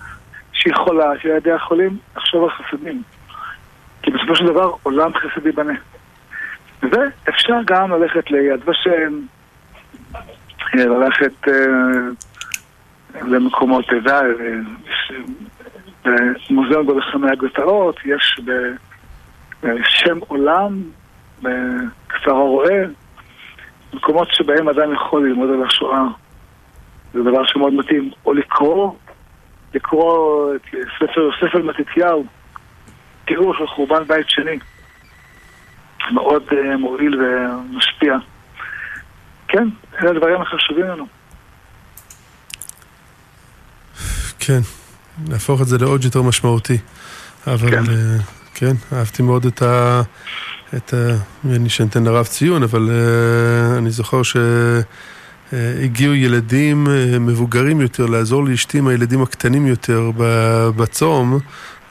שהיא 0.54 0.74
חולה, 0.76 1.12
שילדיה 1.22 1.60
חולים, 1.60 1.98
לחשוב 2.18 2.44
על 2.44 2.50
חסדים. 2.50 3.04
כי 4.02 4.12
בסופו 4.12 4.36
של 4.36 4.46
דבר 4.46 4.72
עולם 4.84 5.12
חסד 5.14 5.46
ייבנה. 5.46 5.74
ואפשר 6.84 7.58
גם 7.66 7.92
ללכת 7.92 8.32
ליד 8.32 8.70
ושם, 8.70 9.20
ללכת 10.74 11.48
אה, 11.48 11.54
למקומות, 13.22 13.86
אתה 13.86 14.22
במוזיאון 16.06 16.86
בלחמי 16.86 17.32
הגטאות, 17.32 17.96
יש 18.06 18.40
בשם 19.64 20.20
עולם, 20.28 20.82
בכפר 21.42 22.32
הרועה, 22.32 22.76
מקומות 23.94 24.28
שבהם 24.32 24.70
אדם 24.70 24.94
יכול 24.94 25.30
ללמוד 25.30 25.50
על 25.50 25.64
השואה. 25.64 26.04
זה 27.14 27.20
דבר 27.24 27.46
שמאוד 27.46 27.74
מתאים. 27.74 28.12
או 28.26 28.34
לקרוא, 28.34 28.94
לקרוא 29.74 30.54
את 30.56 31.10
ספר 31.40 31.58
על 31.58 31.62
מתתיהו, 31.62 32.26
תיאור 33.26 33.54
של 33.58 33.68
חורבן 33.68 34.04
בית 34.04 34.30
שני. 34.30 34.60
מאוד 36.12 36.44
uh, 36.50 36.78
מועיל 36.80 37.22
ומשפיע. 37.22 38.14
כן, 39.48 39.68
אלה 40.02 40.10
הדברים 40.10 40.42
החשובים 40.42 40.86
לנו. 40.86 41.08
כן, 44.40 44.60
להפוך 45.30 45.62
את 45.62 45.68
זה 45.68 45.78
לעוד 45.78 46.04
יותר 46.04 46.22
משמעותי. 46.22 46.78
אבל 47.48 47.72
כן, 47.72 47.84
uh, 47.84 48.22
כן 48.54 48.72
אהבתי 48.94 49.24
מאוד 49.24 49.46
את 49.46 49.62
ה... 49.62 50.02
את 50.76 50.94
ה... 50.94 51.16
אני 51.46 51.70
שנתן 51.70 52.04
לרב 52.04 52.26
ציון, 52.26 52.64
אבל 52.64 52.90
uh, 52.90 53.78
אני 53.78 53.92
זוכר 53.92 54.22
שהגיעו 55.52 56.16
ילדים 56.16 56.88
uh, 56.88 57.20
מבוגרים 57.20 57.82
יותר 57.82 58.06
לעזור 58.06 58.46
לאשתי 58.46 58.78
עם 58.78 58.88
הילדים 58.88 59.22
הקטנים 59.22 59.68
יותר 59.68 60.12
בצום, 60.76 61.40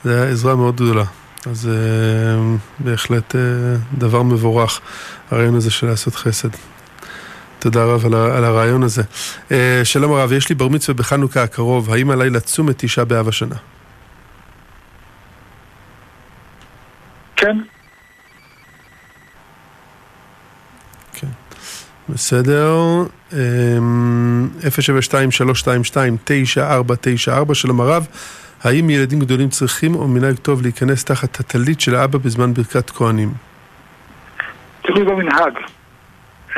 זה 0.04 0.22
היה 0.22 0.30
עזרה 0.30 0.56
מאוד 0.56 0.74
גדולה. 0.74 1.04
אז 1.46 1.68
uh, 1.68 2.58
בהחלט 2.78 3.34
uh, 3.34 3.98
דבר 3.98 4.22
מבורך, 4.22 4.80
הרעיון 5.30 5.54
הזה 5.54 5.70
של 5.70 5.86
לעשות 5.86 6.14
חסד. 6.14 6.48
תודה 7.58 7.84
רב 7.84 8.06
על, 8.06 8.14
על 8.14 8.44
הרעיון 8.44 8.82
הזה. 8.82 9.02
Uh, 9.48 9.52
שלום 9.84 10.12
הרב, 10.12 10.32
יש 10.32 10.48
לי 10.48 10.54
בר 10.54 10.68
מצווה 10.68 10.94
בחנוכה 10.98 11.42
הקרוב, 11.42 11.92
האם 11.92 12.10
עליי 12.10 12.30
לצום 12.30 12.70
את 12.70 12.74
תשעה 12.78 13.04
באב 13.04 13.28
השנה? 13.28 13.56
כן. 17.36 17.58
בסדר. 22.08 22.76
072-322-9494 23.32 23.34
אמ, 27.48 27.54
שלום 27.54 27.80
הרב, 27.80 28.06
האם 28.64 28.90
ילדים 28.90 29.18
גדולים 29.18 29.48
צריכים 29.48 29.94
או 29.94 30.08
מנהג 30.08 30.36
טוב 30.36 30.62
להיכנס 30.62 31.04
תחת 31.04 31.40
הטלית 31.40 31.80
של 31.80 31.94
האבא 31.94 32.18
בזמן 32.18 32.54
ברכת 32.54 32.90
כהנים? 32.90 33.32
תלוי 34.82 35.04
במנהג. 35.04 35.52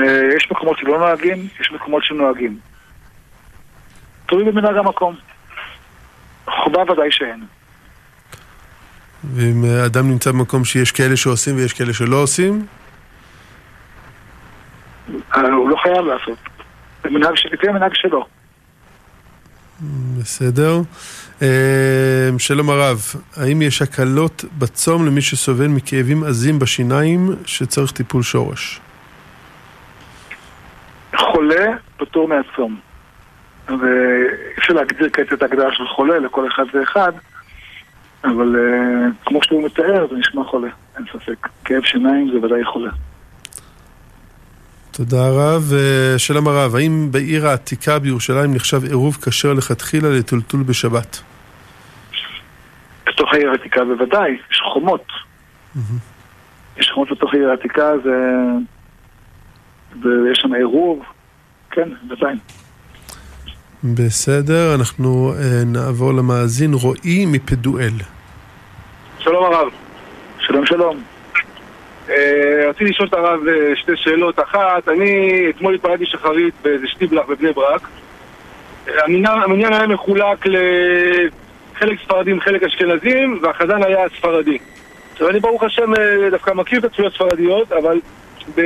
אה, 0.01 0.21
יש 0.37 0.49
מקומות 0.51 0.79
שלא 0.79 0.99
נוהגים, 0.99 1.49
יש 1.61 1.73
מקומות 1.73 2.05
שנוהגים. 2.05 2.59
תלוי 4.29 4.45
במנהג 4.45 4.77
המקום. 4.77 5.15
חובה 6.47 6.93
ודאי 6.93 7.09
שאין. 7.11 7.45
ואם 9.35 9.65
אדם 9.87 10.09
נמצא 10.11 10.33
במקום 10.33 10.65
שיש 10.65 10.93
כאלה 10.93 11.17
שעושים 11.17 11.57
ויש 11.57 11.73
כאלה 11.73 11.93
שלא 11.93 12.17
עושים? 12.17 12.67
אה, 15.37 15.53
הוא 15.53 15.71
לא 15.71 15.77
חייב 15.77 16.07
לעשות. 16.07 16.39
זה 17.03 17.11
מנהג, 17.11 17.35
מנהג 17.73 17.95
שלו. 17.95 18.27
בסדר. 20.19 20.81
אה, 21.43 22.29
שלום 22.39 22.71
הרב, 22.71 22.99
האם 23.37 23.63
יש 23.63 23.83
הקלות 23.83 24.45
בצום 24.59 25.07
למי 25.07 25.21
שסובל 25.21 25.67
מכאבים 25.67 26.25
עזים 26.25 26.59
בשיניים 26.59 27.29
שצריך 27.47 27.93
טיפול 27.93 28.23
שורש? 28.23 28.81
חולה 31.17 31.67
פטור 31.97 32.29
מהצום. 32.29 32.81
ואי 33.69 34.75
להגדיר 34.75 35.09
כעת 35.13 35.33
את 35.33 35.43
ההגדרה 35.43 35.73
של 35.73 35.87
חולה 35.87 36.19
לכל 36.19 36.49
אחד 36.49 36.65
ואחד, 36.75 37.13
אבל 38.25 38.57
כמו 39.25 39.43
שהוא 39.43 39.65
מתאר, 39.65 40.07
זה 40.11 40.17
נשמע 40.17 40.45
חולה, 40.45 40.69
אין 40.97 41.05
ספק. 41.13 41.49
כאב 41.65 41.83
שיניים 41.83 42.31
זה 42.33 42.47
ודאי 42.47 42.65
חולה. 42.65 42.91
תודה 45.01 45.29
רב. 45.29 45.73
שלום 46.19 46.49
הרב, 46.49 46.75
האם 46.77 47.09
בעיר 47.11 47.47
העתיקה 47.47 47.99
בירושלים 47.99 48.55
נחשב 48.55 48.85
עירוב 48.85 49.17
כשר 49.17 49.53
לכתחילה 49.53 50.09
לטולטול 50.09 50.63
בשבת? 50.63 51.21
בתוך 53.07 53.33
העיר 53.33 53.51
העתיקה 53.51 53.85
בוודאי, 53.85 54.31
יש 54.51 54.61
חומות. 54.73 55.07
יש 56.77 56.91
חומות 56.95 57.11
בתוך 57.11 57.35
העיר 57.35 57.51
העתיקה, 57.51 57.93
זה... 58.05 58.11
ויש 60.03 60.39
שם 60.39 60.55
עירוב, 60.55 61.03
כן, 61.71 61.89
בוודאי. 62.03 62.35
בסדר, 63.85 64.75
אנחנו 64.75 65.33
uh, 65.35 65.67
נעבור 65.67 66.13
למאזין 66.15 66.75
רועי 66.75 67.27
מפדואל. 67.27 67.93
שלום 69.19 69.45
הרב. 69.45 69.69
שלום 70.41 70.67
שלום. 70.67 71.03
Uh, 72.11 72.13
רציתי 72.69 72.91
לשאול 72.91 73.09
את 73.09 73.15
הרב 73.15 73.41
uh, 73.41 73.79
שתי 73.79 73.93
שאלות. 73.97 74.39
אחת, 74.41 74.89
אני 74.89 75.43
אתמול 75.51 75.75
התפללתי 75.75 76.07
שחרית 76.07 76.55
באיזה 76.63 76.87
שטיבלח 76.89 77.27
בבני 77.29 77.53
ברק. 77.53 77.89
המניין 79.05 79.73
היה 79.73 79.87
מחולק 79.87 80.47
לחלק 80.47 81.99
ספרדים, 82.05 82.41
חלק 82.41 82.63
אשכנזים, 82.63 83.39
והחזן 83.43 83.83
היה 83.83 84.09
ספרדי. 84.19 84.59
עכשיו 85.13 85.31
אני 85.31 85.41
ברוך 85.41 85.63
השם 85.63 85.93
דווקא 86.31 86.51
מכיר 86.51 86.79
את 86.79 86.85
התפילות 86.85 87.13
הספרדיות, 87.13 87.73
אבל 87.73 88.01
ב... 88.55 88.61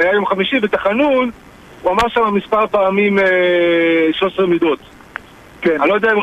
היה 0.00 0.12
יום 0.12 0.26
חמישי 0.26 0.60
בתחנון 0.60 1.30
הוא 1.82 1.92
אמר 1.92 2.08
שם 2.08 2.34
מספר 2.34 2.66
פעמים 2.66 3.18
13 4.12 4.44
אה, 4.44 4.50
מידות. 4.50 4.78
כן. 5.60 5.80
אני 5.80 5.88
לא 5.88 5.94
יודע 5.94 6.12
אם 6.12 6.18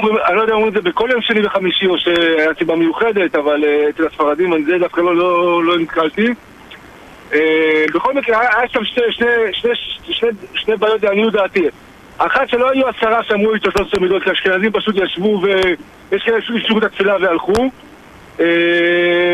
אומרים 0.52 0.68
את 0.68 0.74
זה 0.74 0.82
בכל 0.82 1.10
יום 1.12 1.22
שני 1.22 1.46
וחמישי 1.46 1.88
או 1.88 1.98
שהיה 1.98 2.54
סיבה 2.58 2.76
מיוחדת, 2.76 3.36
אבל 3.36 3.64
אה, 3.64 3.90
אצל 3.90 4.08
הספרדים 4.08 4.54
אני 4.54 4.64
זה 4.64 4.78
דווקא 4.80 5.02
לא, 5.02 5.16
לא, 5.16 5.64
לא 5.64 5.80
נתקלתי. 5.80 6.28
אה, 7.34 7.86
בכל 7.94 8.14
מקרה, 8.14 8.40
היה 8.40 8.68
שם 8.68 8.86
שני, 8.86 9.04
שני, 9.12 9.28
שני, 9.54 9.72
שני, 10.12 10.30
שני 10.56 10.76
בעיות 10.76 11.04
לעניות 11.04 11.34
דעתי. 11.34 11.68
אחת 12.18 12.50
שלא 12.50 12.70
היו 12.70 12.88
עשרה 12.88 13.24
שאמרו 13.24 13.54
איתו 13.54 13.72
13 13.72 14.02
מידות, 14.02 14.24
כי 14.24 14.30
האשכנזים 14.30 14.72
פשוט 14.72 14.96
ישבו 14.96 15.42
ויש 15.42 16.24
כאלה 16.24 16.42
שהשאירו 16.42 16.78
את 16.78 16.84
התפילה 16.84 17.16
והלכו. 17.22 17.70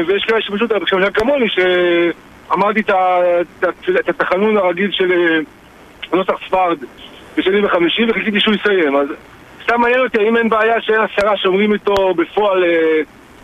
ויש 0.08 0.26
כאלה 0.28 0.42
שפשוט, 0.42 0.72
כמוני, 1.14 1.46
שאמרתי 1.50 2.80
את 4.00 4.10
התחנון 4.10 4.58
הרגיל 4.58 4.92
של 4.92 5.42
נוסח 6.14 6.34
ספרד 6.48 6.78
בשני 7.38 7.66
וחמישי 7.66 8.02
וחיכיתי 8.10 8.40
שהוא 8.40 8.56
יסיים. 8.56 8.96
אז 8.96 9.08
סתם 9.64 9.82
מעניין 9.82 10.02
אותי 10.02 10.18
האם 10.20 10.38
אין 10.38 10.50
בעיה 10.50 10.82
שאין 10.82 11.02
עשרה 11.02 11.38
שאומרים 11.38 11.74
איתו 11.74 12.14
בפועל 12.14 12.64
אה, 12.64 13.02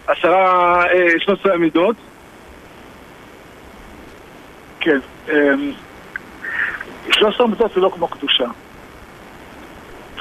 עשרה, 0.07 0.83
אה, 0.85 1.07
שלוש 1.19 1.39
עשרה 1.39 1.53
עמידות 1.53 1.95
כן 4.85 4.99
אמ, 5.29 5.71
שלוש 7.11 7.35
עשרה 7.35 7.45
עמידות 7.45 7.71
זה 7.75 7.81
לא 7.81 7.89
כמו 7.89 8.07
קדושה 8.07 8.45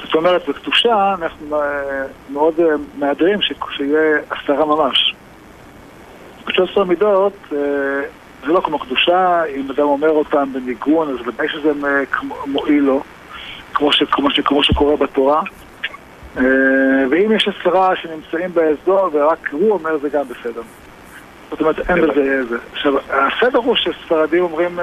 זאת 0.05 0.15
אומרת, 0.15 0.49
בקדושה 0.49 1.15
אנחנו 1.21 1.61
אה, 1.61 2.03
מאוד 2.29 2.53
מהדרים 2.97 3.39
שיהיה 3.41 4.17
עשרה 4.29 4.65
ממש. 4.65 5.15
בשלוש 6.47 6.71
עשרה 6.71 6.85
מידות 6.85 7.33
זה 8.45 8.51
לא 8.51 8.61
כמו 8.61 8.79
קדושה, 8.79 9.43
אם 9.45 9.71
אדם 9.71 9.83
אומר 9.83 10.09
אותם 10.09 10.53
בניגון, 10.53 11.09
אז 11.09 11.27
ודאי 11.27 11.49
שזה 11.49 11.71
מועיל 12.47 12.83
לו, 12.83 13.01
כמו, 13.73 13.91
ש, 13.91 14.03
כמו, 14.03 14.31
ש, 14.31 14.39
כמו 14.39 14.63
שקורה 14.63 14.97
בתורה. 14.97 15.41
אה, 16.37 16.43
ואם 17.09 17.31
יש 17.31 17.47
עשרה 17.47 17.95
שנמצאים 17.95 18.53
באזור 18.53 19.09
ורק 19.13 19.49
הוא 19.51 19.71
אומר, 19.71 19.97
זה 19.97 20.09
גם 20.09 20.23
בסדר. 20.27 20.61
זאת 21.49 21.61
אומרת, 21.61 21.89
אין 21.89 22.01
בזה 22.01 22.21
איזה. 22.21 22.57
עכשיו, 22.73 22.93
הסדר 23.09 23.59
הוא 23.59 23.75
שספרדים 23.75 24.43
אומרים 24.43 24.79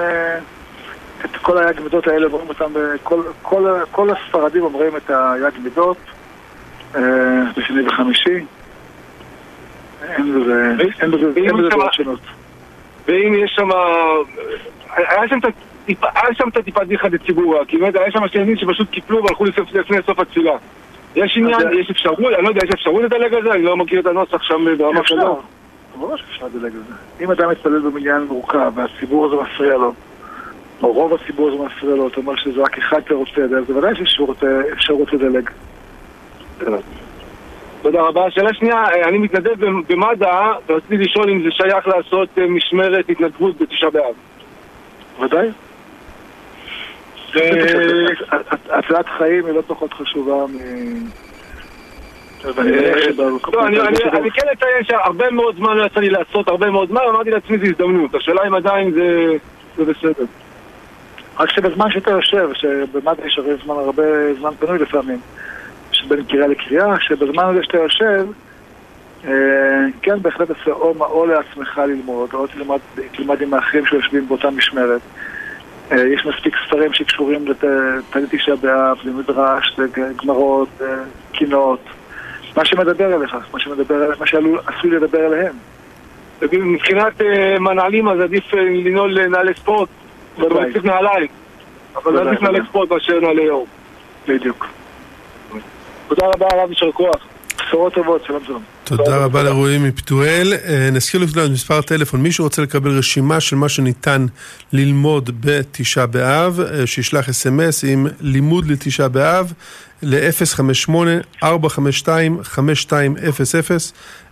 את 1.25 1.35
כל 1.41 1.57
היג 1.57 1.81
מידות 1.81 2.07
האלה 2.07 2.25
אומרים 2.25 2.49
אותם, 2.49 2.73
כל, 3.03 3.21
כל, 3.41 3.79
כל 3.91 4.09
הספרדים 4.09 4.63
אומרים 4.63 4.97
את 4.97 5.09
היג 5.09 5.53
מידות 5.63 5.97
אה, 6.95 7.01
בשני 7.57 7.87
וחמישי. 7.87 8.45
אין 10.09 10.41
בזה, 10.41 10.71
אין 11.01 11.11
בזה, 11.11 11.31
אין 11.35 11.57
בזה 11.57 11.69
דעות 11.69 11.93
שונות. 11.93 12.19
ואם 13.07 13.33
יש 13.33 13.51
שם... 13.55 13.69
היה 14.95 15.27
שם 15.27 15.39
את 15.39 15.45
הטיפה, 15.83 16.07
היה 16.15 16.33
שם 16.33 16.49
את 16.49 16.57
הטיפת 16.57 16.81
דיחא 16.81 17.07
דציבורה, 17.07 17.65
כי 17.65 17.77
באמת 17.77 17.95
היה 17.95 18.11
שם 18.11 18.27
שנים 18.27 18.57
שפשוט 18.57 18.89
קיפלו 18.89 19.23
והלכו 19.23 19.45
לפני 19.45 20.01
סוף 20.05 20.19
התפילה. 20.19 20.53
יש 21.15 21.37
עניין, 21.37 21.79
יש 21.79 21.89
אפשרות, 21.91 22.19
אני 22.19 22.43
לא 22.43 22.49
יודע, 22.49 22.61
יש 22.65 22.71
אפשרות 22.73 23.03
לדלג 23.03 23.33
על 23.33 23.43
זה? 23.43 23.51
אני 23.51 23.63
לא 23.63 23.77
מכיר 23.77 23.99
את 23.99 24.05
הנוסח 24.05 24.43
שם 24.43 24.77
ברמה 24.77 25.01
כזאת. 25.03 25.37
ברור 25.97 26.17
שאפשר 26.17 26.45
לדלג 26.45 26.75
על 26.75 26.81
זה. 26.89 27.23
אם 27.23 27.31
אדם 27.31 27.49
מתפלל 27.49 27.79
במניין 27.79 28.23
מורכב 28.23 28.71
והציבור 28.75 29.25
הזה 29.25 29.35
מפריע 29.35 29.77
לו, 29.77 29.93
או 30.83 30.93
רוב 30.93 31.13
הציבור 31.13 31.47
הזה 31.47 31.63
מפריע 31.63 31.95
לו, 31.95 32.07
אתה 32.07 32.17
אומר 32.17 32.35
שזה 32.35 32.61
רק 32.61 32.77
אחד 32.77 33.01
שרוצה 33.07 33.41
לדלג, 33.41 33.63
זה 33.67 33.77
ודאי 33.77 33.95
שיש 33.95 34.19
אפשרות 34.73 35.13
לדלג. 35.13 35.49
תודה 37.81 38.01
רבה. 38.01 38.31
שאלה 38.31 38.53
שנייה, 38.53 38.83
אני 39.07 39.17
מתנדב 39.17 39.65
במד"א, 39.87 40.51
ורציתי 40.67 40.97
לשאול 40.97 41.29
אם 41.29 41.43
זה 41.43 41.49
שייך 41.51 41.87
לעשות 41.87 42.29
משמרת 42.37 43.09
התנדבות 43.09 43.61
בתשעה 43.61 43.89
באב. 43.89 44.15
ודאי. 45.19 45.49
הצלת 48.69 49.05
חיים 49.17 49.45
היא 49.45 49.53
לא 49.53 49.61
פחות 49.67 49.93
חשובה 49.93 50.45
מ... 50.47 51.22
אני 52.45 54.31
כן 54.31 54.47
אציין 54.53 54.83
שהרבה 54.83 55.31
מאוד 55.31 55.55
זמן 55.55 55.77
לא 55.77 55.85
יצא 55.85 55.99
לי 55.99 56.09
לעשות 56.09 56.47
הרבה 56.47 56.69
מאוד 56.69 56.89
זמן, 56.89 57.01
אמרתי 57.09 57.29
לעצמי 57.29 57.57
זו 57.57 57.65
הזדמנות, 57.65 58.15
השאלה 58.15 58.47
אם 58.47 58.55
עדיין 58.55 58.91
זה 59.75 59.83
בסדר. 59.85 60.25
רק 61.39 61.49
שבזמן 61.49 61.91
שאתה 61.91 62.11
יושב, 62.11 62.49
שבמד"א 62.53 63.27
יש 63.27 63.39
הרבה 63.67 64.33
זמן 64.39 64.51
פנוי 64.59 64.79
לפעמים, 64.79 65.19
שבין 65.91 66.23
קריאה 66.23 66.47
לקריאה, 66.47 66.99
שבזמן 66.99 67.43
הזה 67.43 67.63
שאתה 67.63 67.77
יושב, 67.77 68.25
כן, 70.01 70.21
בהחלט 70.21 70.49
עושה 70.49 70.71
או 71.01 71.25
לעצמך 71.25 71.81
ללמוד, 71.87 72.29
או 72.33 72.45
תלמד 73.11 73.41
עם 73.41 73.53
האחרים 73.53 73.85
שיושבים 73.85 74.27
באותה 74.27 74.49
משמרת. 74.49 75.01
יש 75.91 76.25
מספיק 76.25 76.55
ספרים 76.67 76.93
שקשורים 76.93 77.45
לתלמיד 77.47 78.29
תשעה 78.31 78.55
באב, 78.55 78.97
למדרש, 79.03 79.75
לגמרות, 79.77 80.81
קינות. 81.31 81.79
מה 82.55 82.65
שמדבר 82.65 83.15
אליך, 83.15 83.35
מה 83.53 83.59
שמדבר 83.59 84.05
אליך, 84.05 84.19
מה 84.19 84.27
שעשוי 84.27 84.91
לדבר 84.91 85.25
אליהם. 85.25 85.55
מבחינת 86.51 87.21
מנהלים 87.59 88.07
אז 88.07 88.19
עדיף 88.19 88.53
לנעול 88.53 89.27
נעלי 89.27 89.53
ספורט, 89.53 89.89
ולהוסיף 90.37 90.83
נעליים. 90.83 91.27
אבל 91.95 92.27
עדיף 92.27 92.41
נעלי 92.41 92.59
ספורט 92.69 92.91
מאשר 92.91 93.19
נעלי 93.19 93.49
אור. 93.49 93.67
בדיוק. 94.27 94.67
תודה 96.07 96.25
רבה 96.27 96.47
הרב, 96.51 96.69
יישר 96.69 96.91
כוח. 96.91 97.15
בשורות 97.67 97.93
טובות, 97.93 98.25
שלום 98.25 98.43
שלום. 98.45 98.63
תודה 98.83 99.25
רבה 99.25 99.43
לרועי 99.43 99.77
מפתואל. 99.77 100.53
נזכיר 100.91 101.21
לפני 101.21 101.41
מספר 101.53 101.77
הטלפון, 101.77 102.21
מי 102.21 102.31
שרוצה 102.31 102.61
לקבל 102.61 102.97
רשימה 102.97 103.39
של 103.39 103.55
מה 103.55 103.69
שניתן 103.69 104.25
ללמוד 104.73 105.29
בתשעה 105.41 106.05
באב, 106.05 106.59
שישלח 106.85 107.29
אס.אם.אס 107.29 107.83
עם 107.83 108.07
לימוד 108.21 108.71
לתשעה 108.71 109.07
באב 109.07 109.53
ל-058-452-5200, 110.03 111.43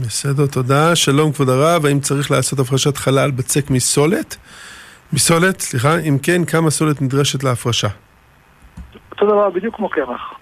בסדר, 0.00 0.46
תודה. 0.46 0.96
שלום 0.96 1.32
כבוד 1.32 1.48
הרב, 1.48 1.86
האם 1.86 2.00
צריך 2.00 2.30
לעשות 2.30 2.58
הפרשת 2.58 2.96
חלל 2.96 3.30
בצק 3.30 3.70
מסולת? 3.70 4.36
מסולת, 5.12 5.60
סליחה, 5.60 5.98
אם 5.98 6.18
כן, 6.22 6.44
כמה 6.44 6.70
סולת 6.70 7.02
נדרשת 7.02 7.44
להפרשה? 7.44 7.88
אותו 9.10 9.26
דבר, 9.26 9.50
בדיוק 9.50 9.76
כמו 9.76 9.88
קמח. 9.88 10.34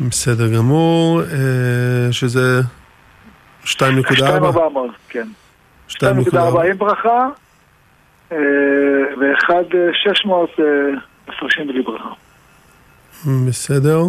בסדר 0.00 0.56
גמור, 0.56 1.22
שזה 2.10 2.60
2.4? 3.64 3.68
2.400, 3.68 3.74
כן. 5.08 5.28
2.4 5.88 6.36
עם 6.36 6.78
ברכה, 6.78 7.28
ו-1.600 8.30 10.32
הפרשים 11.28 11.66
בלי 11.66 11.82
ברכה. 11.82 12.08
בסדר. 13.26 14.00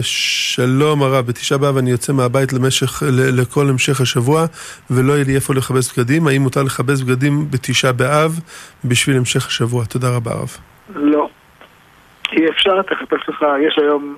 שלום 0.00 1.02
הרב, 1.02 1.26
בתשעה 1.26 1.58
באב 1.58 1.76
אני 1.76 1.90
יוצא 1.90 2.12
מהבית 2.12 2.52
למשך, 2.52 3.02
לכל 3.12 3.68
המשך 3.68 4.00
השבוע 4.00 4.44
ולא 4.90 5.12
יהיה 5.12 5.24
לי 5.24 5.34
איפה 5.34 5.54
לכבס 5.54 5.98
בגדים. 5.98 6.26
האם 6.26 6.42
מותר 6.42 6.62
לכבס 6.62 7.00
בגדים 7.00 7.50
בתשעה 7.50 7.92
באב 7.92 8.40
בשביל 8.84 9.16
המשך 9.16 9.46
השבוע? 9.46 9.84
תודה 9.84 10.16
רבה 10.16 10.30
הרב. 10.30 10.56
לא. 10.94 11.28
אי 12.32 12.48
אפשר, 12.48 12.82
תחפש 12.82 13.28
לך, 13.28 13.44
יש 13.68 13.78
היום 13.78 14.16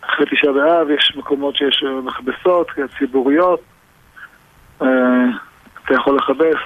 אחרי 0.00 0.26
תשעה 0.26 0.52
באב, 0.52 0.90
יש 0.90 1.12
מקומות 1.16 1.56
שיש 1.56 1.84
מכבסות, 2.04 2.66
ציבוריות, 2.98 3.60
אתה 4.76 5.94
יכול 5.94 6.16
לכבס, 6.16 6.60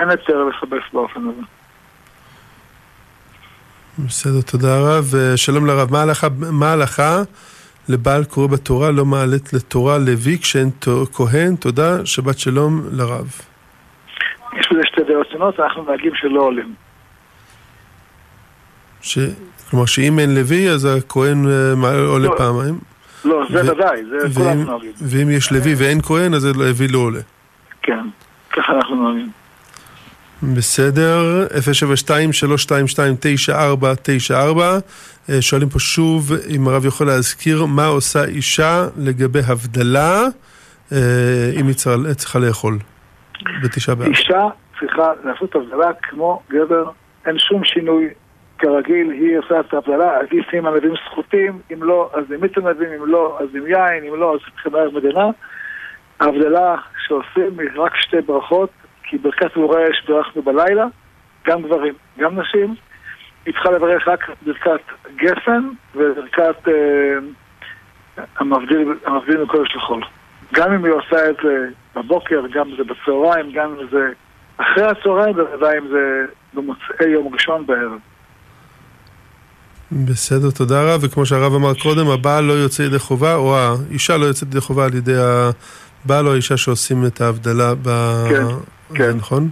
אין 0.00 0.10
היתר 0.10 0.44
לכבס 0.44 0.82
באופן 0.92 1.20
הזה. 1.20 1.42
בסדר, 4.06 4.40
תודה 4.40 4.80
רב. 4.80 5.04
שלום 5.36 5.66
לרב, 5.66 5.88
מה 6.50 6.70
ההלכה, 6.70 7.22
לבעל 7.88 8.24
קורא 8.24 8.46
בתורה 8.46 8.90
לא 8.90 9.04
מעלית 9.04 9.52
לתורה 9.52 9.98
לוי 9.98 10.38
כשאין 10.38 10.70
כהן? 11.12 11.56
תודה, 11.56 12.06
שבת 12.06 12.38
שלום 12.38 12.82
לרב. 12.92 13.26
יש 14.60 14.68
בזה 14.72 14.80
שתי 14.84 15.00
דעות 15.08 15.26
שונות, 15.32 15.60
אנחנו 15.60 15.84
נהגים 15.84 16.12
שלא 16.14 16.40
עולים. 16.40 16.74
ש... 19.00 19.18
כלומר 19.70 19.86
שאם 19.86 20.18
אין 20.18 20.34
לוי 20.34 20.70
אז 20.70 20.84
הכהן 20.84 21.44
עולה 22.08 22.28
לא, 22.28 22.34
פעמיים? 22.36 22.78
לא, 23.24 23.46
זה 23.50 23.72
ודאי, 23.72 24.02
זה 24.04 24.34
כולנו 24.34 24.64
נוהגים. 24.64 24.92
ואם 25.02 25.30
יש 25.30 25.52
לוי 25.52 25.74
ואין 25.74 26.00
כהן 26.02 26.34
אז 26.34 26.46
לוי 26.46 26.88
לא 26.88 26.98
עולה. 26.98 27.20
כן, 27.82 28.06
ככה 28.50 28.72
אנחנו 28.72 28.96
נוהגים. 28.96 29.30
בסדר, 30.42 31.46
072-322-9494 31.48 31.52
שואלים 35.40 35.68
פה 35.68 35.78
שוב 35.78 36.32
אם 36.48 36.68
הרב 36.68 36.86
יכול 36.86 37.06
להזכיר 37.06 37.66
מה 37.66 37.86
עושה 37.86 38.24
אישה 38.24 38.86
לגבי 38.96 39.40
הבדלה. 39.46 40.22
אם 41.60 41.66
היא 41.66 41.74
צריכה 42.16 42.38
לאכול. 42.38 42.78
בתשעה 43.62 43.94
באב. 43.94 44.08
אישה 44.08 44.48
צריכה 44.80 45.12
לעשות 45.24 45.54
הבדלה 45.54 45.90
כמו 46.02 46.42
גבר, 46.50 46.90
אין 47.26 47.38
שום 47.38 47.64
שינוי. 47.64 48.08
כרגיל, 48.58 49.10
היא 49.10 49.38
עושה 49.38 49.60
את 49.60 49.74
ההבדלה, 49.74 50.12
היא 50.30 50.42
שימה 50.50 50.70
לווים 50.70 50.94
סחוטים, 51.06 51.58
אם 51.72 51.82
לא, 51.82 52.10
אז 52.14 52.24
עם 52.34 52.40
מיץ 52.40 52.52
ענבים, 52.56 52.88
אם 52.98 53.06
לא, 53.06 53.38
אז 53.40 53.48
עם 53.54 53.66
יין, 53.66 54.04
אם 54.04 54.20
לא, 54.20 54.34
אז 54.34 54.40
חמר 54.62 54.90
מדינה. 54.90 55.26
ההבדלה 56.20 56.76
שעושים 57.06 57.60
היא 57.60 57.68
רק 57.76 57.96
שתי 57.96 58.20
ברכות, 58.26 58.70
כי 59.08 59.18
ברכת 59.18 59.56
מורש 59.56 60.02
ברכנו 60.08 60.42
בלילה, 60.42 60.86
גם 61.46 61.62
גברים, 61.62 61.94
גם 62.18 62.40
נשים. 62.40 62.74
היא 63.46 63.54
צריכה 63.54 63.70
לברך 63.70 64.08
רק 64.08 64.30
ברכת 64.42 64.80
גפן 65.16 65.68
וברכת 65.94 66.68
אה, 66.68 68.24
המבדיל, 68.36 68.94
המבדיל 69.06 69.42
מכל 69.42 69.64
השלכול. 69.66 70.02
גם 70.54 70.72
אם 70.72 70.84
היא 70.84 70.92
עושה 70.92 71.30
את 71.30 71.36
זה 71.42 71.68
בבוקר, 71.96 72.40
גם 72.52 72.68
אם 72.68 72.76
זה 72.76 72.84
בצהריים, 72.84 73.52
גם 73.52 73.70
אם 73.70 73.86
זה 73.90 74.12
אחרי 74.56 74.84
הצהריים, 74.86 75.36
בוודאי 75.36 75.78
אם 75.78 75.88
זה 75.88 76.24
במוצאי 76.54 77.08
יום 77.08 77.34
ראשון 77.34 77.66
בערב. 77.66 77.98
בסדר, 79.92 80.50
תודה 80.50 80.82
רב, 80.82 81.00
וכמו 81.04 81.26
שהרב 81.26 81.54
אמר 81.54 81.74
קודם, 81.74 82.10
הבעל 82.10 82.44
לא 82.44 82.52
יוצא 82.52 82.82
ידי 82.82 82.98
חובה, 82.98 83.34
או 83.34 83.56
האישה 83.56 84.16
לא 84.16 84.24
יוצאת 84.24 84.48
ידי 84.48 84.60
חובה 84.60 84.84
על 84.84 84.94
ידי 84.94 85.16
הבעל 86.04 86.26
או 86.26 86.32
האישה 86.32 86.56
שעושים 86.56 87.06
את 87.06 87.20
ההבדלה 87.20 87.74
ב... 87.74 87.88
כן, 88.28 88.44
כן. 88.94 89.10
נכון? 89.16 89.48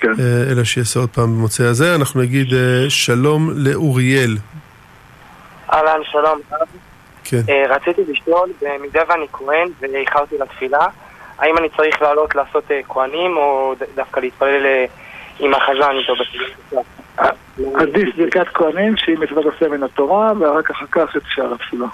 כן. 0.00 0.12
אלא 0.52 0.64
שיעשה 0.64 1.00
עוד 1.00 1.10
פעם 1.10 1.24
במוצאי 1.36 1.66
הזה. 1.66 1.94
אנחנו 1.94 2.20
נגיד 2.22 2.46
שלום 2.88 3.50
לאוריאל. 3.56 4.36
אהלן, 5.72 6.00
שלום. 6.12 6.38
כן. 7.24 7.40
רציתי 7.68 8.00
לשאול, 8.08 8.48
במידה 8.62 9.02
ואני 9.08 9.26
כהן 9.32 9.68
ואיחרתי 9.80 10.34
לתפילה, 10.38 10.86
האם 11.38 11.58
אני 11.58 11.68
צריך 11.76 12.02
לעלות 12.02 12.34
לעשות 12.34 12.64
כהנים 12.88 13.36
או 13.36 13.74
דווקא 13.94 14.20
להתפלל 14.20 14.66
עם 15.40 15.54
החזן 15.54 15.90
איתו 16.00 16.12
בסביבה. 16.20 16.80
עדיף 17.74 18.08
ברכת 18.16 18.46
כהנים 18.54 18.96
שהיא 18.96 19.18
מצוות 19.18 19.44
עושה 19.44 19.68
מן 19.68 19.82
התורה, 19.82 20.32
ורק 20.40 20.70
אחר 20.70 20.86
כך 20.90 21.16
את 21.16 21.22
שאר 21.28 21.54
התפילה. 21.54 21.86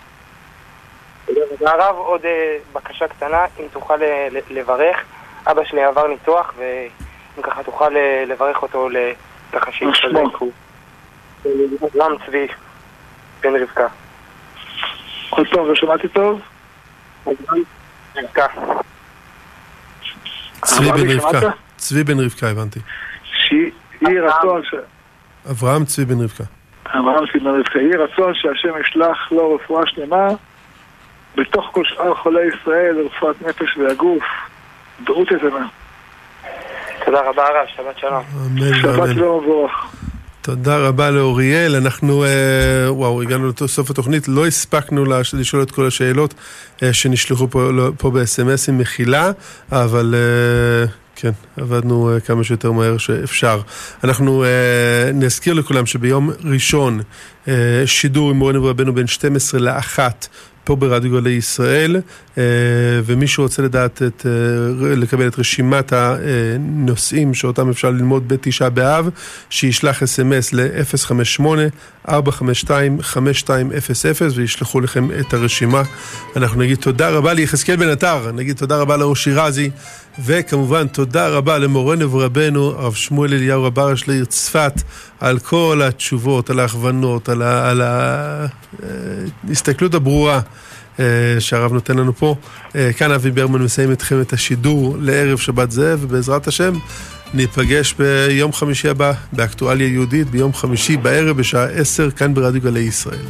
הרב, 1.67 1.97
עוד 1.97 2.21
אה, 2.25 2.57
בקשה 2.73 3.09
קטנה, 3.09 3.45
אם 3.61 3.65
תוכל 3.73 4.03
אה, 4.03 4.29
ל- 4.31 4.59
לברך. 4.59 4.97
אבא 5.47 5.65
שלי 5.65 5.85
עבר 5.85 6.07
ניתוח, 6.07 6.55
ואם 6.59 7.43
ככה 7.43 7.63
תוכל 7.63 7.97
אה, 7.97 8.25
לברך 8.27 8.63
אותו 8.63 8.89
ל- 8.89 9.13
ככה 9.53 9.67
מה 9.67 9.73
שמו? 9.73 9.95
שיתחזק. 9.95 10.37
הוא- 10.39 10.53
רם 12.01 12.13
צבי 12.27 12.47
בן 13.43 13.63
רבקה. 13.63 13.87
עוד 15.31 15.47
פעם, 15.51 15.67
לא 15.69 15.75
שמעתי 15.75 16.09
טוב? 16.09 16.41
רבקה. 18.17 18.47
צבי 20.65 20.91
אמר 20.91 20.97
בן 20.97 21.11
רבקה. 21.21 21.51
צבי 21.77 22.05
בן 22.05 22.21
רבקה, 22.21 22.49
הבנתי. 22.51 22.81
שיהי 23.25 24.19
רצון 24.21 24.63
ש... 24.65 24.75
אברהם 25.51 25.85
צבי 25.85 26.05
בן 26.05 26.21
רבקה. 26.25 26.45
אברהם 26.87 27.25
סימן 27.33 27.61
רבקה, 27.61 27.79
יהי 27.79 27.97
רצון 27.97 28.35
שהשם 28.35 28.69
ישלח 28.81 29.33
לו 29.33 29.55
רפואה 29.55 29.87
שלמה 29.87 30.29
בתוך 31.37 31.69
כל 31.73 31.85
שאר 31.85 32.15
חולי 32.15 32.41
ישראל, 32.55 32.97
רפואת 33.07 33.43
נפש 33.43 33.77
והגוף, 33.77 34.23
בריאות 35.05 35.29
איתנה. 35.33 35.67
תודה 37.05 37.19
רבה 37.31 37.43
הרב, 37.43 37.67
שבת 37.77 37.99
שלום. 37.99 38.23
אמן 38.47 38.81
שבת. 38.83 39.09
שלום 39.15 39.43
מבורך. 39.45 39.73
תודה 40.43 40.77
רבה 40.79 41.11
לאוריאל, 41.11 41.77
אנחנו, 41.77 42.25
אה, 42.25 42.29
וואו, 42.93 43.23
הגענו 43.23 43.51
לסוף 43.61 43.91
התוכנית, 43.91 44.29
לא 44.29 44.47
הספקנו 44.47 45.05
לש- 45.05 45.35
לשאול 45.35 45.63
את 45.63 45.71
כל 45.71 45.87
השאלות 45.87 46.35
אה, 46.83 46.93
שנשלחו 46.93 47.51
פה, 47.51 47.71
לא- 47.73 47.91
פה 47.99 48.11
ב-SMSים, 48.11 48.73
מחילה, 48.73 49.31
אבל 49.73 50.15
אה, 50.17 50.87
כן, 51.17 51.31
עבדנו 51.57 52.15
אה, 52.15 52.21
כמה 52.21 52.45
שיותר 52.45 52.73
מהר 52.73 52.99
שאפשר. 52.99 53.61
אנחנו 54.05 54.45
אה, 54.45 54.49
נזכיר 55.15 55.55
לכולם 55.55 55.87
שביום 55.87 56.31
ראשון 56.45 57.01
אה, 57.49 57.55
שידור 57.87 58.31
עם 58.31 58.37
מורנו 58.37 58.63
ורבנו 58.65 58.93
בין 58.95 59.07
12 59.07 59.61
ל-1 59.61 59.99
פה 60.65 60.77
ברדיו 60.77 61.11
גלי 61.11 61.31
ישראל, 61.31 61.97
אה, 62.39 62.43
ומי 63.05 63.27
שרוצה 63.27 63.63
לדעת 63.63 64.03
את, 64.03 64.27
אה, 64.27 64.31
לקבל 64.97 65.29
את 65.29 65.39
רשימת 65.39 65.93
הנושאים 65.93 67.35
שאותם 67.35 67.71
אפשר 67.71 67.91
ללמוד 67.91 68.29
בתשעה 68.29 68.71
באב, 68.71 69.09
שישלח 69.51 70.03
אס.אם.אס 70.03 70.53
ל-058-452-5200 70.53 72.09
וישלחו 74.35 74.81
לכם 74.81 75.09
את 75.21 75.35
הרשימה. 75.35 75.83
אנחנו 76.37 76.61
נגיד 76.61 76.79
תודה 76.79 77.11
רבה 77.11 77.33
ליחזקאל 77.33 77.77
בן 77.77 77.89
עטר, 77.89 78.33
נגיד 78.33 78.57
תודה 78.57 78.77
רבה 78.77 78.97
לאושי 78.97 79.33
רזי, 79.33 79.71
וכמובן 80.19 80.89
תודה 80.89 81.29
רבה 81.29 81.59
למורנו 81.59 82.13
ורבנו 82.13 82.67
הרב 82.67 82.95
שמואל 82.95 83.35
אליהו 83.35 83.65
רברש 83.65 84.09
לעיר 84.09 84.25
צפת, 84.25 84.73
על 85.21 85.39
כל 85.39 85.81
התשובות, 85.85 86.51
על 86.51 86.61
ההכוונות, 86.61 87.29
על 87.29 87.83
ההסתכלות 89.49 89.95
הברורה. 89.95 90.41
אה, 91.01 91.41
שהרב 91.41 91.73
נותן 91.73 91.99
לנו 91.99 92.17
פה. 92.17 92.37
אה, 92.77 92.93
כאן 92.93 93.13
אבי 93.13 93.31
ברמן 93.31 93.63
מסיים 93.63 93.91
איתכם 93.91 94.21
את 94.21 94.33
השידור 94.33 94.97
לערב 95.01 95.39
שבת 95.39 95.71
זה, 95.71 95.95
ובעזרת 96.01 96.49
השם 96.49 96.75
ניפגש 97.35 97.95
ביום 97.99 98.53
חמישי 98.53 98.89
הבא 98.89 99.13
באקטואליה 99.33 99.89
יהודית, 99.89 100.31
ביום 100.31 100.55
חמישי 100.55 100.97
בערב 100.97 101.37
בשעה 101.37 101.65
10 101.65 102.11
כאן 102.11 102.35
ברדיו 102.35 102.63
גלי 102.63 102.81
ישראל. 102.81 103.27